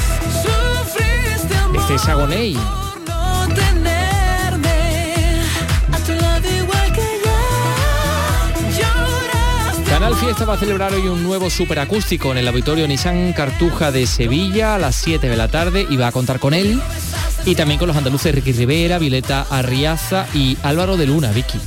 Sufriste 0.43 1.57
amor 1.57 1.81
Este 1.83 1.95
es 1.97 2.09
Agoney 2.09 2.80
Canal 10.01 10.17
Fiesta 10.17 10.47
va 10.47 10.55
a 10.55 10.57
celebrar 10.57 10.95
hoy 10.95 11.09
un 11.09 11.23
nuevo 11.23 11.51
superacústico 11.51 12.33
en 12.33 12.39
el 12.39 12.49
auditorio 12.49 12.89
Nissan 12.89 13.35
Cartuja 13.35 13.93
de 13.93 14.07
Sevilla 14.07 14.77
a 14.77 14.79
las 14.79 14.95
7 14.95 15.29
de 15.29 15.37
la 15.37 15.49
tarde 15.49 15.87
y 15.91 15.99
va 15.99 16.07
a 16.07 16.13
contar 16.13 16.41
con 16.41 16.55
él 16.55 16.81
y 17.45 17.55
también 17.55 17.79
con 17.79 17.87
los 17.87 17.99
andaluces 17.99 18.35
Ricky 18.35 18.53
Rivera, 18.53 18.99
Violeta 18.99 19.47
Arriaza 19.51 20.27
y 20.33 20.57
Álvaro 20.63 20.97
de 20.97 21.05
Luna, 21.05 21.33
Vicky. 21.33 21.59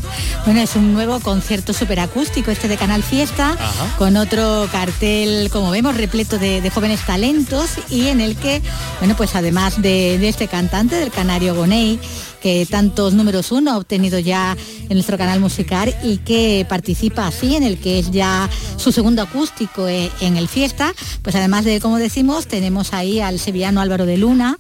Bueno, 0.46 0.60
es 0.60 0.76
un 0.76 0.92
nuevo 0.92 1.22
concierto 1.22 1.72
superacústico 1.72 2.52
este 2.52 2.68
de 2.68 2.76
Canal 2.76 3.02
Fiesta, 3.02 3.56
con 3.98 4.18
otro 4.18 4.68
cartel, 4.74 5.50
como 5.50 5.72
vemos, 5.72 5.96
repleto 5.96 6.38
de, 6.38 6.70
jóvenes 6.70 7.06
talentos 7.06 7.70
y 7.90 8.08
en 8.08 8.20
el 8.20 8.36
que, 8.36 8.62
bueno, 9.00 9.16
pues 9.16 9.36
además 9.36 9.82
de, 9.82 10.18
de 10.18 10.28
este 10.28 10.50
cantante, 10.50 10.98
del 10.98 11.12
canario 11.12 11.56
Gonei, 11.56 11.98
que 12.42 12.68
tantos 12.70 13.14
números 13.14 13.54
uno 13.54 13.72
ha 13.72 13.78
obtenido 13.78 14.20
ya 14.20 14.58
en 14.90 14.94
nuestro 14.98 15.18
canal 15.18 15.40
musical 15.40 15.96
y 16.04 16.18
que 16.18 16.66
participa 16.68 17.28
así 17.28 17.56
en 17.56 17.64
el 17.64 17.80
que 17.80 18.00
es 18.00 18.12
ya 18.12 18.50
su 18.76 18.92
segundo 18.92 19.22
acústico 19.22 19.88
e, 19.88 20.12
en 20.20 20.36
el 20.36 20.50
fiesta. 20.50 20.94
Pues 21.22 21.38
además 21.38 21.64
de, 21.64 21.80
como 21.80 22.00
decimos, 22.00 22.48
tenemos 22.48 22.94
ahí 22.94 23.22
al 23.22 23.40
sevillano 23.40 23.80
Álvaro 23.80 24.06
de 24.06 24.18
Luna, 24.18 24.58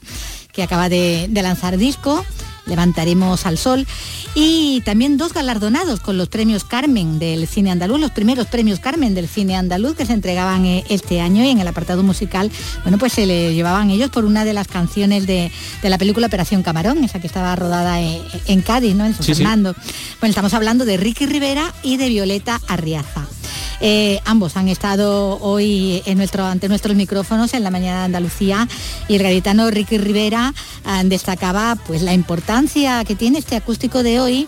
que 0.53 0.63
acaba 0.63 0.87
de, 0.87 1.27
de 1.29 1.41
lanzar 1.41 1.75
disco 1.75 2.23
Levantaremos 2.65 3.45
al 3.45 3.57
Sol, 3.57 3.85
y 4.35 4.81
también 4.81 5.17
dos 5.17 5.33
galardonados 5.33 5.99
con 5.99 6.17
los 6.17 6.29
premios 6.29 6.63
Carmen 6.63 7.19
del 7.19 7.47
cine 7.47 7.71
andaluz, 7.71 7.99
los 7.99 8.11
primeros 8.11 8.47
premios 8.47 8.79
Carmen 8.79 9.13
del 9.13 9.27
cine 9.27 9.55
andaluz 9.55 9.95
que 9.95 10.05
se 10.05 10.13
entregaban 10.13 10.65
eh, 10.65 10.83
este 10.89 11.21
año 11.21 11.43
y 11.43 11.49
en 11.49 11.59
el 11.59 11.67
apartado 11.67 12.03
musical, 12.03 12.51
bueno, 12.83 12.97
pues 12.97 13.13
se 13.13 13.25
le 13.25 13.53
llevaban 13.53 13.89
ellos 13.89 14.09
por 14.09 14.25
una 14.25 14.45
de 14.45 14.53
las 14.53 14.67
canciones 14.67 15.27
de, 15.27 15.51
la 15.83 15.97
película 15.97 16.27
Operación 16.27 16.63
Camarón, 16.63 17.03
esa 17.03 17.19
que 17.19 17.27
estaba 17.27 17.55
rodada 17.55 18.01
eh, 18.01 18.21
en, 18.47 18.61
Cádiz, 18.61 18.95
¿no? 18.95 19.05
En 19.05 19.13
San 19.13 19.25
Fernando. 19.25 19.75
Bueno, 20.19 20.31
estamos 20.31 20.53
hablando 20.53 20.85
de 20.85 20.97
Ricky 20.97 21.25
Rivera 21.25 21.73
y 21.83 21.97
de 21.97 22.09
Violeta 22.09 22.59
Arriaza. 22.67 23.27
Eh, 23.85 24.21
ambos 24.23 24.55
han 24.55 24.69
estado 24.69 25.39
hoy 25.41 26.01
en 26.05 26.17
nuestro, 26.17 26.45
ante 26.45 26.69
nuestros 26.69 26.95
micrófonos 26.95 27.53
en 27.53 27.65
la 27.65 27.69
mañana 27.69 27.99
de 27.99 28.05
Andalucía 28.05 28.65
y 29.09 29.15
el 29.15 29.23
gaditano 29.23 29.69
Ricky 29.69 29.97
Rivera 29.97 30.53
ah, 30.85 31.03
destacaba 31.03 31.75
pues 31.85 32.01
la 32.01 32.13
importancia 32.13 32.52
que 33.07 33.15
tiene 33.15 33.39
este 33.39 33.55
acústico 33.55 34.03
de 34.03 34.19
hoy 34.19 34.47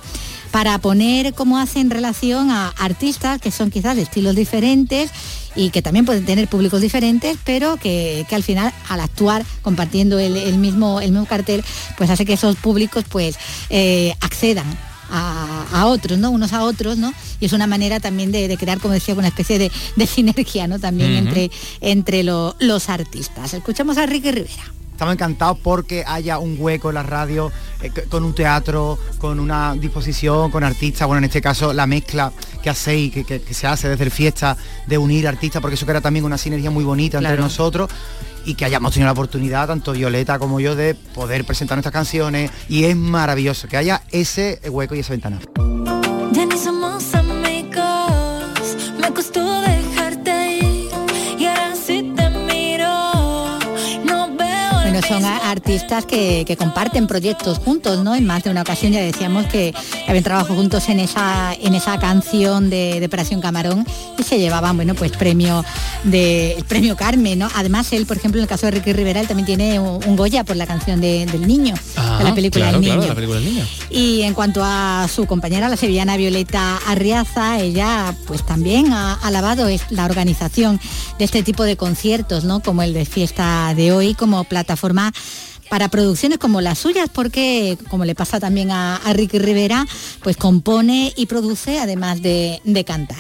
para 0.51 0.77
poner 0.77 1.33
cómo 1.33 1.57
hace 1.57 1.79
en 1.79 1.89
relación 1.89 2.51
a 2.51 2.69
artistas 2.77 3.41
que 3.41 3.49
son 3.49 3.71
quizás 3.71 3.95
de 3.95 4.03
estilos 4.03 4.35
diferentes 4.35 5.09
y 5.55 5.71
que 5.71 5.81
también 5.81 6.05
pueden 6.05 6.23
tener 6.23 6.47
públicos 6.47 6.81
diferentes, 6.81 7.35
pero 7.43 7.77
que, 7.77 8.27
al 8.29 8.43
final 8.43 8.71
al 8.89 8.99
actuar 8.99 9.43
compartiendo 9.63 10.19
el, 10.19 10.59
mismo, 10.59 11.01
el 11.01 11.13
mismo 11.13 11.25
cartel, 11.25 11.63
pues 11.97 12.11
hace 12.11 12.25
que 12.25 12.33
esos 12.33 12.57
públicos 12.57 13.05
pues 13.09 13.37
eh, 13.71 14.13
accedan 14.21 14.67
a, 15.09 15.85
otros, 15.87 16.19
¿no? 16.19 16.29
Unos 16.29 16.53
a 16.53 16.63
otros, 16.63 16.99
¿no? 16.99 17.11
Y 17.39 17.45
es 17.45 17.53
una 17.53 17.65
manera 17.65 17.99
también 17.99 18.31
de, 18.31 18.55
crear, 18.55 18.79
como 18.79 18.93
decía, 18.93 19.15
una 19.15 19.29
especie 19.29 19.57
de, 19.57 19.71
sinergia, 20.07 20.67
¿no? 20.67 20.77
También 20.77 21.11
entre, 21.13 21.49
entre 21.81 22.23
los 22.23 22.89
artistas. 22.89 23.55
Escuchamos 23.55 23.97
a 23.97 24.05
Ricky 24.05 24.29
Rivera. 24.31 24.75
Estamos 24.95 25.13
encantados 25.13 25.57
porque 25.61 26.05
haya 26.07 26.39
un 26.39 26.55
hueco 26.57 26.87
en 26.87 26.95
la 26.95 27.03
radio, 27.03 27.51
eh, 27.81 27.91
con 28.09 28.23
un 28.23 28.33
teatro, 28.33 28.97
con 29.17 29.41
una 29.41 29.73
disposición, 29.73 30.49
con 30.51 30.63
artistas, 30.63 31.05
bueno, 31.05 31.17
en 31.17 31.25
este 31.25 31.41
caso 31.41 31.73
la 31.73 31.85
mezcla 31.85 32.31
que 32.63 32.69
hacéis, 32.69 33.11
que, 33.11 33.25
que, 33.25 33.53
se 33.53 33.67
hace 33.67 33.89
desde 33.89 34.05
el 34.05 34.11
fiesta, 34.11 34.55
de 34.87 34.97
unir 34.97 35.27
artistas, 35.27 35.61
porque 35.61 35.75
eso 35.75 35.85
crea 35.85 35.99
también 35.99 36.23
una 36.23 36.37
sinergia 36.37 36.71
muy 36.71 36.85
bonita 36.85 37.17
entre 37.17 37.35
nosotros 37.35 37.89
y 38.45 38.55
que 38.55 38.63
hayamos 38.63 38.93
tenido 38.93 39.07
la 39.07 39.11
oportunidad, 39.11 39.67
tanto 39.67 39.91
Violeta 39.91 40.39
como 40.39 40.61
yo, 40.61 40.77
de 40.77 40.95
poder 40.95 41.43
presentar 41.43 41.75
nuestras 41.77 41.91
canciones. 41.91 42.49
Y 42.69 42.85
es 42.85 42.95
maravilloso 42.95 43.67
que 43.67 43.75
haya 43.75 44.01
ese 44.11 44.61
hueco 44.69 44.95
y 44.95 44.99
esa 44.99 45.11
ventana. 45.11 45.41
Son 55.07 55.25
artistas 55.25 56.05
que, 56.05 56.55
comparten 56.57 57.05
proyectos 57.07 57.59
juntos, 57.59 58.03
¿no? 58.03 58.15
En 58.15 58.25
más 58.25 58.43
de 58.43 58.49
una 58.49 58.61
ocasión 58.61 58.93
ya 58.93 59.01
decíamos 59.01 59.45
que 59.47 59.73
habían 60.07 60.23
trabajado 60.23 60.55
juntos 60.55 60.87
en 60.89 60.99
esa, 60.99 61.53
en 61.53 61.75
esa 61.75 61.99
canción 61.99 62.69
de, 62.69 62.99
de 62.99 63.05
Operación 63.05 63.41
Camarón 63.41 63.85
y 64.17 64.23
se 64.23 64.39
llevaban, 64.39 64.77
bueno, 64.77 64.95
pues 64.95 65.11
premio 65.11 65.65
de 66.03 66.53
el 66.53 66.63
premio 66.63 66.95
Carmen, 66.95 67.39
¿no? 67.39 67.49
Además, 67.55 67.91
él, 67.93 68.05
por 68.05 68.17
ejemplo, 68.17 68.39
en 68.39 68.43
el 68.43 68.49
caso 68.49 68.67
de 68.67 68.71
Ricky 68.71 68.93
Rivera, 68.93 69.19
él 69.19 69.27
también 69.27 69.45
tiene 69.45 69.79
un, 69.79 70.15
Goya 70.15 70.45
por 70.45 70.55
la 70.55 70.65
canción 70.65 71.01
del 71.01 71.45
niño, 71.45 71.75
de 72.17 72.23
la 72.23 72.33
película, 72.33 72.71
del 72.71 72.81
niño. 72.81 73.65
Y 73.89 74.21
en 74.21 74.33
cuanto 74.33 74.61
a 74.63 75.07
su 75.13 75.25
compañera, 75.25 75.67
la 75.67 75.75
sevillana 75.75 76.15
Violeta 76.15 76.79
Arriaza, 76.87 77.59
ella 77.59 78.15
pues 78.27 78.45
también 78.45 78.93
ha 78.93 79.13
alabado 79.15 79.67
la 79.89 80.05
organización 80.05 80.79
de 81.19 81.25
este 81.25 81.43
tipo 81.43 81.63
de 81.63 81.75
conciertos, 81.75 82.45
¿no? 82.45 82.61
Como 82.61 82.81
el 82.81 82.93
de 82.93 83.05
fiesta 83.05 83.73
de 83.75 83.91
hoy, 83.91 84.13
como 84.13 84.45
plataforma 84.45 84.94
para 85.69 85.89
producciones 85.89 86.37
como 86.37 86.61
las 86.61 86.79
suyas, 86.79 87.09
porque 87.11 87.77
como 87.89 88.05
le 88.05 88.15
pasa 88.15 88.39
también 88.39 88.71
a, 88.71 88.99
Ricky 89.13 89.39
Rivera, 89.39 89.85
pues 90.21 90.37
compone 90.37 91.13
y 91.15 91.25
produce 91.25 91.79
además 91.79 92.21
de, 92.21 92.61
cantar. 92.85 93.17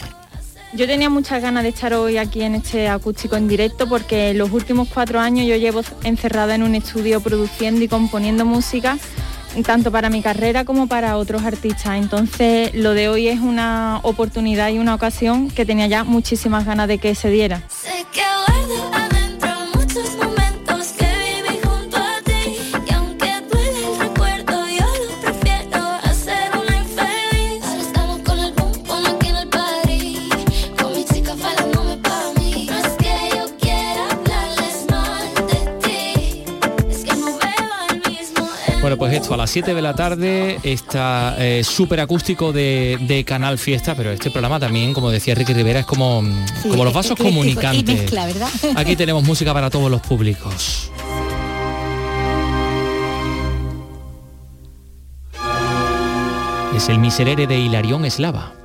Yo 0.73 0.87
tenía 0.87 1.09
muchas 1.09 1.41
ganas 1.41 1.63
de 1.63 1.69
estar 1.69 1.93
hoy 1.93 2.17
aquí 2.17 2.41
en 2.41 2.55
este 2.55 2.89
acústico 2.89 3.37
en 3.37 3.47
directo 3.47 3.87
porque 3.87 4.33
los 4.33 4.51
últimos 4.51 4.89
cuatro 4.93 5.21
años 5.21 5.47
yo 5.47 5.55
llevo 5.55 5.81
encerrada 6.03 6.53
en 6.53 6.63
un 6.63 6.75
estudio 6.75 7.21
produciendo 7.21 7.81
y 7.81 7.87
componiendo 7.87 8.45
música 8.45 8.97
tanto 9.63 9.89
para 9.89 10.09
mi 10.09 10.21
carrera 10.21 10.65
como 10.65 10.87
para 10.87 11.17
otros 11.17 11.43
artistas. 11.43 11.97
Entonces 11.97 12.73
lo 12.73 12.91
de 12.91 13.07
hoy 13.07 13.29
es 13.29 13.39
una 13.39 13.99
oportunidad 14.03 14.69
y 14.69 14.79
una 14.79 14.93
ocasión 14.95 15.49
que 15.49 15.65
tenía 15.65 15.87
ya 15.87 16.03
muchísimas 16.03 16.65
ganas 16.65 16.89
de 16.89 16.97
que 16.97 17.15
se 17.15 17.29
diera. 17.29 17.63
Esto 39.15 39.33
a 39.33 39.37
las 39.37 39.49
7 39.49 39.73
de 39.73 39.81
la 39.81 39.95
tarde 39.95 40.59
está 40.63 41.35
eh, 41.39 41.63
súper 41.63 41.99
acústico 41.99 42.51
de, 42.51 43.23
Canal 43.25 43.57
Fiesta, 43.57 43.95
pero 43.95 44.11
este 44.11 44.29
programa 44.29 44.59
también, 44.59 44.93
como 44.93 45.09
decía 45.09 45.35
Ricky 45.35 45.53
Rivera, 45.53 45.79
es 45.79 45.85
como, 45.85 46.23
como 46.63 46.83
los 46.83 46.93
vasos 46.93 47.17
comunicantes. 47.17 48.11
Aquí 48.75 48.95
tenemos 48.95 49.23
música 49.23 49.53
para 49.53 49.69
todos 49.69 49.89
los 49.89 50.01
públicos. 50.01 50.91
Es 56.75 56.89
el 56.89 56.99
miserere 56.99 57.47
de 57.47 57.57
Hilarión 57.57 58.05
Eslava. 58.05 58.64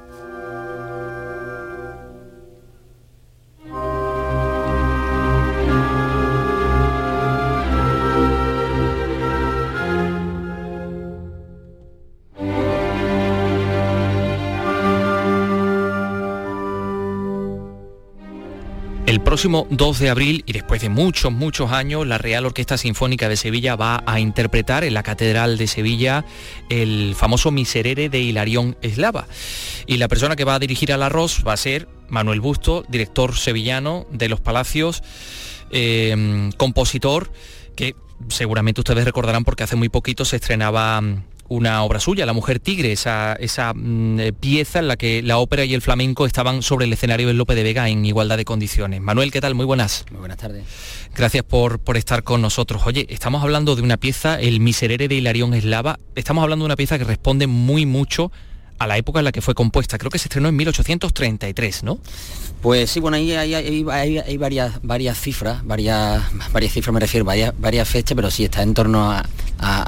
Próximo 19.41 19.66
2 19.70 19.99
de 20.01 20.11
abril 20.11 20.45
y 20.45 20.53
después 20.53 20.82
de 20.82 20.91
muchos, 20.91 21.32
muchos 21.32 21.72
años, 21.72 22.07
la 22.07 22.18
Real 22.18 22.45
Orquesta 22.45 22.76
Sinfónica 22.76 23.26
de 23.26 23.38
Sevilla 23.38 23.74
va 23.74 24.03
a 24.05 24.20
interpretar 24.20 24.84
en 24.84 24.93
la 24.93 25.03
Catedral 25.03 25.57
de 25.57 25.66
Sevilla 25.66 26.26
el 26.68 27.14
famoso 27.16 27.51
Miserere 27.51 28.11
de 28.11 28.20
Hilarión 28.20 28.76
Eslava. 28.82 29.26
Y 29.86 29.97
la 29.97 30.09
persona 30.09 30.36
que 30.36 30.45
va 30.45 30.57
a 30.57 30.59
dirigir 30.59 30.93
al 30.93 31.03
arroz 31.03 31.43
va 31.49 31.55
a 31.55 31.57
ser 31.57 31.88
Manuel 32.11 32.43
Busto, 32.43 32.84
director 32.91 33.34
sevillano 33.34 34.05
de 34.11 34.28
los 34.28 34.43
Palacios, 34.43 35.03
eh, 35.70 36.51
compositor, 36.59 37.32
que 37.76 37.95
seguramente 38.28 38.82
ustedes 38.82 39.07
recordarán 39.07 39.45
porque 39.45 39.62
hace 39.62 39.74
muy 39.74 39.88
poquito 39.88 40.26
se 40.26 40.36
estrenaba 40.36 41.01
una 41.51 41.82
obra 41.82 41.98
suya, 41.98 42.24
La 42.26 42.32
Mujer 42.32 42.61
Tigre, 42.61 42.92
esa, 42.92 43.34
esa 43.34 43.74
mm, 43.74 44.20
eh, 44.20 44.32
pieza 44.32 44.78
en 44.78 44.86
la 44.86 44.96
que 44.96 45.20
la 45.20 45.38
ópera 45.38 45.64
y 45.64 45.74
el 45.74 45.82
flamenco 45.82 46.24
estaban 46.24 46.62
sobre 46.62 46.86
el 46.86 46.92
escenario 46.92 47.26
de 47.26 47.34
Lope 47.34 47.57
de 47.57 47.64
Vega 47.64 47.88
en 47.88 48.07
igualdad 48.07 48.36
de 48.36 48.44
condiciones. 48.44 49.01
Manuel, 49.01 49.32
¿qué 49.32 49.40
tal? 49.40 49.57
Muy 49.57 49.66
buenas. 49.66 50.07
Muy 50.11 50.20
buenas 50.20 50.38
tardes. 50.38 50.64
Gracias 51.14 51.42
por, 51.44 51.80
por 51.80 51.96
estar 51.96 52.22
con 52.22 52.40
nosotros. 52.40 52.82
Oye, 52.86 53.05
estamos 53.11 53.42
hablando 53.42 53.74
de 53.74 53.82
una 53.82 53.96
pieza, 53.96 54.40
El 54.40 54.61
Miserere 54.61 55.09
de 55.09 55.16
Hilarión 55.16 55.53
Eslava, 55.53 55.98
estamos 56.14 56.42
hablando 56.44 56.64
de 56.64 56.66
una 56.66 56.76
pieza 56.76 56.98
que 56.98 57.05
responde 57.05 57.48
muy 57.48 57.84
mucho 57.84 58.30
a 58.80 58.86
la 58.86 58.96
época 58.96 59.20
en 59.20 59.26
la 59.26 59.32
que 59.32 59.42
fue 59.42 59.54
compuesta. 59.54 59.98
Creo 59.98 60.10
que 60.10 60.18
se 60.18 60.28
estrenó 60.28 60.48
en 60.48 60.56
1833, 60.56 61.84
¿no? 61.84 61.98
Pues 62.62 62.90
sí, 62.90 62.98
bueno, 62.98 63.18
ahí 63.18 63.32
hay, 63.32 64.36
varias, 64.38 64.80
varias 64.82 65.20
cifras, 65.20 65.64
varias, 65.66 66.22
varias 66.50 66.72
cifras 66.72 66.92
me 66.94 67.00
refiero, 67.00 67.26
varias, 67.26 67.54
varias 67.58 67.86
fechas, 67.86 68.16
pero 68.16 68.30
sí 68.30 68.44
está 68.44 68.62
en 68.62 68.72
torno 68.74 69.10
a, 69.12 69.24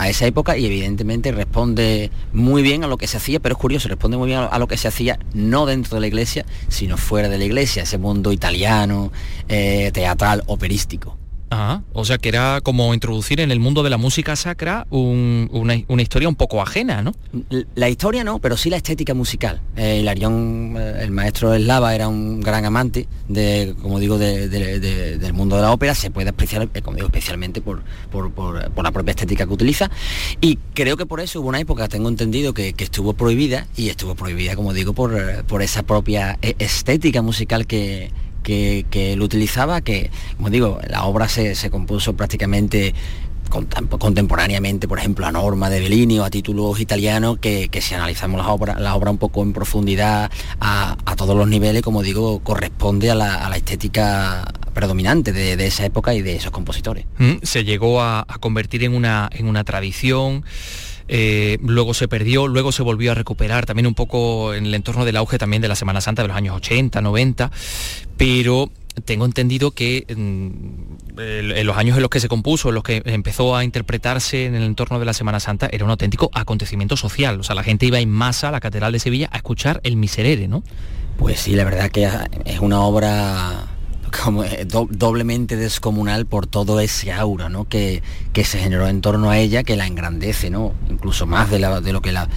esa 0.06 0.26
época 0.26 0.58
y 0.58 0.66
evidentemente 0.66 1.32
responde 1.32 2.10
muy 2.34 2.62
bien 2.62 2.84
a 2.84 2.86
lo 2.86 2.98
que 2.98 3.06
se 3.06 3.16
hacía, 3.16 3.40
pero 3.40 3.54
es 3.54 3.58
curioso, 3.58 3.88
responde 3.88 4.18
muy 4.18 4.28
bien 4.28 4.40
a, 4.40 4.58
lo 4.58 4.68
que 4.68 4.76
se 4.76 4.88
hacía 4.88 5.18
no 5.32 5.64
dentro 5.64 5.94
de 5.94 6.02
la 6.02 6.06
iglesia, 6.06 6.44
sino 6.68 6.98
fuera 6.98 7.30
de 7.30 7.38
la 7.38 7.44
iglesia, 7.44 7.84
ese 7.84 7.96
mundo 7.96 8.32
italiano, 8.32 9.10
eh, 9.48 9.90
teatral, 9.94 10.42
operístico 10.46 11.21
o 11.92 12.04
sea 12.04 12.18
que 12.18 12.28
era 12.28 12.60
como 12.62 12.94
introducir 12.94 13.40
en 13.40 13.50
el 13.50 13.60
mundo 13.60 13.82
de 13.82 13.90
la 13.90 13.98
música 13.98 14.36
sacra 14.36 14.86
una, 14.90 16.02
historia 16.02 16.28
un 16.28 16.34
poco 16.34 16.62
ajena, 16.62 17.02
¿no? 17.02 17.14
La 17.74 17.88
historia 17.88 18.24
no, 18.24 18.38
pero 18.38 18.56
sí 18.56 18.70
la 18.70 18.76
estética 18.76 19.14
musical. 19.14 19.60
Eh, 19.76 19.98
Hilarión, 20.00 20.76
eh, 20.78 21.00
el 21.02 21.10
maestro 21.10 21.54
eslava, 21.54 21.94
era 21.94 22.08
un 22.08 22.40
gran 22.40 22.64
amante 22.64 23.06
de, 23.28 23.74
como 23.80 23.98
digo, 23.98 24.18
del 24.18 25.32
mundo 25.32 25.56
de 25.56 25.62
la 25.62 25.72
ópera, 25.72 25.94
se 25.94 26.10
puede 26.10 26.30
apreciar, 26.30 26.68
eh, 26.74 26.82
como 26.82 26.96
digo, 26.96 27.06
especialmente 27.06 27.60
por, 27.60 27.82
la 28.82 28.90
propia 28.90 29.10
estética 29.12 29.46
que 29.46 29.52
utiliza. 29.52 29.90
Y 30.40 30.58
creo 30.74 30.96
que 30.96 31.06
por 31.06 31.20
eso 31.20 31.40
hubo 31.40 31.48
una 31.48 31.60
época, 31.60 31.88
tengo 31.88 32.08
entendido, 32.08 32.54
que, 32.54 32.74
estuvo 32.78 33.14
prohibida, 33.14 33.66
y 33.76 33.88
estuvo 33.88 34.14
prohibida, 34.14 34.56
como 34.56 34.72
digo, 34.72 34.92
por, 34.92 35.44
por 35.44 35.62
esa 35.62 35.82
propia 35.82 36.38
estética 36.58 37.22
musical 37.22 37.66
que, 37.66 38.10
que, 38.42 38.84
él 38.92 39.22
utilizaba, 39.22 39.80
que, 39.80 40.10
como 40.36 40.50
digo, 40.50 40.80
la 40.88 41.04
obra 41.04 41.28
se, 41.28 41.70
compuso 41.70 42.14
prácticamente 42.14 42.94
contemporáneamente, 43.98 44.88
por 44.88 44.98
ejemplo, 44.98 45.26
a 45.26 45.32
norma 45.32 45.68
de 45.68 45.80
Bellini 45.80 46.18
o 46.18 46.24
a 46.24 46.30
títulos 46.30 46.80
italianos, 46.80 47.38
que, 47.38 47.68
si 47.82 47.94
analizamos 47.94 48.40
la 48.40 48.48
obra, 48.48 48.78
la 48.78 48.94
obra 48.94 49.10
un 49.10 49.18
poco 49.18 49.42
en 49.42 49.52
profundidad 49.52 50.30
a, 50.60 50.96
todos 51.16 51.36
los 51.36 51.46
niveles, 51.46 51.82
como 51.82 52.02
digo, 52.02 52.40
corresponde 52.40 53.10
a 53.10 53.14
la, 53.14 53.56
estética 53.56 54.44
predominante 54.72 55.32
de, 55.32 55.66
esa 55.66 55.84
época 55.84 56.14
y 56.14 56.22
de 56.22 56.36
esos 56.36 56.50
compositores. 56.50 57.04
Mm, 57.18 57.34
se 57.42 57.64
llegó 57.64 58.00
a, 58.00 58.26
convertir 58.40 58.84
en 58.84 58.94
una, 58.94 59.28
en 59.32 59.46
una 59.46 59.64
tradición. 59.64 60.44
Eh, 61.08 61.58
luego 61.62 61.94
se 61.94 62.08
perdió, 62.08 62.48
luego 62.48 62.72
se 62.72 62.82
volvió 62.82 63.12
a 63.12 63.14
recuperar 63.14 63.66
también 63.66 63.86
un 63.86 63.94
poco 63.94 64.54
en 64.54 64.66
el 64.66 64.74
entorno 64.74 65.04
del 65.04 65.16
auge 65.16 65.38
también 65.38 65.62
de 65.62 65.68
la 65.68 65.76
Semana 65.76 66.00
Santa 66.00 66.22
de 66.22 66.28
los 66.28 66.36
años 66.36 66.56
80, 66.56 67.00
90, 67.00 67.50
pero 68.16 68.70
tengo 69.04 69.24
entendido 69.24 69.70
que 69.70 70.04
mm, 70.08 71.20
en 71.20 71.66
los 71.66 71.76
años 71.76 71.96
en 71.96 72.02
los 72.02 72.10
que 72.10 72.20
se 72.20 72.28
compuso, 72.28 72.68
en 72.68 72.74
los 72.74 72.84
que 72.84 73.02
empezó 73.06 73.56
a 73.56 73.64
interpretarse 73.64 74.46
en 74.46 74.54
el 74.54 74.62
entorno 74.64 74.98
de 74.98 75.06
la 75.06 75.12
Semana 75.12 75.40
Santa, 75.40 75.68
era 75.72 75.84
un 75.84 75.90
auténtico 75.90 76.30
acontecimiento 76.34 76.96
social. 76.96 77.40
O 77.40 77.42
sea, 77.42 77.54
la 77.54 77.62
gente 77.62 77.86
iba 77.86 77.98
en 78.00 78.10
masa 78.10 78.48
a 78.48 78.52
la 78.52 78.60
Catedral 78.60 78.92
de 78.92 78.98
Sevilla 78.98 79.28
a 79.32 79.36
escuchar 79.36 79.80
el 79.84 79.96
Miserere, 79.96 80.48
¿no? 80.48 80.62
Pues 81.18 81.40
sí, 81.40 81.54
la 81.54 81.64
verdad 81.64 81.90
que 81.90 82.08
es 82.44 82.60
una 82.60 82.80
obra 82.80 83.71
como 84.12 84.44
eh, 84.44 84.66
doblemente 84.66 85.56
descomunal 85.56 86.26
por 86.26 86.46
todo 86.46 86.80
ese 86.80 87.12
aura 87.12 87.48
¿no? 87.48 87.68
que, 87.68 88.02
que, 88.32 88.44
se 88.44 88.58
generó 88.58 88.86
en 88.88 89.00
torno 89.00 89.30
a 89.30 89.38
ella, 89.38 89.64
que 89.64 89.76
la 89.76 89.86
engrandece, 89.86 90.50
¿no? 90.50 90.74
incluso 90.88 91.26
más 91.26 91.50
de, 91.50 91.58
lo 91.58 92.02
que 92.02 92.12
la, 92.12 92.28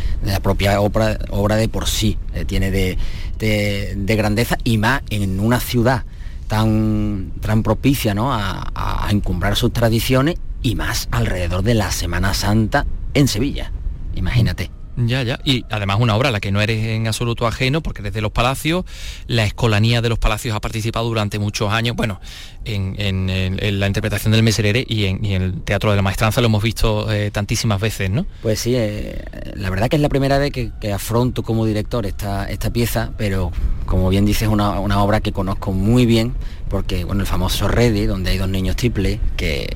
propia 0.41 0.79
obra, 0.81 1.19
obra, 1.29 1.55
de 1.55 1.67
por 1.67 1.87
sí 1.87 2.17
eh, 2.33 2.45
tiene 2.45 2.71
de, 2.71 2.97
de, 3.37 4.15
grandeza 4.15 4.57
y 4.63 4.77
más 4.77 5.01
en 5.09 5.39
una 5.39 5.59
ciudad 5.59 6.03
tan, 6.47 7.31
tan 7.41 7.61
propicia 7.61 8.13
¿no? 8.13 8.33
a, 8.33 8.71
a 8.73 9.11
encumbrar 9.11 9.55
sus 9.55 9.73
tradiciones 9.73 10.35
y 10.61 10.75
más 10.75 11.07
alrededor 11.11 11.61
de 11.61 11.75
la 11.75 11.91
Semana 11.91 12.33
Santa 12.33 12.85
en 13.13 13.27
Sevilla. 13.27 13.71
Imagínate. 14.15 14.71
Ya, 14.97 15.23
ya. 15.23 15.39
Y 15.43 15.65
además 15.69 15.97
una 15.99 16.15
obra 16.15 16.29
a 16.29 16.31
la 16.31 16.39
que 16.39 16.51
no 16.51 16.61
eres 16.61 16.83
en 16.85 17.07
absoluto 17.07 17.47
ajeno, 17.47 17.81
porque 17.81 18.01
eres 18.01 18.13
de 18.13 18.21
los 18.21 18.31
palacios, 18.31 18.85
la 19.27 19.43
escolanía 19.43 20.01
de 20.01 20.09
los 20.09 20.19
palacios 20.19 20.55
ha 20.55 20.61
participado 20.61 21.07
durante 21.07 21.37
muchos 21.39 21.71
años, 21.71 21.95
bueno, 21.95 22.21
en, 22.63 23.79
la 23.79 23.87
interpretación 23.87 24.31
del 24.31 24.43
Meserere 24.43 24.85
y 24.87 25.05
en, 25.05 25.25
el 25.25 25.61
Teatro 25.61 25.89
de 25.91 25.97
la 25.97 26.01
Maestranza 26.01 26.41
lo 26.41 26.47
hemos 26.47 26.63
visto 26.63 27.11
eh, 27.11 27.29
tantísimas 27.31 27.81
veces, 27.81 28.09
¿no? 28.09 28.25
Pues 28.41 28.59
sí, 28.59 28.73
eh, 28.75 29.23
la 29.55 29.69
verdad 29.69 29.89
que 29.89 29.97
es 29.97 30.01
la 30.01 30.09
primera 30.09 30.37
vez 30.37 30.51
que, 30.51 30.71
afronto 30.93 31.43
como 31.43 31.65
director 31.65 32.05
esta, 32.05 32.45
esta 32.45 32.71
pieza, 32.71 33.11
pero 33.17 33.51
como 33.85 34.09
bien 34.09 34.25
dices, 34.25 34.47
una, 34.47 34.79
una 34.79 35.03
obra 35.03 35.19
que 35.19 35.31
conozco 35.33 35.71
muy 35.71 36.05
bien, 36.05 36.33
porque, 36.69 37.03
bueno, 37.03 37.21
el 37.21 37.27
famoso 37.27 37.67
Rede, 37.67 38.07
donde 38.07 38.31
hay 38.31 38.37
dos 38.37 38.49
niños 38.49 38.75
triples, 38.75 39.19
que 39.35 39.69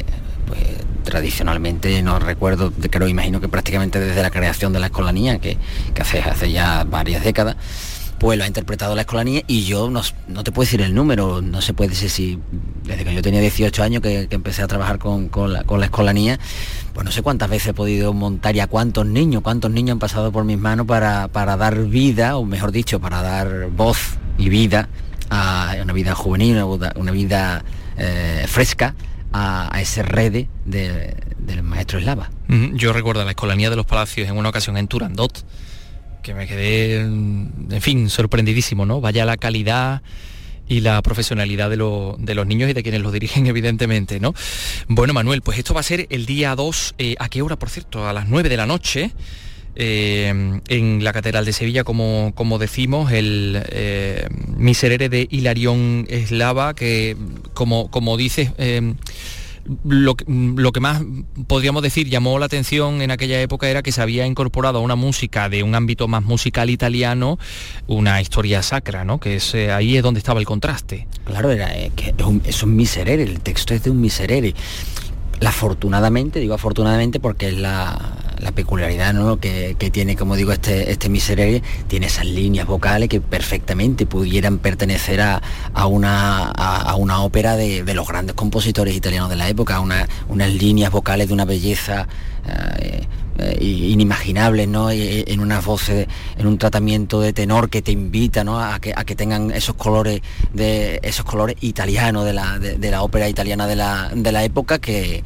pues 0.48 0.62
tradicionalmente 1.04 2.02
no 2.02 2.20
recuerdo, 2.20 2.72
creo, 2.72 3.08
imagino 3.08 3.42
que 3.42 3.48
prácticamente 3.48 4.00
desde 4.00 4.22
la 4.22 4.32
creación 4.32 4.74
de 4.74 4.80
la 4.80 4.88
escolanía, 4.88 5.40
que, 5.40 5.58
hace, 6.00 6.20
hace 6.20 6.52
ya 6.52 6.84
varias 6.84 7.24
décadas, 7.24 7.56
pues 8.20 8.38
lo 8.38 8.44
ha 8.44 8.48
interpretado 8.48 8.96
la 8.96 9.02
escolanía 9.02 9.44
y 9.48 9.64
yo 9.64 9.90
no, 9.90 10.04
te 10.44 10.52
puedo 10.52 10.66
decir 10.66 10.82
el 10.82 10.94
número, 10.94 11.42
no 11.42 11.62
se 11.62 11.74
puede 11.74 11.92
decir 11.92 12.10
si 12.10 12.40
desde 12.84 13.06
que 13.06 13.14
yo 13.14 13.22
tenía 13.22 13.40
18 13.40 13.82
años 13.82 14.02
que, 14.02 14.28
empecé 14.30 14.62
a 14.62 14.68
trabajar 14.68 15.00
con, 15.00 15.30
la, 15.52 15.64
con, 15.64 15.80
la, 15.80 15.86
escolanía, 15.86 16.38
pues 16.94 17.06
no 17.06 17.12
sé 17.12 17.22
cuántas 17.22 17.50
veces 17.50 17.70
he 17.70 17.74
podido 17.74 18.14
montar 18.14 18.56
y 18.56 18.60
a 18.60 18.68
cuántos 18.68 19.06
niños, 19.06 19.42
cuántos 19.42 19.72
niños 19.72 19.94
han 19.94 20.00
pasado 20.00 20.32
por 20.32 20.44
mis 20.44 20.58
manos 20.58 20.86
para, 20.86 21.30
dar 21.30 21.86
vida, 21.86 22.36
o 22.36 22.44
mejor 22.44 22.72
dicho, 22.72 23.00
para 23.00 23.22
dar 23.22 23.70
voz 23.70 24.18
y 24.38 24.50
vida 24.50 24.90
a 25.30 25.76
una 25.82 25.94
vida 25.94 26.14
juvenil, 26.14 26.62
una, 26.62 27.12
vida 27.12 27.64
eh, 27.98 28.46
fresca 28.48 28.96
a, 29.34 29.70
ese 29.82 30.04
rede 30.04 30.48
del 30.66 31.64
maestro 31.64 32.00
eslava. 32.00 32.30
Yo 32.74 32.94
recuerdo 32.94 33.24
la 33.24 33.32
escolanía 33.32 33.70
de 33.70 33.76
los 33.76 33.86
palacios 33.86 34.28
en 34.28 34.38
una 34.38 34.50
ocasión 34.50 34.78
en 34.78 34.88
Turandot, 34.88 35.46
que 36.24 36.34
me 36.34 36.48
quedé, 36.48 37.02
en 37.02 37.82
fin, 37.82 38.10
sorprendidísimo, 38.10 38.86
¿no? 38.86 39.02
Vaya 39.02 39.26
la 39.26 39.38
calidad 39.38 40.02
y 40.68 40.82
la 40.82 41.02
profesionalidad 41.02 41.70
de, 41.70 41.78
los 41.78 42.48
niños 42.48 42.70
y 42.70 42.74
de 42.74 42.84
quienes 42.84 43.02
los 43.02 43.12
dirigen, 43.12 43.48
evidentemente, 43.48 44.20
¿no? 44.20 44.34
Bueno, 44.88 45.14
Manuel, 45.14 45.42
pues 45.42 45.58
esto 45.58 45.74
va 45.74 45.82
a 45.82 45.84
ser 45.84 46.08
el 46.10 46.26
día 46.26 46.56
2, 46.56 46.96
eh, 46.98 47.16
¿a 47.20 47.28
qué 47.28 47.42
hora, 47.42 47.58
por 47.58 47.70
cierto? 47.70 48.08
A 48.08 48.14
las 48.14 48.28
9 48.28 48.50
de 48.50 48.58
la 48.58 48.66
noche. 48.66 49.12
Eh, 49.82 50.60
en 50.68 51.04
la 51.06 51.14
Catedral 51.14 51.46
de 51.46 51.54
Sevilla, 51.54 51.86
como, 51.86 52.34
como 52.36 52.58
decimos, 52.60 53.14
el 53.14 53.64
eh, 53.70 54.28
Miserere 54.58 55.08
de 55.08 55.26
Hilarión 55.32 56.06
Eslava, 56.10 56.74
que 56.74 57.16
como, 57.54 57.90
como 57.90 58.18
dices, 58.18 58.52
eh, 58.58 58.94
lo, 59.86 60.18
lo, 60.28 60.72
que 60.74 60.82
más 60.82 61.02
podríamos 61.48 61.82
decir 61.82 62.10
llamó 62.10 62.40
la 62.40 62.48
atención 62.48 63.02
en 63.02 63.10
aquella 63.12 63.40
época 63.40 63.70
era 63.70 63.82
que 63.82 63.94
se 63.94 64.02
había 64.02 64.26
incorporado 64.26 64.80
a 64.80 64.82
una 64.82 64.98
música 64.98 65.48
de 65.48 65.64
un 65.64 65.74
ámbito 65.74 66.10
más 66.10 66.24
musical 66.24 66.70
italiano 66.70 67.40
una 67.88 68.20
historia 68.20 68.62
sacra, 68.64 69.06
¿no? 69.06 69.22
Que 69.22 69.38
es, 69.38 69.56
ahí 69.56 69.96
es 69.96 70.04
donde 70.04 70.18
estaba 70.18 70.42
el 70.42 70.46
contraste. 70.46 71.08
Claro, 71.24 71.52
era, 71.52 71.70
que 71.96 72.14
es 72.18 72.26
un, 72.26 72.42
es 72.44 72.64
un 72.64 72.76
miserere, 72.76 73.24
el 73.24 73.40
texto 73.40 73.74
es 73.74 73.84
de 73.84 73.92
un 73.92 74.02
miserere 74.02 74.54
afortunadamente, 75.48 76.42
digo 76.42 76.54
afortunadamente 76.54 77.22
porque 77.22 77.48
es 77.48 77.58
la, 77.58 77.98
peculiaridad 78.54 79.14
¿no? 79.14 79.40
que, 79.40 79.76
tiene, 79.92 80.16
como 80.16 80.36
digo, 80.36 80.52
este, 80.52 80.92
este 80.92 81.10
Miserere, 81.10 81.62
tiene 81.88 82.08
esas 82.08 82.26
líneas 82.26 82.68
vocales 82.68 83.10
que 83.10 83.22
perfectamente 83.22 84.06
pudieran 84.06 84.58
pertenecer 84.58 85.22
a, 85.22 85.42
una, 85.86 86.50
a, 86.50 86.96
una 86.96 87.22
ópera 87.22 87.56
de, 87.56 87.84
los 87.94 88.08
grandes 88.08 88.36
compositores 88.36 88.96
italianos 88.96 89.30
de 89.30 89.36
la 89.36 89.50
época, 89.50 89.80
una, 89.80 90.08
unas 90.28 90.54
líneas 90.54 90.92
vocales 90.92 91.28
de 91.28 91.34
una 91.34 91.46
belleza 91.46 92.08
eh, 92.80 93.08
eh, 93.38 93.58
inimaginables, 93.62 94.68
¿no? 94.68 94.92
en 94.92 95.40
unas 95.40 95.64
voces, 95.64 96.08
en 96.38 96.48
un 96.48 96.58
tratamiento 96.58 97.22
de 97.22 97.32
tenor 97.32 97.70
que 97.70 97.82
te 97.82 97.92
invita 97.92 98.44
¿no? 98.44 98.60
a, 98.60 98.80
que, 98.80 98.94
a 98.96 99.06
que 99.06 99.16
tengan 99.16 99.52
esos 99.52 99.76
colores 99.76 100.22
de 100.54 101.00
esos 101.04 101.26
colores 101.26 101.56
italianos 101.62 102.26
de 102.26 102.34
la, 102.34 102.60
de, 102.60 102.92
la 102.92 103.02
ópera 103.02 103.30
italiana 103.30 103.66
de 103.66 103.76
la, 103.78 104.12
de 104.14 104.32
la 104.32 104.44
época 104.44 104.80
que, 104.80 105.24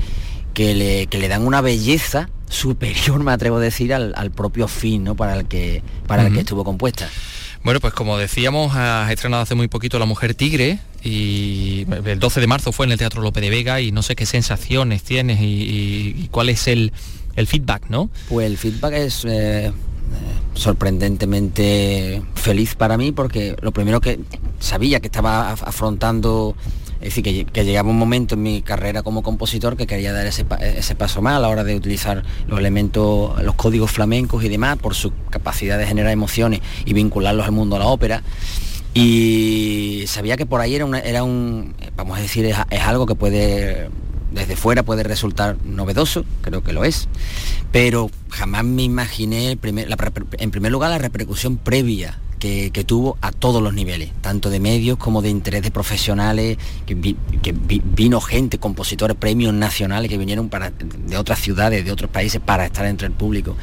que, 0.54 0.76
le, 0.76 1.08
que 1.08 1.18
le 1.18 1.28
dan 1.28 1.46
una 1.46 1.62
belleza 1.62 2.30
superior, 2.54 3.24
me 3.24 3.32
atrevo 3.32 3.58
a 3.58 3.62
decir, 3.62 3.94
al, 3.94 4.32
propio 4.32 4.68
fin 4.68 5.04
¿no? 5.04 5.16
para 5.16 5.36
el 5.36 5.46
que, 5.46 5.82
para 6.08 6.28
el 6.28 6.34
que 6.34 6.42
estuvo 6.42 6.64
compuesta. 6.64 7.10
Bueno, 7.64 7.80
pues 7.80 7.94
como 7.94 8.18
decíamos, 8.18 8.76
has 8.76 9.10
estrenado 9.10 9.44
hace 9.44 9.56
muy 9.56 9.70
poquito 9.70 9.98
La 9.98 10.06
Mujer 10.06 10.36
Tigre 10.36 10.80
y 11.02 11.86
el 12.06 12.20
12 12.20 12.42
de 12.42 12.48
marzo 12.48 12.74
fue 12.74 12.86
en 12.86 12.92
el 12.92 12.98
Teatro 12.98 13.22
Lope 13.22 13.40
de 13.40 13.50
Vega 13.50 13.80
y 13.80 13.92
no 13.94 14.04
sé 14.04 14.16
qué 14.16 14.26
sensaciones 14.26 15.04
tienes 15.04 15.40
y 15.42 16.28
cuál 16.32 16.50
es 16.50 16.68
el, 16.68 16.92
el 17.36 17.48
feedback, 17.48 17.90
¿no? 17.90 18.10
Pues 18.30 18.48
el 18.48 18.58
feedback 18.58 18.94
es 18.94 19.26
eh, 19.26 19.72
sorprendentemente 20.54 22.22
feliz 22.36 22.76
para 22.76 22.98
mí 22.98 23.12
porque 23.12 23.56
lo 23.62 23.72
primero 23.72 24.02
que 24.02 24.20
sabía 24.60 25.00
que 25.00 25.08
estaba 25.08 25.52
afrontando 25.52 26.56
es 27.04 27.14
decir, 27.14 27.46
que, 27.46 27.66
llegaba 27.66 27.90
un 27.90 27.98
momento 27.98 28.36
en 28.36 28.44
mi 28.44 28.62
carrera 28.62 29.04
como 29.04 29.24
compositor 29.24 29.76
que 29.76 29.86
quería 29.86 30.14
dar 30.14 30.26
ese, 30.26 30.46
paso 30.46 31.22
más 31.22 31.36
a 31.36 31.40
la 31.40 31.50
hora 31.50 31.66
de 31.66 31.76
utilizar 31.76 32.24
los 32.48 32.58
elementos, 32.58 33.44
los 33.44 33.56
códigos 33.56 33.92
flamencos 33.92 34.42
y 34.44 34.48
demás, 34.50 34.78
por 34.78 34.96
su 34.96 35.12
capacidad 35.30 35.78
de 35.78 35.86
generar 35.86 36.12
emociones 36.12 36.62
y 36.86 36.94
vincularlos 36.94 37.46
al 37.46 37.52
mundo 37.52 37.76
de 37.76 37.82
la 37.82 37.88
ópera. 37.88 38.24
Y 38.94 40.06
sabía 40.08 40.38
que 40.38 40.46
por 40.46 40.62
ahí 40.62 40.76
era, 40.76 41.00
era 41.00 41.24
un, 41.26 41.76
vamos 41.98 42.18
a 42.18 42.22
decir, 42.22 42.46
es 42.46 42.82
algo 42.82 43.06
que 43.06 43.16
puede 43.16 43.90
desde 44.32 44.56
fuera 44.56 44.84
puede 44.84 45.04
resultar 45.04 45.58
novedoso, 45.64 46.26
creo 46.42 46.64
que 46.64 46.74
lo 46.74 46.84
es, 46.84 47.08
pero 47.72 48.10
jamás 48.30 48.64
me 48.64 48.84
imaginé, 48.84 49.52
en 49.52 50.52
primer 50.52 50.72
lugar, 50.72 50.90
la 50.90 50.98
repercusión 50.98 51.58
previa 51.58 52.18
que, 52.44 52.84
tuvo 52.84 53.18
a 53.22 53.32
todos 53.32 53.62
los 53.62 53.74
niveles, 53.74 54.12
tanto 54.20 54.50
de 54.50 54.60
medios 54.60 54.98
como 54.98 55.22
de 55.22 55.30
interés 55.30 55.62
de 55.64 55.72
profesionales, 55.72 56.58
que, 56.86 57.16
vino 57.86 58.20
gente, 58.20 58.58
compositores, 58.58 59.16
premios 59.16 59.54
nacionales 59.54 60.10
que 60.10 60.18
vinieron 60.18 60.50
para, 60.50 60.72
de 60.72 61.18
otras 61.18 61.40
ciudades, 61.40 61.86
de 61.86 61.92
otros 61.92 62.12
países 62.12 62.42
para 62.44 62.66
estar 62.66 62.86
entre 62.86 63.08
el 63.08 63.14
público. 63.14 63.56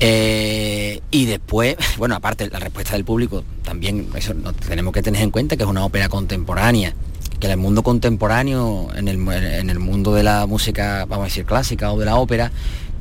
Eh, 0.00 1.02
y 1.10 1.26
después, 1.26 1.76
bueno, 1.98 2.14
aparte 2.14 2.48
la 2.48 2.58
respuesta 2.58 2.94
del 2.94 3.04
público, 3.04 3.44
también 3.62 4.08
eso 4.14 4.34
tenemos 4.66 4.94
que 4.94 5.02
tener 5.02 5.22
en 5.22 5.30
cuenta 5.30 5.56
que 5.56 5.64
es 5.64 5.68
una 5.68 5.84
ópera 5.84 6.08
contemporánea 6.08 6.94
que 7.38 7.46
en 7.46 7.52
el 7.52 7.58
mundo 7.58 7.82
contemporáneo, 7.82 8.88
en 8.94 9.08
el, 9.08 9.18
mundo 9.18 10.14
de 10.14 10.22
la 10.22 10.46
música, 10.46 11.04
vamos 11.06 11.24
a 11.24 11.26
decir, 11.26 11.44
clásica 11.44 11.92
o 11.92 11.98
de 11.98 12.06
la 12.06 12.16
ópera, 12.16 12.52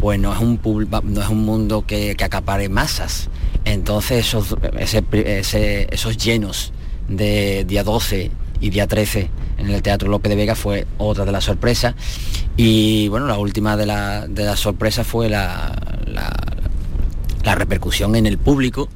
pues 0.04 0.20
no 0.20 0.34
es 0.34 0.39
un, 0.41 0.60
no 1.06 1.22
es 1.22 1.30
un 1.30 1.45
mundo 1.45 1.86
que, 1.88 2.12
acapare 2.22 2.68
masas. 2.68 3.30
Entonces 3.64 4.28
esos, 4.28 4.54
esos 4.78 6.18
llenos 6.18 6.74
de 7.08 7.64
día 7.64 7.86
12 7.86 8.30
y 8.60 8.70
día 8.70 8.86
13 8.86 9.30
en 9.60 9.70
el 9.70 9.82
Teatro 9.82 10.10
López 10.10 10.30
de 10.30 10.36
Vega 10.36 10.56
fue 10.56 10.86
otra 10.97 11.24
de 11.24 11.32
las 11.32 11.45
sorpresas. 11.45 11.95
Y 12.58 13.08
bueno, 13.08 13.28
la 13.28 13.38
última 13.38 13.78
de 13.78 13.86
las 13.86 14.30
la 14.30 14.58
sorpresas 14.58 15.08
fue 15.08 15.30
la, 15.30 15.74
la 17.45 17.56
repercusión 17.56 18.18
en 18.18 18.26
el 18.26 18.38
público 18.38 18.89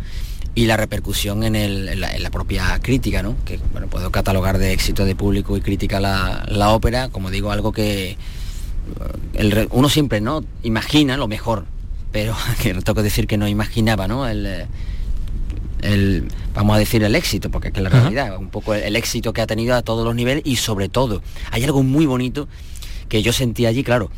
y 0.58 0.66
la 0.66 0.76
repercusión 0.76 1.44
en, 1.44 2.02
la, 2.02 2.32
propia 2.32 2.80
crítica, 2.82 3.22
¿no? 3.22 3.36
que 3.46 3.60
bueno, 3.74 3.88
puedo 3.90 4.12
catalogar 4.12 4.58
de 4.58 4.74
éxito 4.74 5.06
de 5.06 5.16
público 5.16 5.56
y 5.56 5.62
crítica 5.62 6.00
la, 6.00 6.70
ópera, 6.72 7.10
como 7.10 7.30
digo, 7.30 7.52
algo 7.52 7.72
que 7.72 8.18
eh, 9.34 9.68
uno 9.72 9.90
siempre 9.90 10.22
no 10.22 10.44
imagina 10.64 11.18
lo 11.18 11.28
mejor, 11.28 11.66
pero 12.12 12.36
que 12.62 12.74
tengo 12.74 12.96
que 12.96 13.04
decir 13.04 13.28
que 13.28 13.38
no 13.38 13.48
imaginaba 13.48 14.08
¿no? 14.08 14.28
El, 14.28 14.68
vamos 16.54 16.76
a 16.76 16.80
decir 16.80 17.04
el 17.04 17.16
éxito, 17.16 17.52
porque 17.52 17.68
es 17.68 17.74
que 17.74 17.82
la 17.82 17.90
realidad, 17.90 18.36
un 18.38 18.50
poco 18.50 18.74
el, 18.74 18.96
éxito 18.96 19.32
que 19.32 19.42
ha 19.42 19.48
tenido 19.48 19.76
a 19.76 19.84
todos 19.84 20.04
los 20.04 20.16
niveles 20.16 20.44
y 20.46 20.56
sobre 20.56 20.90
todo, 20.90 21.22
hay 21.52 21.64
algo 21.64 21.84
muy 21.84 22.06
bonito 22.08 22.48
que 23.10 23.22
yo 23.22 23.32
sentí 23.32 23.66
allí, 23.68 23.84
claro, 23.84 24.10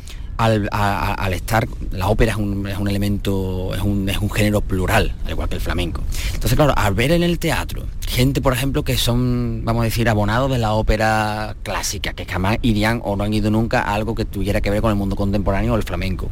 al, 0.44 1.32
estar, 1.32 1.68
la 1.92 2.08
ópera 2.08 2.32
es 2.32 2.38
un, 2.38 2.66
es 2.66 2.78
un 2.78 2.88
elemento, 2.88 3.74
es 3.74 3.82
un, 3.82 4.08
es 4.08 4.18
un, 4.18 4.30
género 4.30 4.60
plural, 4.60 5.14
al 5.24 5.30
igual 5.30 5.48
que 5.48 5.56
el 5.56 5.60
flamenco. 5.60 6.02
Entonces, 6.34 6.56
claro, 6.56 6.72
al 6.76 6.94
ver 6.94 7.12
en 7.12 7.22
el 7.22 7.38
teatro 7.38 7.86
gente, 8.10 8.40
por 8.40 8.52
ejemplo, 8.52 8.82
que 8.82 8.98
son, 8.98 9.62
vamos 9.64 9.82
a 9.82 9.84
decir, 9.84 10.08
abonados 10.08 10.50
de 10.50 10.58
la 10.58 10.72
ópera 10.72 11.54
clásica, 11.62 12.12
que 12.12 12.24
jamás 12.26 12.58
irían 12.60 13.00
o 13.04 13.14
no 13.16 13.22
han 13.22 13.32
ido 13.32 13.52
nunca 13.52 13.82
a 13.82 13.94
algo 13.94 14.16
que 14.16 14.24
tuviera 14.24 14.60
que 14.60 14.68
ver 14.68 14.82
con 14.82 14.90
el 14.90 14.96
mundo 14.96 15.14
contemporáneo 15.14 15.74
o 15.74 15.76
el 15.76 15.84
flamenco. 15.84 16.28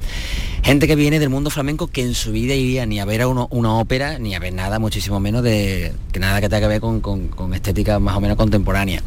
Gente 0.65 0.89
que 0.89 0.97
viene 0.97 1.21
del 1.21 1.31
mundo 1.31 1.51
flamenco 1.51 1.87
que 1.87 2.03
en 2.03 2.15
su 2.15 2.33
vida 2.33 2.55
iría 2.55 2.85
ni 2.85 2.99
a 2.99 3.05
ver 3.05 3.23
a 3.23 3.29
una 3.29 3.75
ópera, 3.75 4.19
ni 4.19 4.35
a 4.35 4.41
ver 4.41 4.53
nada, 4.53 4.81
muchísimo 4.81 5.21
menos 5.21 5.45
de 5.45 5.95
que 6.13 6.19
nada 6.19 6.41
que 6.41 6.49
tenga 6.49 6.63
que 6.63 6.67
ver 6.67 6.81
con, 6.81 7.01
con 7.01 7.55
estética 7.55 8.01
más 8.01 8.17
o 8.17 8.21
menos 8.21 8.37
contemporánea. 8.37 9.03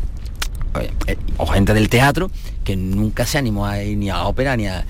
Eh, 0.79 1.17
o 1.37 1.45
gente 1.47 1.73
del 1.73 1.89
teatro 1.89 2.31
que 2.63 2.75
nunca 2.75 3.25
se 3.25 3.37
animó 3.37 3.65
a 3.65 3.83
ir 3.83 3.97
ni 3.97 4.09
a 4.09 4.23
ópera 4.23 4.55
ni 4.55 4.67
a... 4.67 4.85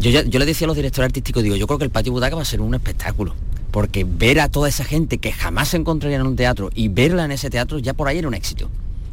Yo, 0.00 0.10
yo 0.10 0.38
le 0.38 0.46
decía 0.46 0.66
a 0.66 0.68
los 0.68 0.76
directores 0.76 1.06
artísticos, 1.06 1.42
digo, 1.42 1.56
yo 1.56 1.66
creo 1.66 1.78
que 1.78 1.84
el 1.84 1.90
patio 1.90 2.12
Butaca 2.12 2.36
va 2.36 2.42
a 2.42 2.46
ser 2.46 2.60
un 2.60 2.74
espectáculo, 2.74 3.34
porque 3.70 4.04
ver 4.04 4.40
a 4.40 4.48
toda 4.48 4.68
esa 4.68 4.84
gente 4.84 5.18
que 5.18 5.32
jamás 5.32 5.68
se 5.68 5.78
encontraría 5.78 6.18
en 6.18 6.26
un 6.26 6.36
teatro 6.36 6.70
y 6.74 6.88
verla 6.88 7.24
en 7.24 7.32
ese 7.32 7.50
teatro 7.50 7.78
ya 7.78 7.94
por 7.94 8.08
ahí 8.08 8.18
era 8.18 8.28
un 8.28 8.34
éxito. 8.34 8.70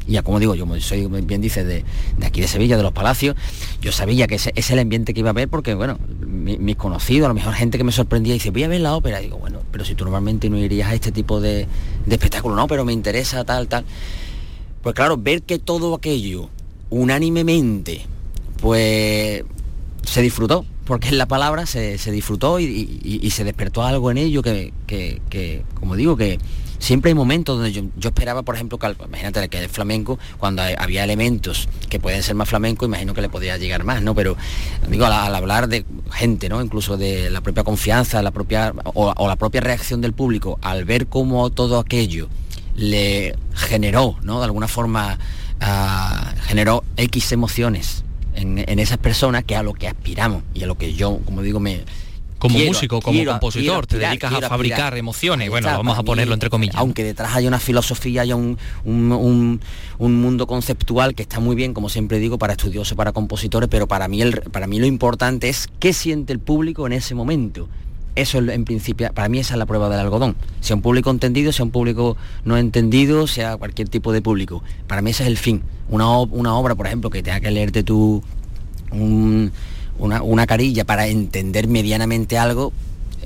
Y 0.07 0.13
ya 0.13 0.21
como 0.21 0.39
digo, 0.39 0.55
yo 0.55 0.65
soy 0.81 1.07
bien 1.07 1.41
dice 1.41 1.63
de, 1.63 1.85
aquí 2.25 2.41
de 2.41 2.47
Sevilla, 2.47 2.75
de 2.75 2.83
los 2.83 2.91
Palacios, 2.91 3.35
yo 3.81 3.91
sabía 3.91 4.27
que 4.27 4.35
ese, 4.35 4.51
es 4.55 4.69
el 4.71 4.79
ambiente 4.79 5.13
que 5.13 5.21
iba 5.21 5.29
a 5.29 5.33
ver 5.33 5.47
porque, 5.47 5.73
bueno, 5.75 5.97
mis 6.19 6.75
conocidos, 6.75 7.25
a 7.25 7.29
lo 7.29 7.33
mejor 7.33 7.53
gente 7.53 7.77
que 7.77 7.83
me 7.83 7.91
sorprendía, 7.91 8.33
dice, 8.33 8.51
voy 8.51 8.63
a 8.63 8.67
ver 8.67 8.81
la 8.81 8.95
ópera. 8.95 9.19
Digo, 9.19 9.37
bueno, 9.37 9.59
pero 9.71 9.85
si 9.85 9.95
tú 9.95 10.03
normalmente 10.03 10.49
no 10.49 10.57
irías 10.57 10.89
a 10.89 10.93
este 10.93 11.11
tipo 11.11 11.39
de, 11.39 11.67
de 12.05 12.15
espectáculo, 12.15 12.55
no, 12.55 12.67
pero 12.67 12.83
me 12.83 12.91
interesa 12.91 13.45
tal, 13.45 13.67
tal. 13.67 13.85
Pues 14.83 14.93
claro, 14.95 15.17
ver 15.17 15.43
que 15.43 15.59
todo 15.59 15.95
aquello 15.95 16.49
unánimemente 16.89 18.05
pues 18.61 19.43
se 20.03 20.21
disfrutó, 20.21 20.65
porque 20.85 21.07
en 21.07 21.17
la 21.17 21.25
palabra 21.25 21.65
se, 21.65 21.97
disfrutó 22.11 22.59
y, 22.59 23.29
se 23.31 23.45
despertó 23.45 23.83
algo 23.83 24.11
en 24.11 24.17
ello 24.17 24.43
que, 24.43 24.73
como 25.79 25.95
digo, 25.95 26.17
que 26.17 26.37
siempre 26.79 27.09
hay 27.09 27.15
momentos 27.15 27.57
donde 27.57 27.71
yo, 27.71 28.09
esperaba, 28.09 28.43
por 28.43 28.55
ejemplo, 28.55 28.77
que, 28.77 28.93
imagínate 29.07 29.47
que 29.47 29.59
el 29.59 29.69
flamenco, 29.69 30.19
cuando 30.37 30.61
había 30.77 31.05
elementos 31.05 31.69
que 31.89 31.99
pueden 31.99 32.21
ser 32.21 32.35
más 32.35 32.49
flamenco, 32.49 32.85
imagino 32.85 33.13
que 33.13 33.21
le 33.21 33.29
podía 33.29 33.57
llegar 33.57 33.85
más, 33.85 34.01
¿no? 34.01 34.13
Pero 34.15 34.35
digo, 34.89 35.05
al, 35.05 35.33
hablar 35.33 35.69
de 35.69 35.85
gente, 36.11 36.49
¿no? 36.49 36.61
Incluso 36.61 36.97
de 36.97 37.29
la 37.29 37.39
propia 37.39 37.63
confianza, 37.63 38.21
la 38.21 38.31
propia, 38.31 38.73
o 38.93 39.27
la 39.27 39.37
propia 39.37 39.61
reacción 39.61 40.01
del 40.01 40.11
público, 40.11 40.59
al 40.61 40.83
ver 40.83 41.07
cómo 41.07 41.49
todo 41.51 41.79
aquello 41.79 42.27
le 42.75 43.35
generó, 43.53 44.15
¿no? 44.21 44.39
De 44.39 44.45
alguna 44.45 44.67
forma 44.67 45.19
ah, 45.59 46.33
generó 46.45 46.83
X 46.97 47.31
emociones 47.31 48.03
en, 48.35 48.79
esas 48.79 48.97
personas 48.97 49.43
que 49.43 49.55
a 49.55 49.63
lo 49.63 49.73
que 49.73 49.87
aspiramos 49.87 50.43
y 50.53 50.63
a 50.63 50.67
lo 50.67 50.75
que 50.75 50.93
yo, 50.93 51.19
como 51.25 51.41
digo, 51.41 51.59
me, 51.59 51.81
como 52.39 52.59
músico, 52.59 53.01
como 53.01 53.23
compositor, 53.23 53.87
te 53.87 53.97
dedicas 53.97 54.33
a 54.33 54.49
fabricar 54.49 54.97
emociones, 54.97 55.49
bueno, 55.49 55.67
vamos 55.67 55.97
a 55.97 56.03
ponerlo 56.03 56.33
entre 56.33 56.49
comillas. 56.49 56.75
Aunque 56.75 57.03
detrás 57.03 57.35
haya 57.35 57.47
una 57.47 57.59
filosofía, 57.59 58.21
haya 58.21 58.35
un, 58.35 58.57
un, 58.83 59.59
mundo 59.99 60.47
conceptual 60.47 61.15
que 61.15 61.23
está 61.23 61.39
muy 61.39 61.55
bien, 61.55 61.73
como 61.73 61.89
siempre 61.89 62.19
digo, 62.19 62.37
para 62.37 62.53
estudiosos, 62.53 62.97
para 62.97 63.11
compositores, 63.11 63.69
pero 63.69 63.87
para 63.87 64.07
mí, 64.07 64.21
el, 64.21 64.41
para 64.51 64.67
mí 64.67 64.79
lo 64.79 64.85
importante 64.85 65.47
es 65.49 65.69
qué 65.79 65.93
siente 65.93 66.33
el 66.33 66.39
público 66.39 66.85
en 66.85 66.93
ese 66.93 67.15
momento. 67.15 67.69
Eso 68.15 68.37
en 68.37 68.63
principio, 68.63 69.11
para 69.13 69.27
mí 69.27 69.39
esa 69.39 69.55
es 69.55 69.57
la 69.57 69.65
prueba 69.65 69.89
del 69.89 69.99
algodón. 69.99 70.35
Sea 70.61 70.75
un 70.75 70.83
público 70.83 71.09
entendido, 71.09 71.51
sea 71.51 71.65
un 71.65 71.71
público 71.71 72.15
no 72.45 72.57
entendido, 72.57 73.25
sea 73.25 73.57
cualquier 73.57 73.89
tipo 73.89 74.11
de 74.11 74.21
público. 74.21 74.63
Para 74.87 75.01
mí 75.01 75.11
ese 75.11 75.23
es 75.23 75.29
el 75.29 75.37
fin. 75.37 75.63
Una, 75.89 76.19
una 76.19 76.53
obra, 76.55 76.75
por 76.75 76.85
ejemplo, 76.85 77.09
que 77.09 77.23
tenga 77.23 77.39
que 77.39 77.49
leerte 77.49 77.83
tú 77.83 78.23
una, 78.91 80.21
una 80.21 80.45
carilla 80.45 80.85
para 80.85 81.07
entender 81.07 81.67
medianamente 81.67 82.37
algo, 82.37 82.71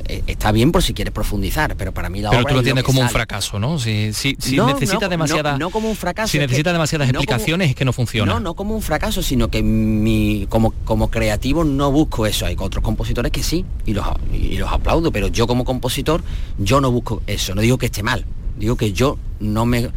está 0.07 0.51
bien 0.51 0.71
por 0.71 0.83
si 0.83 0.93
quieres 0.93 1.13
profundizar, 1.13 1.75
pero 1.75 1.93
para 1.93 2.09
mí 2.09 2.21
la 2.21 2.29
pero 2.29 2.41
obra 2.41 2.51
tú 2.51 2.57
lo 2.57 2.63
tienes 2.63 2.83
como 2.83 3.01
un 3.01 3.09
fracaso, 3.09 3.59
¿no? 3.59 3.79
Si, 3.79 4.13
si, 4.13 4.35
necesita 4.57 5.07
demasiada, 5.07 5.57
no, 5.57 5.69
como 5.69 5.89
un 5.89 5.95
fracaso, 5.95 6.31
si 6.31 6.39
necesita 6.39 6.71
demasiadas 6.71 7.09
explicaciones 7.09 7.69
es 7.69 7.75
que 7.75 7.85
no 7.85 7.93
funciona. 7.93 8.33
No, 8.33 8.39
no 8.39 8.53
como 8.53 8.75
un 8.75 8.81
fracaso, 8.81 9.21
sino 9.21 9.49
que 9.49 9.61
mi, 9.63 10.47
como, 10.49 10.71
como 10.85 11.09
creativo 11.09 11.63
no 11.63 11.91
busco 11.91 12.25
eso. 12.25 12.45
Hay 12.45 12.55
otros 12.59 12.83
compositores 12.83 13.31
que 13.31 13.43
sí, 13.43 13.65
y 13.85 13.93
los, 13.93 14.05
y 14.33 14.57
los 14.57 14.71
aplaudo, 14.71 15.11
pero 15.11 15.27
yo 15.27 15.47
como 15.47 15.65
compositor, 15.65 16.23
yo 16.57 16.81
no 16.81 16.91
busco 16.91 17.21
eso. 17.27 17.55
No 17.55 17.61
digo 17.61 17.77
que 17.77 17.87
esté 17.87 18.03
mal, 18.03 18.25
digo 18.57 18.75
que 18.75 18.93
yo 18.93 19.17
no 19.39 19.65
me 19.65 19.89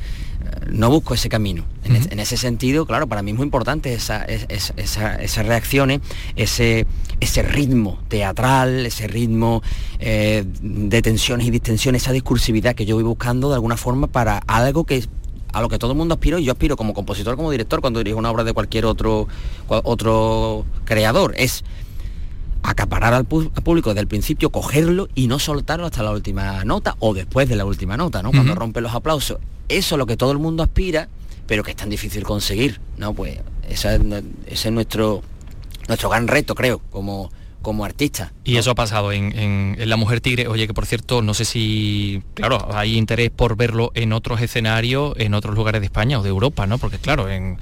no 0.71 0.91
busco 0.91 1.15
ese 1.15 1.29
camino. 1.29 1.65
En, 1.85 2.21
ese 2.21 2.37
sentido, 2.37 2.87
claro, 2.87 3.09
para 3.09 3.23
mí 3.23 3.33
es 3.33 3.37
muy 3.37 3.45
importante 3.45 3.93
esa, 3.93 4.25
esas 4.25 5.47
reacciones, 5.47 6.01
ese, 6.37 6.87
ese 7.19 7.43
ritmo 7.43 7.99
teatral, 8.09 8.87
ese 8.87 9.09
ritmo 9.09 9.63
eh, 9.99 10.45
de 10.63 11.03
tensiones 11.03 11.47
y 11.47 11.51
distensiones, 11.51 12.03
esa 12.03 12.13
discursividad 12.13 12.75
que 12.75 12.87
yo 12.87 12.95
voy 12.95 13.05
buscando 13.05 13.49
de 13.49 13.55
alguna 13.55 13.77
forma 13.77 14.07
para 14.07 14.39
algo 14.47 14.85
que 14.85 15.05
a 15.53 15.61
lo 15.61 15.69
que 15.69 15.79
todo 15.79 15.91
el 15.91 15.99
mundo 15.99 16.15
aspiro 16.15 16.39
y 16.39 16.45
yo 16.45 16.53
aspiro 16.53 16.77
como 16.77 16.95
compositor, 16.95 17.35
como 17.35 17.51
director, 17.51 17.81
cuando 17.81 17.99
dirijo 17.99 18.19
una 18.19 18.31
obra 18.31 18.45
de 18.45 18.53
cualquier 18.53 18.85
otro, 18.85 19.27
otro 19.67 20.65
creador, 20.85 21.35
es 21.37 21.65
acaparar 22.63 23.15
al, 23.15 23.25
público 23.25 23.91
desde 23.91 24.01
el 24.01 24.07
principio, 24.07 24.51
cogerlo 24.51 25.09
y 25.15 25.27
no 25.27 25.41
soltarlo 25.41 25.87
hasta 25.87 26.05
la 26.05 26.13
última 26.13 26.65
nota 26.65 26.95
o 27.01 27.15
después 27.15 27.49
de 27.49 27.57
la 27.57 27.65
última 27.65 27.97
nota, 27.97 28.23
¿no? 28.23 28.31
Cuando 28.31 28.55
rompe 28.55 28.81
los 28.81 28.95
aplausos. 28.95 29.39
Eso 29.71 29.95
es 29.95 29.99
lo 29.99 30.07
que 30.07 30.17
todo 30.17 30.33
el 30.33 30.39
mundo 30.39 30.65
aspira, 30.65 31.09
pero 31.47 31.63
que 31.63 31.71
es 31.71 31.77
tan 31.77 31.89
difícil 31.89 32.25
conseguir, 32.25 32.81
¿no? 32.97 33.15
Pues 33.15 33.39
ese 33.69 34.01
es 34.49 34.71
nuestro, 34.73 35.23
nuestro 35.87 36.11
gran 36.11 36.27
reto, 36.27 36.57
creo, 36.57 36.81
como, 36.91 37.31
como 37.63 37.85
artista. 37.85 38.33
Y 38.51 38.57
eso 38.57 38.73
ha 38.73 38.75
pasado 38.75 39.13
en, 39.13 39.77
La 39.79 39.97
Mujer 39.97 40.21
Tigre, 40.21 40.49
oye, 40.49 40.67
que 40.67 40.75
por 40.75 40.85
cierto, 40.85 41.23
no 41.23 41.35
sé 41.35 41.45
si, 41.45 42.21
claro, 42.35 42.67
hay 42.75 42.99
interés 42.99 43.31
por 43.31 43.57
verlo 43.57 43.93
en 43.95 44.13
otros 44.13 44.41
escenarios, 44.41 45.15
en 45.19 45.35
otros 45.35 45.55
lugares 45.55 45.81
de 45.81 45.85
España 45.85 46.19
o 46.19 46.23
de 46.25 46.31
Europa, 46.31 46.67
¿no? 46.67 46.77
Porque 46.79 46.99
claro, 46.99 47.31
en 47.31 47.59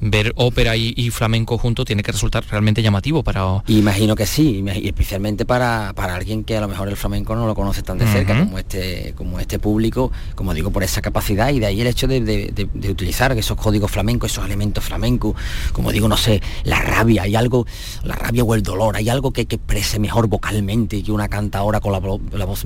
ver 0.00 0.32
ópera 0.34 0.76
y, 0.76 1.08
flamenco 1.10 1.56
juntos 1.56 1.86
tiene 1.86 2.02
que 2.02 2.10
resultar 2.10 2.44
realmente 2.50 2.82
llamativo 2.82 3.22
para... 3.22 3.62
Imagino 3.68 4.16
que 4.16 4.26
sí, 4.26 4.64
y 4.74 4.88
especialmente 4.88 5.44
para, 5.44 5.92
para 5.94 6.16
alguien 6.16 6.42
que 6.42 6.56
a 6.56 6.60
lo 6.60 6.66
mejor 6.66 6.88
el 6.88 6.96
flamenco 6.96 7.36
no 7.36 7.46
lo 7.46 7.54
conoce 7.54 7.82
tan 7.82 7.98
de 7.98 8.06
cerca 8.08 8.36
como 8.36 8.58
este, 8.58 9.14
como 9.16 9.38
este 9.38 9.60
público, 9.60 10.10
como 10.34 10.52
digo, 10.52 10.72
por 10.72 10.82
esa 10.82 11.00
capacidad 11.00 11.50
y 11.50 11.60
de 11.60 11.66
ahí 11.66 11.80
el 11.80 11.86
hecho 11.86 12.08
de, 12.08 12.52
utilizar 12.90 13.30
esos 13.38 13.56
códigos 13.56 13.92
flamencos, 13.92 14.32
esos 14.32 14.44
elementos 14.44 14.82
flamencos, 14.82 15.36
como 15.72 15.92
digo, 15.92 16.08
no 16.08 16.16
sé, 16.16 16.42
la 16.64 16.80
rabia, 16.80 17.22
hay 17.22 17.36
algo, 17.36 17.68
la 18.02 18.16
rabia 18.16 18.42
o 18.42 18.52
el 18.56 18.64
dolor, 18.64 18.96
hay 18.96 19.08
algo 19.08 19.32
que, 19.32 19.46
que 19.46 19.54
exprese 19.54 20.00
mejor 20.00 20.23
vocalmente 20.28 21.02
que 21.02 21.12
una 21.12 21.28
cantadora 21.28 21.80
con 21.80 21.92
la, 21.92 21.98
voz 21.98 22.64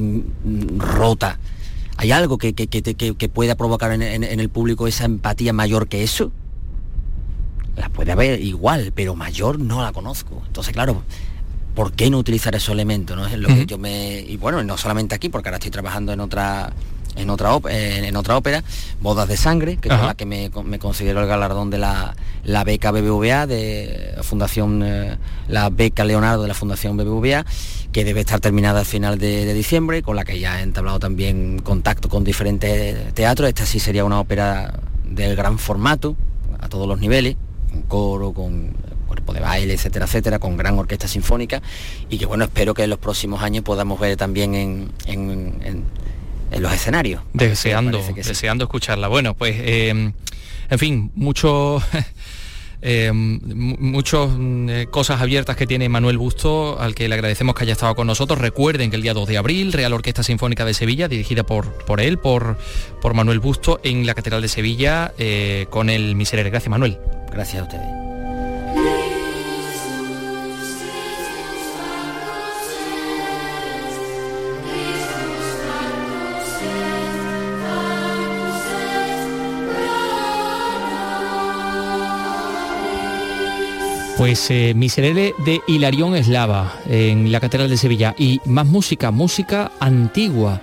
rota. 0.76 1.38
¿Hay 1.96 2.12
algo 2.12 2.38
que, 2.38 2.52
pueda 3.32 3.56
provocar 3.56 3.92
en, 3.92 4.22
el 4.22 4.48
público 4.48 4.86
esa 4.86 5.04
empatía 5.04 5.52
mayor 5.52 5.88
que 5.88 6.02
eso? 6.02 6.32
La 7.76 7.88
puede 7.88 8.12
haber 8.12 8.40
igual, 8.40 8.92
pero 8.94 9.14
mayor 9.14 9.58
no 9.58 9.82
la 9.82 9.92
conozco. 9.92 10.42
Entonces, 10.46 10.72
claro, 10.72 11.02
¿por 11.74 11.92
qué 11.92 12.10
no 12.10 12.18
utilizar 12.18 12.54
esos 12.54 12.70
elementos? 12.70 13.16
¿no? 13.16 13.26
Es 13.26 13.38
lo 13.38 13.48
que 13.48 13.66
yo 13.66 13.78
me. 13.78 14.20
Y 14.20 14.36
bueno, 14.36 14.62
no 14.62 14.76
solamente 14.76 15.14
aquí, 15.14 15.28
porque 15.28 15.48
ahora 15.48 15.58
estoy 15.58 15.70
trabajando 15.70 16.12
en 16.12 16.20
otra 16.20 16.72
en 17.18 17.30
otra, 17.30 17.50
en, 17.68 18.16
otra 18.16 18.36
ópera, 18.36 18.62
Bodas 19.00 19.28
de 19.28 19.36
Sangre, 19.36 19.76
que 19.76 19.88
es 19.88 19.94
la 19.94 20.14
que 20.14 20.24
me, 20.24 20.50
me 20.64 20.78
considero 20.78 21.20
el 21.20 21.26
galardón 21.26 21.70
de 21.70 21.78
la, 21.78 22.14
beca 22.64 22.90
BBVA, 22.90 23.46
de 23.46 24.16
Fundación, 24.22 24.82
eh, 24.84 25.18
la 25.48 25.68
beca 25.70 26.04
Leonardo 26.04 26.42
de 26.42 26.48
la 26.48 26.54
Fundación 26.54 26.96
BBVA, 26.96 27.44
que 27.92 28.04
debe 28.04 28.20
estar 28.20 28.40
terminada 28.40 28.80
al 28.80 28.86
final 28.86 29.18
de, 29.18 29.52
diciembre, 29.52 30.02
con 30.02 30.16
la 30.16 30.24
que 30.24 30.38
ya 30.38 30.60
he 30.60 30.62
entablado 30.62 31.00
también 31.00 31.58
contacto 31.58 32.08
con 32.08 32.22
diferentes 32.24 33.12
teatros. 33.14 33.48
Esta 33.48 33.66
sí 33.66 33.80
sería 33.80 34.04
una 34.04 34.20
ópera 34.20 34.78
del 35.04 35.34
gran 35.34 35.58
formato, 35.58 36.16
a 36.60 36.68
todos 36.68 36.86
los 36.86 37.00
niveles, 37.00 37.36
con 37.70 37.82
coro, 37.82 38.32
con 38.32 38.72
cuerpo 39.06 39.32
de 39.32 39.40
baile, 39.40 39.74
etcétera, 39.74 40.04
etcétera, 40.04 40.38
con 40.38 40.56
gran 40.56 40.78
orquesta 40.78 41.08
sinfónica 41.08 41.62
y 42.10 42.18
que 42.18 42.26
bueno, 42.26 42.44
espero 42.44 42.74
que 42.74 42.84
en 42.84 42.90
los 42.90 42.98
próximos 42.98 43.42
años 43.42 43.64
podamos 43.64 43.98
ver 43.98 44.16
también 44.18 44.54
en 44.54 44.90
en 45.06 45.84
los 46.56 46.72
escenarios. 46.72 47.22
Deseando, 47.32 48.02
deseando 48.14 48.64
escucharla. 48.64 49.08
Bueno, 49.08 49.34
pues, 49.34 49.56
eh, 49.58 50.12
en 50.70 50.78
fin, 50.78 51.12
mucho... 51.14 51.82
Eh, 52.80 53.10
muchas 53.12 54.30
eh, 54.38 54.86
cosas 54.88 55.20
abiertas 55.20 55.56
que 55.56 55.66
tiene 55.66 55.88
Manuel 55.88 56.16
Busto, 56.16 56.78
al 56.78 56.94
que 56.94 57.08
le 57.08 57.14
agradecemos 57.16 57.56
que 57.56 57.64
haya 57.64 57.72
estado 57.72 57.96
con 57.96 58.06
nosotros. 58.06 58.38
Recuerden 58.40 58.90
que 58.90 58.94
el 58.94 59.02
día 59.02 59.14
2 59.14 59.26
de 59.26 59.36
abril, 59.36 59.72
Real 59.72 59.92
Orquesta 59.92 60.22
Sinfónica 60.22 60.64
de 60.64 60.74
Sevilla, 60.74 61.08
dirigida 61.08 61.42
por, 61.42 61.72
por 61.86 62.00
él, 62.00 62.18
por, 62.18 62.56
por 63.02 63.14
Manuel 63.14 63.40
Busto, 63.40 63.80
en 63.82 64.06
la 64.06 64.14
Catedral 64.14 64.42
de 64.42 64.48
Sevilla, 64.48 65.12
con 65.70 65.90
el 65.90 66.14
Miserere. 66.14 66.50
Gracias, 66.50 66.70
Manuel. 66.70 66.98
Gracias 67.32 67.62
a 67.62 67.64
ustedes. 67.64 68.07
Pues 84.18 84.50
eh, 84.50 84.72
Miserere 84.74 85.32
de 85.46 85.60
Hilarión 85.68 86.16
Eslava 86.16 86.74
en 86.88 87.30
la 87.30 87.38
Catedral 87.38 87.70
de 87.70 87.76
Sevilla 87.76 88.16
y 88.18 88.40
más 88.46 88.66
música, 88.66 89.12
música 89.12 89.70
antigua. 89.78 90.60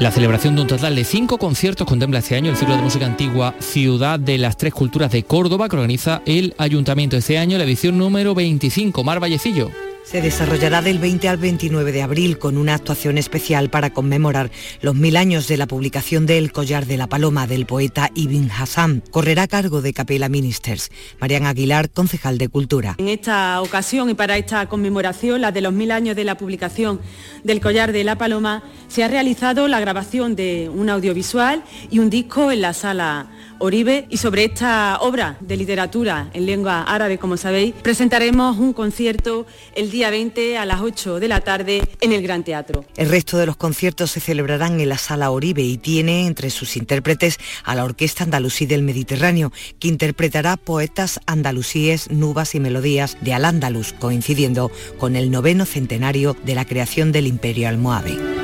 La 0.00 0.10
celebración 0.10 0.56
de 0.56 0.62
un 0.62 0.66
total 0.66 0.96
de 0.96 1.04
cinco 1.04 1.38
conciertos 1.38 1.86
contempla 1.86 2.18
este 2.18 2.34
año 2.34 2.50
el 2.50 2.56
ciclo 2.56 2.74
de 2.74 2.82
música 2.82 3.06
antigua 3.06 3.54
Ciudad 3.60 4.18
de 4.18 4.38
las 4.38 4.56
Tres 4.56 4.74
Culturas 4.74 5.12
de 5.12 5.22
Córdoba 5.22 5.68
que 5.68 5.76
organiza 5.76 6.20
el 6.26 6.52
Ayuntamiento 6.58 7.16
este 7.16 7.38
año, 7.38 7.58
la 7.58 7.64
edición 7.64 7.96
número 7.96 8.34
25. 8.34 9.04
Mar 9.04 9.20
Vallecillo. 9.20 9.93
Se 10.04 10.20
desarrollará 10.20 10.82
del 10.82 10.98
20 10.98 11.28
al 11.30 11.38
29 11.38 11.90
de 11.90 12.02
abril 12.02 12.38
con 12.38 12.58
una 12.58 12.74
actuación 12.74 13.16
especial 13.16 13.70
para 13.70 13.90
conmemorar 13.90 14.50
los 14.82 14.94
mil 14.94 15.16
años 15.16 15.48
de 15.48 15.56
la 15.56 15.66
publicación 15.66 16.26
de 16.26 16.36
El 16.36 16.52
Collar 16.52 16.84
de 16.84 16.98
la 16.98 17.06
Paloma 17.06 17.46
del 17.46 17.64
poeta 17.64 18.10
Ibn 18.14 18.50
Hassan. 18.50 19.02
Correrá 19.10 19.44
a 19.44 19.48
cargo 19.48 19.80
de 19.80 19.94
Capela 19.94 20.28
Ministers. 20.28 20.90
Marian 21.20 21.46
Aguilar, 21.46 21.88
concejal 21.88 22.36
de 22.36 22.50
Cultura. 22.50 22.96
En 22.98 23.08
esta 23.08 23.62
ocasión 23.62 24.10
y 24.10 24.14
para 24.14 24.36
esta 24.36 24.68
conmemoración, 24.68 25.40
la 25.40 25.52
de 25.52 25.62
los 25.62 25.72
mil 25.72 25.90
años 25.90 26.14
de 26.14 26.24
la 26.24 26.36
publicación 26.36 27.00
del 27.42 27.60
Collar 27.60 27.90
de 27.90 28.04
la 28.04 28.18
Paloma, 28.18 28.62
se 28.88 29.04
ha 29.04 29.08
realizado 29.08 29.68
la 29.68 29.80
grabación 29.80 30.36
de 30.36 30.70
un 30.72 30.90
audiovisual 30.90 31.64
y 31.90 31.98
un 31.98 32.10
disco 32.10 32.52
en 32.52 32.60
la 32.60 32.74
sala 32.74 33.30
Oribe 33.58 34.06
y 34.10 34.18
sobre 34.18 34.44
esta 34.44 34.98
obra 35.00 35.38
de 35.40 35.56
literatura 35.56 36.28
en 36.34 36.44
lengua 36.44 36.82
árabe, 36.82 37.18
como 37.18 37.36
sabéis, 37.36 37.72
presentaremos 37.82 38.58
un 38.58 38.72
concierto 38.72 39.46
el 39.74 39.90
día 39.94 40.10
20 40.10 40.58
a 40.58 40.66
las 40.66 40.80
8 40.80 41.20
de 41.20 41.28
la 41.28 41.40
tarde 41.40 41.80
en 42.00 42.12
el 42.12 42.20
Gran 42.20 42.42
Teatro. 42.42 42.84
El 42.96 43.08
resto 43.08 43.38
de 43.38 43.46
los 43.46 43.56
conciertos 43.56 44.10
se 44.10 44.18
celebrarán 44.18 44.80
en 44.80 44.88
la 44.88 44.98
Sala 44.98 45.30
Oribe 45.30 45.62
y 45.62 45.78
tiene 45.78 46.26
entre 46.26 46.50
sus 46.50 46.76
intérpretes 46.76 47.38
a 47.62 47.76
la 47.76 47.84
Orquesta 47.84 48.24
Andalusí 48.24 48.66
del 48.66 48.82
Mediterráneo, 48.82 49.52
que 49.78 49.86
interpretará 49.86 50.56
poetas 50.56 51.20
andalusíes, 51.26 52.10
nubas 52.10 52.56
y 52.56 52.60
melodías 52.60 53.16
de 53.20 53.34
Al-Ándalus, 53.34 53.92
coincidiendo 53.92 54.72
con 54.98 55.14
el 55.14 55.30
noveno 55.30 55.64
centenario 55.64 56.36
de 56.44 56.56
la 56.56 56.64
creación 56.64 57.12
del 57.12 57.28
Imperio 57.28 57.68
Almohade. 57.68 58.43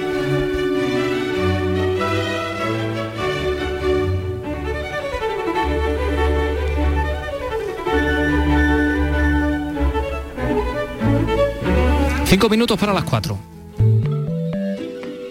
Cinco 12.30 12.48
minutos 12.48 12.78
para 12.78 12.94
las 12.94 13.02
cuatro. 13.02 13.36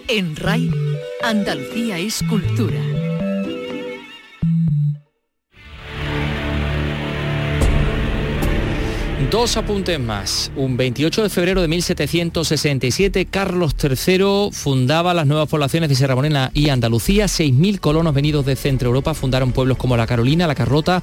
En 0.06 0.36
RAI, 0.36 0.70
Andalucía 1.22 1.98
es 1.98 2.22
cultura. 2.28 2.78
Dos 9.30 9.56
apuntes 9.56 9.98
más. 9.98 10.52
Un 10.56 10.76
28 10.76 11.22
de 11.22 11.30
febrero 11.30 11.62
de 11.62 11.68
1767, 11.68 13.24
Carlos 13.24 13.74
III 13.82 14.50
fundaba 14.52 15.14
las 15.14 15.26
nuevas 15.26 15.48
poblaciones 15.48 15.88
de 15.88 15.94
Sierra 15.94 16.16
Morena 16.16 16.50
y 16.52 16.68
Andalucía. 16.68 17.24
6.000 17.24 17.80
colonos 17.80 18.12
venidos 18.12 18.44
de 18.44 18.56
Centro 18.56 18.88
Europa 18.88 19.14
fundaron 19.14 19.52
pueblos 19.52 19.78
como 19.78 19.96
La 19.96 20.06
Carolina, 20.06 20.46
La 20.46 20.54
Carrota 20.54 21.02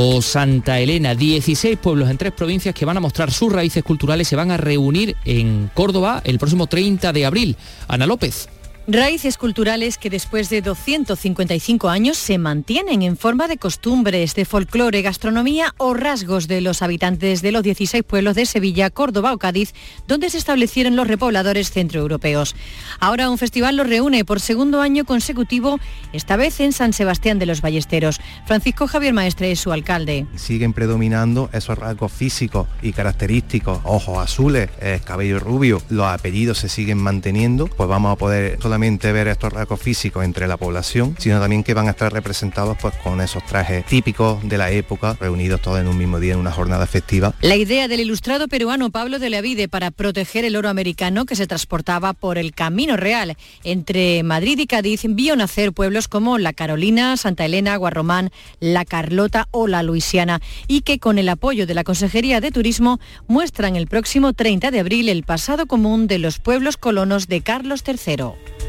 o 0.00 0.22
Santa 0.22 0.78
Elena. 0.78 1.16
16 1.16 1.76
pueblos 1.76 2.08
en 2.08 2.18
tres 2.18 2.30
provincias 2.32 2.72
que 2.72 2.84
van 2.84 2.96
a 2.96 3.00
mostrar 3.00 3.32
sus 3.32 3.52
raíces 3.52 3.82
culturales 3.82 4.28
se 4.28 4.36
van 4.36 4.52
a 4.52 4.56
reunir 4.56 5.16
en 5.24 5.72
Córdoba 5.74 6.22
el 6.24 6.38
próximo 6.38 6.68
30 6.68 7.12
de 7.12 7.26
abril. 7.26 7.56
Ana 7.88 8.06
López. 8.06 8.48
Raíces 8.90 9.36
culturales 9.36 9.98
que 9.98 10.08
después 10.08 10.48
de 10.48 10.62
255 10.62 11.90
años 11.90 12.16
se 12.16 12.38
mantienen 12.38 13.02
en 13.02 13.18
forma 13.18 13.46
de 13.46 13.58
costumbres, 13.58 14.34
de 14.34 14.46
folclore, 14.46 15.02
gastronomía 15.02 15.74
o 15.76 15.92
rasgos 15.92 16.48
de 16.48 16.62
los 16.62 16.80
habitantes 16.80 17.42
de 17.42 17.52
los 17.52 17.62
16 17.62 18.02
pueblos 18.02 18.34
de 18.34 18.46
Sevilla, 18.46 18.88
Córdoba 18.88 19.34
o 19.34 19.38
Cádiz, 19.38 19.74
donde 20.06 20.30
se 20.30 20.38
establecieron 20.38 20.96
los 20.96 21.06
repobladores 21.06 21.70
centroeuropeos. 21.70 22.56
Ahora 22.98 23.28
un 23.28 23.36
festival 23.36 23.76
los 23.76 23.86
reúne 23.86 24.24
por 24.24 24.40
segundo 24.40 24.80
año 24.80 25.04
consecutivo, 25.04 25.78
esta 26.14 26.36
vez 26.36 26.58
en 26.60 26.72
San 26.72 26.94
Sebastián 26.94 27.38
de 27.38 27.44
los 27.44 27.60
Ballesteros. 27.60 28.22
Francisco 28.46 28.86
Javier 28.86 29.12
Maestre 29.12 29.52
es 29.52 29.60
su 29.60 29.70
alcalde. 29.70 30.24
Siguen 30.36 30.72
predominando 30.72 31.50
esos 31.52 31.76
rasgos 31.76 32.10
físicos 32.10 32.66
y 32.80 32.92
característicos, 32.92 33.80
ojos 33.84 34.16
azules, 34.16 34.70
eh, 34.80 34.98
cabello 35.04 35.40
rubio, 35.40 35.82
los 35.90 36.06
apellidos 36.06 36.56
se 36.56 36.70
siguen 36.70 36.96
manteniendo, 36.96 37.66
pues 37.66 37.86
vamos 37.86 38.14
a 38.14 38.16
poder 38.16 38.56
solamente 38.62 38.77
ver 38.78 39.28
estos 39.28 39.52
rasgos 39.52 39.80
físicos 39.80 40.24
entre 40.24 40.46
la 40.46 40.56
población, 40.56 41.16
sino 41.18 41.40
también 41.40 41.64
que 41.64 41.74
van 41.74 41.88
a 41.88 41.90
estar 41.90 42.12
representados 42.12 42.76
pues 42.80 42.94
con 43.02 43.20
esos 43.20 43.44
trajes 43.44 43.84
típicos 43.84 44.46
de 44.48 44.56
la 44.56 44.70
época, 44.70 45.16
reunidos 45.20 45.60
todos 45.60 45.80
en 45.80 45.88
un 45.88 45.98
mismo 45.98 46.20
día 46.20 46.34
en 46.34 46.38
una 46.38 46.52
jornada 46.52 46.86
festiva. 46.86 47.34
La 47.40 47.56
idea 47.56 47.88
del 47.88 48.00
ilustrado 48.00 48.46
peruano 48.46 48.90
Pablo 48.90 49.18
de 49.18 49.30
la 49.30 49.40
Vide 49.40 49.68
para 49.68 49.90
proteger 49.90 50.44
el 50.44 50.56
oro 50.56 50.68
americano 50.68 51.26
que 51.26 51.34
se 51.34 51.46
transportaba 51.46 52.12
por 52.12 52.38
el 52.38 52.54
Camino 52.54 52.96
Real 52.96 53.36
entre 53.64 54.22
Madrid 54.22 54.58
y 54.58 54.66
Cádiz 54.66 55.02
vio 55.08 55.34
nacer 55.34 55.72
pueblos 55.72 56.06
como 56.06 56.38
La 56.38 56.52
Carolina, 56.52 57.16
Santa 57.16 57.44
Elena, 57.44 57.76
Guarromán, 57.76 58.30
La 58.60 58.84
Carlota 58.84 59.48
o 59.50 59.66
La 59.66 59.82
Luisiana 59.82 60.40
y 60.68 60.82
que 60.82 60.98
con 60.98 61.18
el 61.18 61.28
apoyo 61.28 61.66
de 61.66 61.74
la 61.74 61.84
Consejería 61.84 62.40
de 62.40 62.52
Turismo 62.52 63.00
muestran 63.26 63.76
el 63.76 63.88
próximo 63.88 64.32
30 64.32 64.70
de 64.70 64.80
abril 64.80 65.08
el 65.08 65.24
pasado 65.24 65.66
común 65.66 66.06
de 66.06 66.18
los 66.18 66.38
pueblos 66.38 66.76
colonos 66.76 67.26
de 67.26 67.40
Carlos 67.40 67.82
III. 67.86 68.67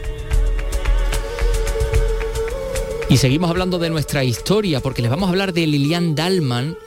Y 3.10 3.18
seguimos 3.18 3.50
hablando 3.50 3.80
de 3.80 3.90
nuestra 3.90 4.24
historia 4.24 4.82
porque 4.82 5.02
les 5.02 5.10
vamos 5.10 5.28
a 5.28 5.32
hablar 5.32 5.52
de 5.52 5.66
Lilian 5.66 6.14
Dalman 6.14 6.78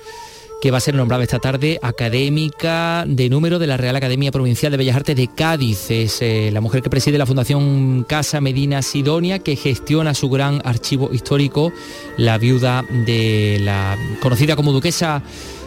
que 0.62 0.70
va 0.70 0.78
a 0.78 0.80
ser 0.80 0.94
nombrada 0.94 1.24
esta 1.24 1.40
tarde 1.40 1.80
académica 1.82 3.04
de 3.08 3.28
número 3.28 3.58
de 3.58 3.66
la 3.66 3.76
Real 3.76 3.96
Academia 3.96 4.30
Provincial 4.30 4.70
de 4.70 4.78
Bellas 4.78 4.94
Artes 4.94 5.16
de 5.16 5.26
Cádiz. 5.26 5.90
Es 5.90 6.22
eh, 6.22 6.50
la 6.52 6.60
mujer 6.60 6.82
que 6.82 6.88
preside 6.88 7.18
la 7.18 7.26
Fundación 7.26 8.04
Casa 8.08 8.40
Medina 8.40 8.80
Sidonia, 8.80 9.40
que 9.40 9.56
gestiona 9.56 10.14
su 10.14 10.30
gran 10.30 10.62
archivo 10.64 11.10
histórico, 11.12 11.72
la 12.16 12.38
viuda 12.38 12.84
de 12.88 13.58
la 13.60 13.98
conocida 14.20 14.54
como 14.54 14.70
duquesa 14.70 15.24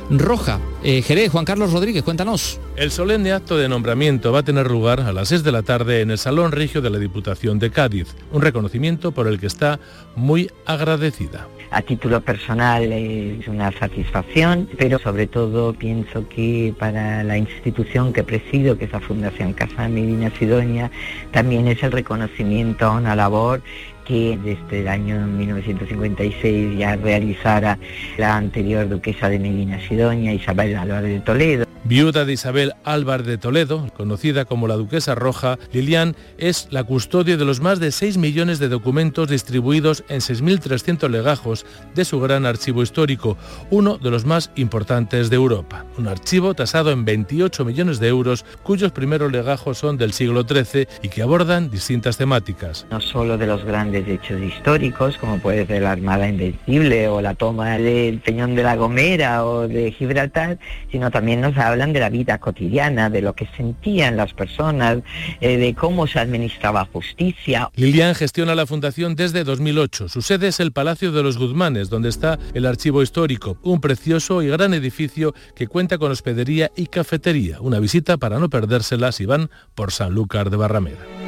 Roja. 0.09 0.59
Eh, 0.83 1.01
Jerez, 1.01 1.31
Juan 1.31 1.45
Carlos 1.45 1.73
Rodríguez, 1.73 2.03
cuéntanos. 2.03 2.59
El 2.75 2.91
solemne 2.91 3.31
acto 3.31 3.57
de 3.57 3.67
nombramiento 3.67 4.31
va 4.31 4.39
a 4.39 4.43
tener 4.43 4.69
lugar 4.69 4.99
a 5.01 5.11
las 5.11 5.29
6 5.29 5.43
de 5.43 5.51
la 5.51 5.63
tarde 5.63 6.01
en 6.01 6.11
el 6.11 6.17
Salón 6.17 6.51
Regio 6.51 6.81
de 6.81 6.89
la 6.89 6.99
Diputación 6.99 7.57
de 7.57 7.71
Cádiz, 7.71 8.15
un 8.31 8.41
reconocimiento 8.41 9.11
por 9.11 9.27
el 9.27 9.39
que 9.39 9.47
está 9.47 9.79
muy 10.15 10.51
agradecida. 10.65 11.47
A 11.71 11.81
título 11.81 12.21
personal 12.21 12.91
es 12.93 13.47
una 13.47 13.71
satisfacción, 13.71 14.69
pero 14.77 14.99
sobre 14.99 15.27
todo 15.27 15.73
pienso 15.73 16.29
que 16.29 16.73
para 16.77 17.23
la 17.23 17.37
institución 17.37 18.13
que 18.13 18.23
presido, 18.23 18.77
que 18.77 18.85
es 18.85 18.91
la 18.91 18.99
Fundación 18.99 19.53
Casa 19.53 19.89
Medina 19.89 20.31
Sidonia, 20.37 20.91
también 21.31 21.67
es 21.67 21.81
el 21.83 21.91
reconocimiento 21.91 22.85
a 22.85 22.91
una 22.91 23.15
labor 23.15 23.61
que 24.05 24.37
desde 24.41 24.81
el 24.81 24.87
año 24.87 25.25
1956 25.27 26.77
ya 26.77 26.95
realizara 26.95 27.77
la 28.17 28.37
anterior 28.37 28.87
duquesa 28.87 29.29
de 29.29 29.39
Medina 29.39 29.79
Sidonia, 29.79 30.33
Isabel 30.33 30.75
Álvarez 30.75 31.11
de 31.11 31.19
Toledo. 31.19 31.74
Viuda 31.87 32.25
de 32.25 32.33
Isabel 32.33 32.73
Álvarez 32.83 33.27
de 33.27 33.37
Toledo, 33.37 33.87
conocida 33.95 34.45
como 34.45 34.67
la 34.67 34.73
Duquesa 34.73 35.13
Roja, 35.13 35.59
Lilian 35.71 36.15
es 36.39 36.67
la 36.71 36.83
custodia 36.83 37.37
de 37.37 37.45
los 37.45 37.61
más 37.61 37.79
de 37.79 37.91
6 37.91 38.17
millones 38.17 38.57
de 38.57 38.69
documentos 38.69 39.29
distribuidos 39.29 40.03
en 40.09 40.19
6.300 40.19 41.07
legajos 41.11 41.63
de 41.93 42.03
su 42.03 42.19
gran 42.19 42.47
archivo 42.47 42.81
histórico, 42.81 43.37
uno 43.69 43.99
de 43.99 44.09
los 44.09 44.25
más 44.25 44.49
importantes 44.55 45.29
de 45.29 45.35
Europa. 45.35 45.85
Un 45.99 46.07
archivo 46.07 46.55
tasado 46.55 46.89
en 46.89 47.05
28 47.05 47.63
millones 47.63 47.99
de 47.99 48.07
euros, 48.07 48.45
cuyos 48.63 48.91
primeros 48.91 49.31
legajos 49.31 49.77
son 49.77 49.95
del 49.99 50.11
siglo 50.11 50.41
XIII 50.41 50.87
y 51.03 51.09
que 51.09 51.21
abordan 51.21 51.69
distintas 51.69 52.17
temáticas. 52.17 52.87
No 52.89 52.99
solo 52.99 53.37
de 53.37 53.45
los 53.45 53.63
grandes 53.63 54.07
hechos 54.07 54.41
históricos, 54.41 55.19
como 55.19 55.37
puede 55.37 55.67
ser 55.67 55.83
la 55.83 55.91
Armada 55.91 56.27
Invencible 56.27 57.09
o 57.09 57.21
la 57.21 57.35
toma 57.35 57.77
del 57.77 58.21
Peñón 58.21 58.55
de 58.55 58.63
la 58.63 58.75
Gomera 58.75 59.45
o 59.45 59.67
de 59.67 59.91
Gibraltar, 59.91 60.57
sino 60.91 61.11
también 61.11 61.41
nos 61.41 61.55
habla 61.55 61.74
hablan 61.75 61.93
de 61.93 61.99
la 61.99 62.09
vida 62.09 62.37
cotidiana, 62.37 63.09
de 63.09 63.21
lo 63.21 63.33
que 63.33 63.47
sentían 63.57 64.15
las 64.15 64.33
personas, 64.33 64.99
eh, 65.41 65.57
de 65.57 65.73
cómo 65.75 66.07
se 66.07 66.19
administraba 66.19 66.87
justicia. 66.91 67.69
Lilian 67.75 68.15
gestiona 68.15 68.55
la 68.55 68.65
fundación 68.65 69.15
desde 69.15 69.43
2008. 69.43 70.09
Su 70.09 70.21
sede 70.21 70.47
es 70.47 70.59
el 70.61 70.71
Palacio 70.71 71.11
de 71.11 71.21
los 71.21 71.37
Guzmanes, 71.37 71.89
donde 71.89 72.09
está 72.09 72.39
el 72.53 72.65
archivo 72.65 73.01
histórico, 73.01 73.57
un 73.61 73.81
precioso 73.81 74.41
y 74.41 74.47
gran 74.47 74.73
edificio 74.73 75.33
que 75.53 75.67
cuenta 75.67 75.97
con 75.97 76.11
hospedería 76.11 76.71
y 76.75 76.87
cafetería. 76.87 77.59
Una 77.59 77.79
visita 77.79 78.17
para 78.17 78.39
no 78.39 78.49
perdérsela 78.49 79.11
si 79.11 79.25
van 79.25 79.49
por 79.75 79.91
Sanlúcar 79.91 80.49
de 80.49 80.57
Barrameda. 80.57 81.24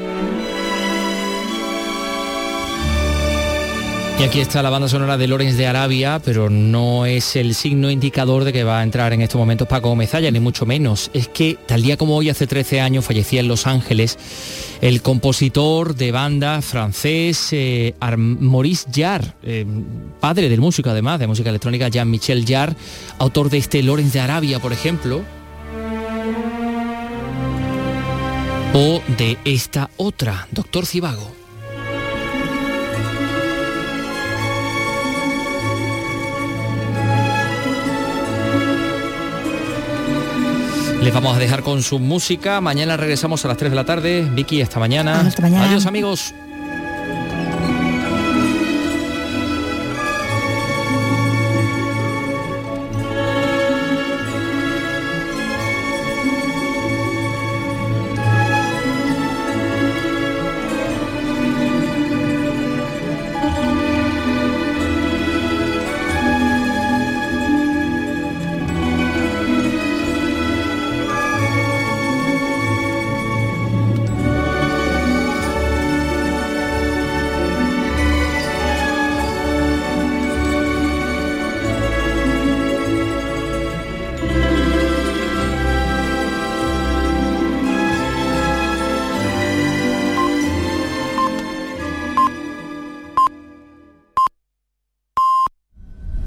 Y 4.20 4.24
aquí 4.24 4.40
está 4.40 4.64
la 4.64 4.72
banda 4.72 4.88
sonora 4.88 5.16
de 5.16 5.28
Lorenz 5.28 5.58
de 5.58 5.68
Arabia, 5.68 6.20
pero 6.26 6.50
no 6.50 7.06
es 7.06 7.36
el 7.36 7.54
signo 7.54 7.92
indicador 7.92 8.46
de 8.46 8.52
que 8.52 8.64
va 8.64 8.80
a 8.80 8.84
entrar 8.84 9.14
en 9.14 9.22
estos 9.22 9.38
momentos 9.38 9.68
Paco 9.68 9.96
Mezalla, 9.96 10.32
ni 10.32 10.40
mucho 10.40 10.66
menos. 10.66 11.12
Es 11.14 11.28
que 11.28 11.56
tal 11.68 11.84
día 11.84 11.98
como 11.98 12.16
hoy, 12.16 12.32
hace 12.32 12.48
13 12.48 12.82
años, 12.82 13.06
fallecía 13.06 13.42
en 13.42 13.48
Los 13.48 13.68
Ángeles 13.68 14.18
el 14.82 15.04
compositor 15.04 15.96
de 15.96 16.12
banda 16.12 16.64
francés 16.64 17.50
eh, 17.52 17.94
Maurice 18.18 18.90
Jarre, 18.92 19.34
eh, 19.44 19.66
padre 20.20 20.50
del 20.50 20.62
músico 20.62 20.90
además, 20.90 21.20
de 21.20 21.28
música 21.28 21.52
electrónica, 21.52 21.88
Jean-Michel 21.88 22.44
Jarre, 22.48 22.76
autor 23.20 23.52
de 23.52 23.60
este 23.60 23.84
Lorenz 23.84 24.14
de 24.14 24.20
Arabia, 24.20 24.60
por 24.60 24.74
ejemplo. 24.74 25.22
O 28.74 29.00
de 29.16 29.38
esta 29.46 29.92
otra, 29.98 30.48
Doctor 30.52 30.88
Cibago. 30.88 31.47
Les 41.08 41.14
vamos 41.14 41.38
a 41.38 41.40
dejar 41.40 41.64
con 41.64 41.82
su 41.84 42.00
música. 42.00 42.60
Mañana 42.60 42.98
regresamos 42.98 43.46
a 43.46 43.48
las 43.48 43.56
3 43.56 43.72
de 43.72 43.76
la 43.78 43.86
tarde. 43.86 44.30
Vicky, 44.30 44.62
hasta 44.62 44.78
mañana. 44.78 45.22
Hasta 45.22 45.42
mañana. 45.42 45.70
Adiós 45.70 45.86
amigos. 45.86 46.36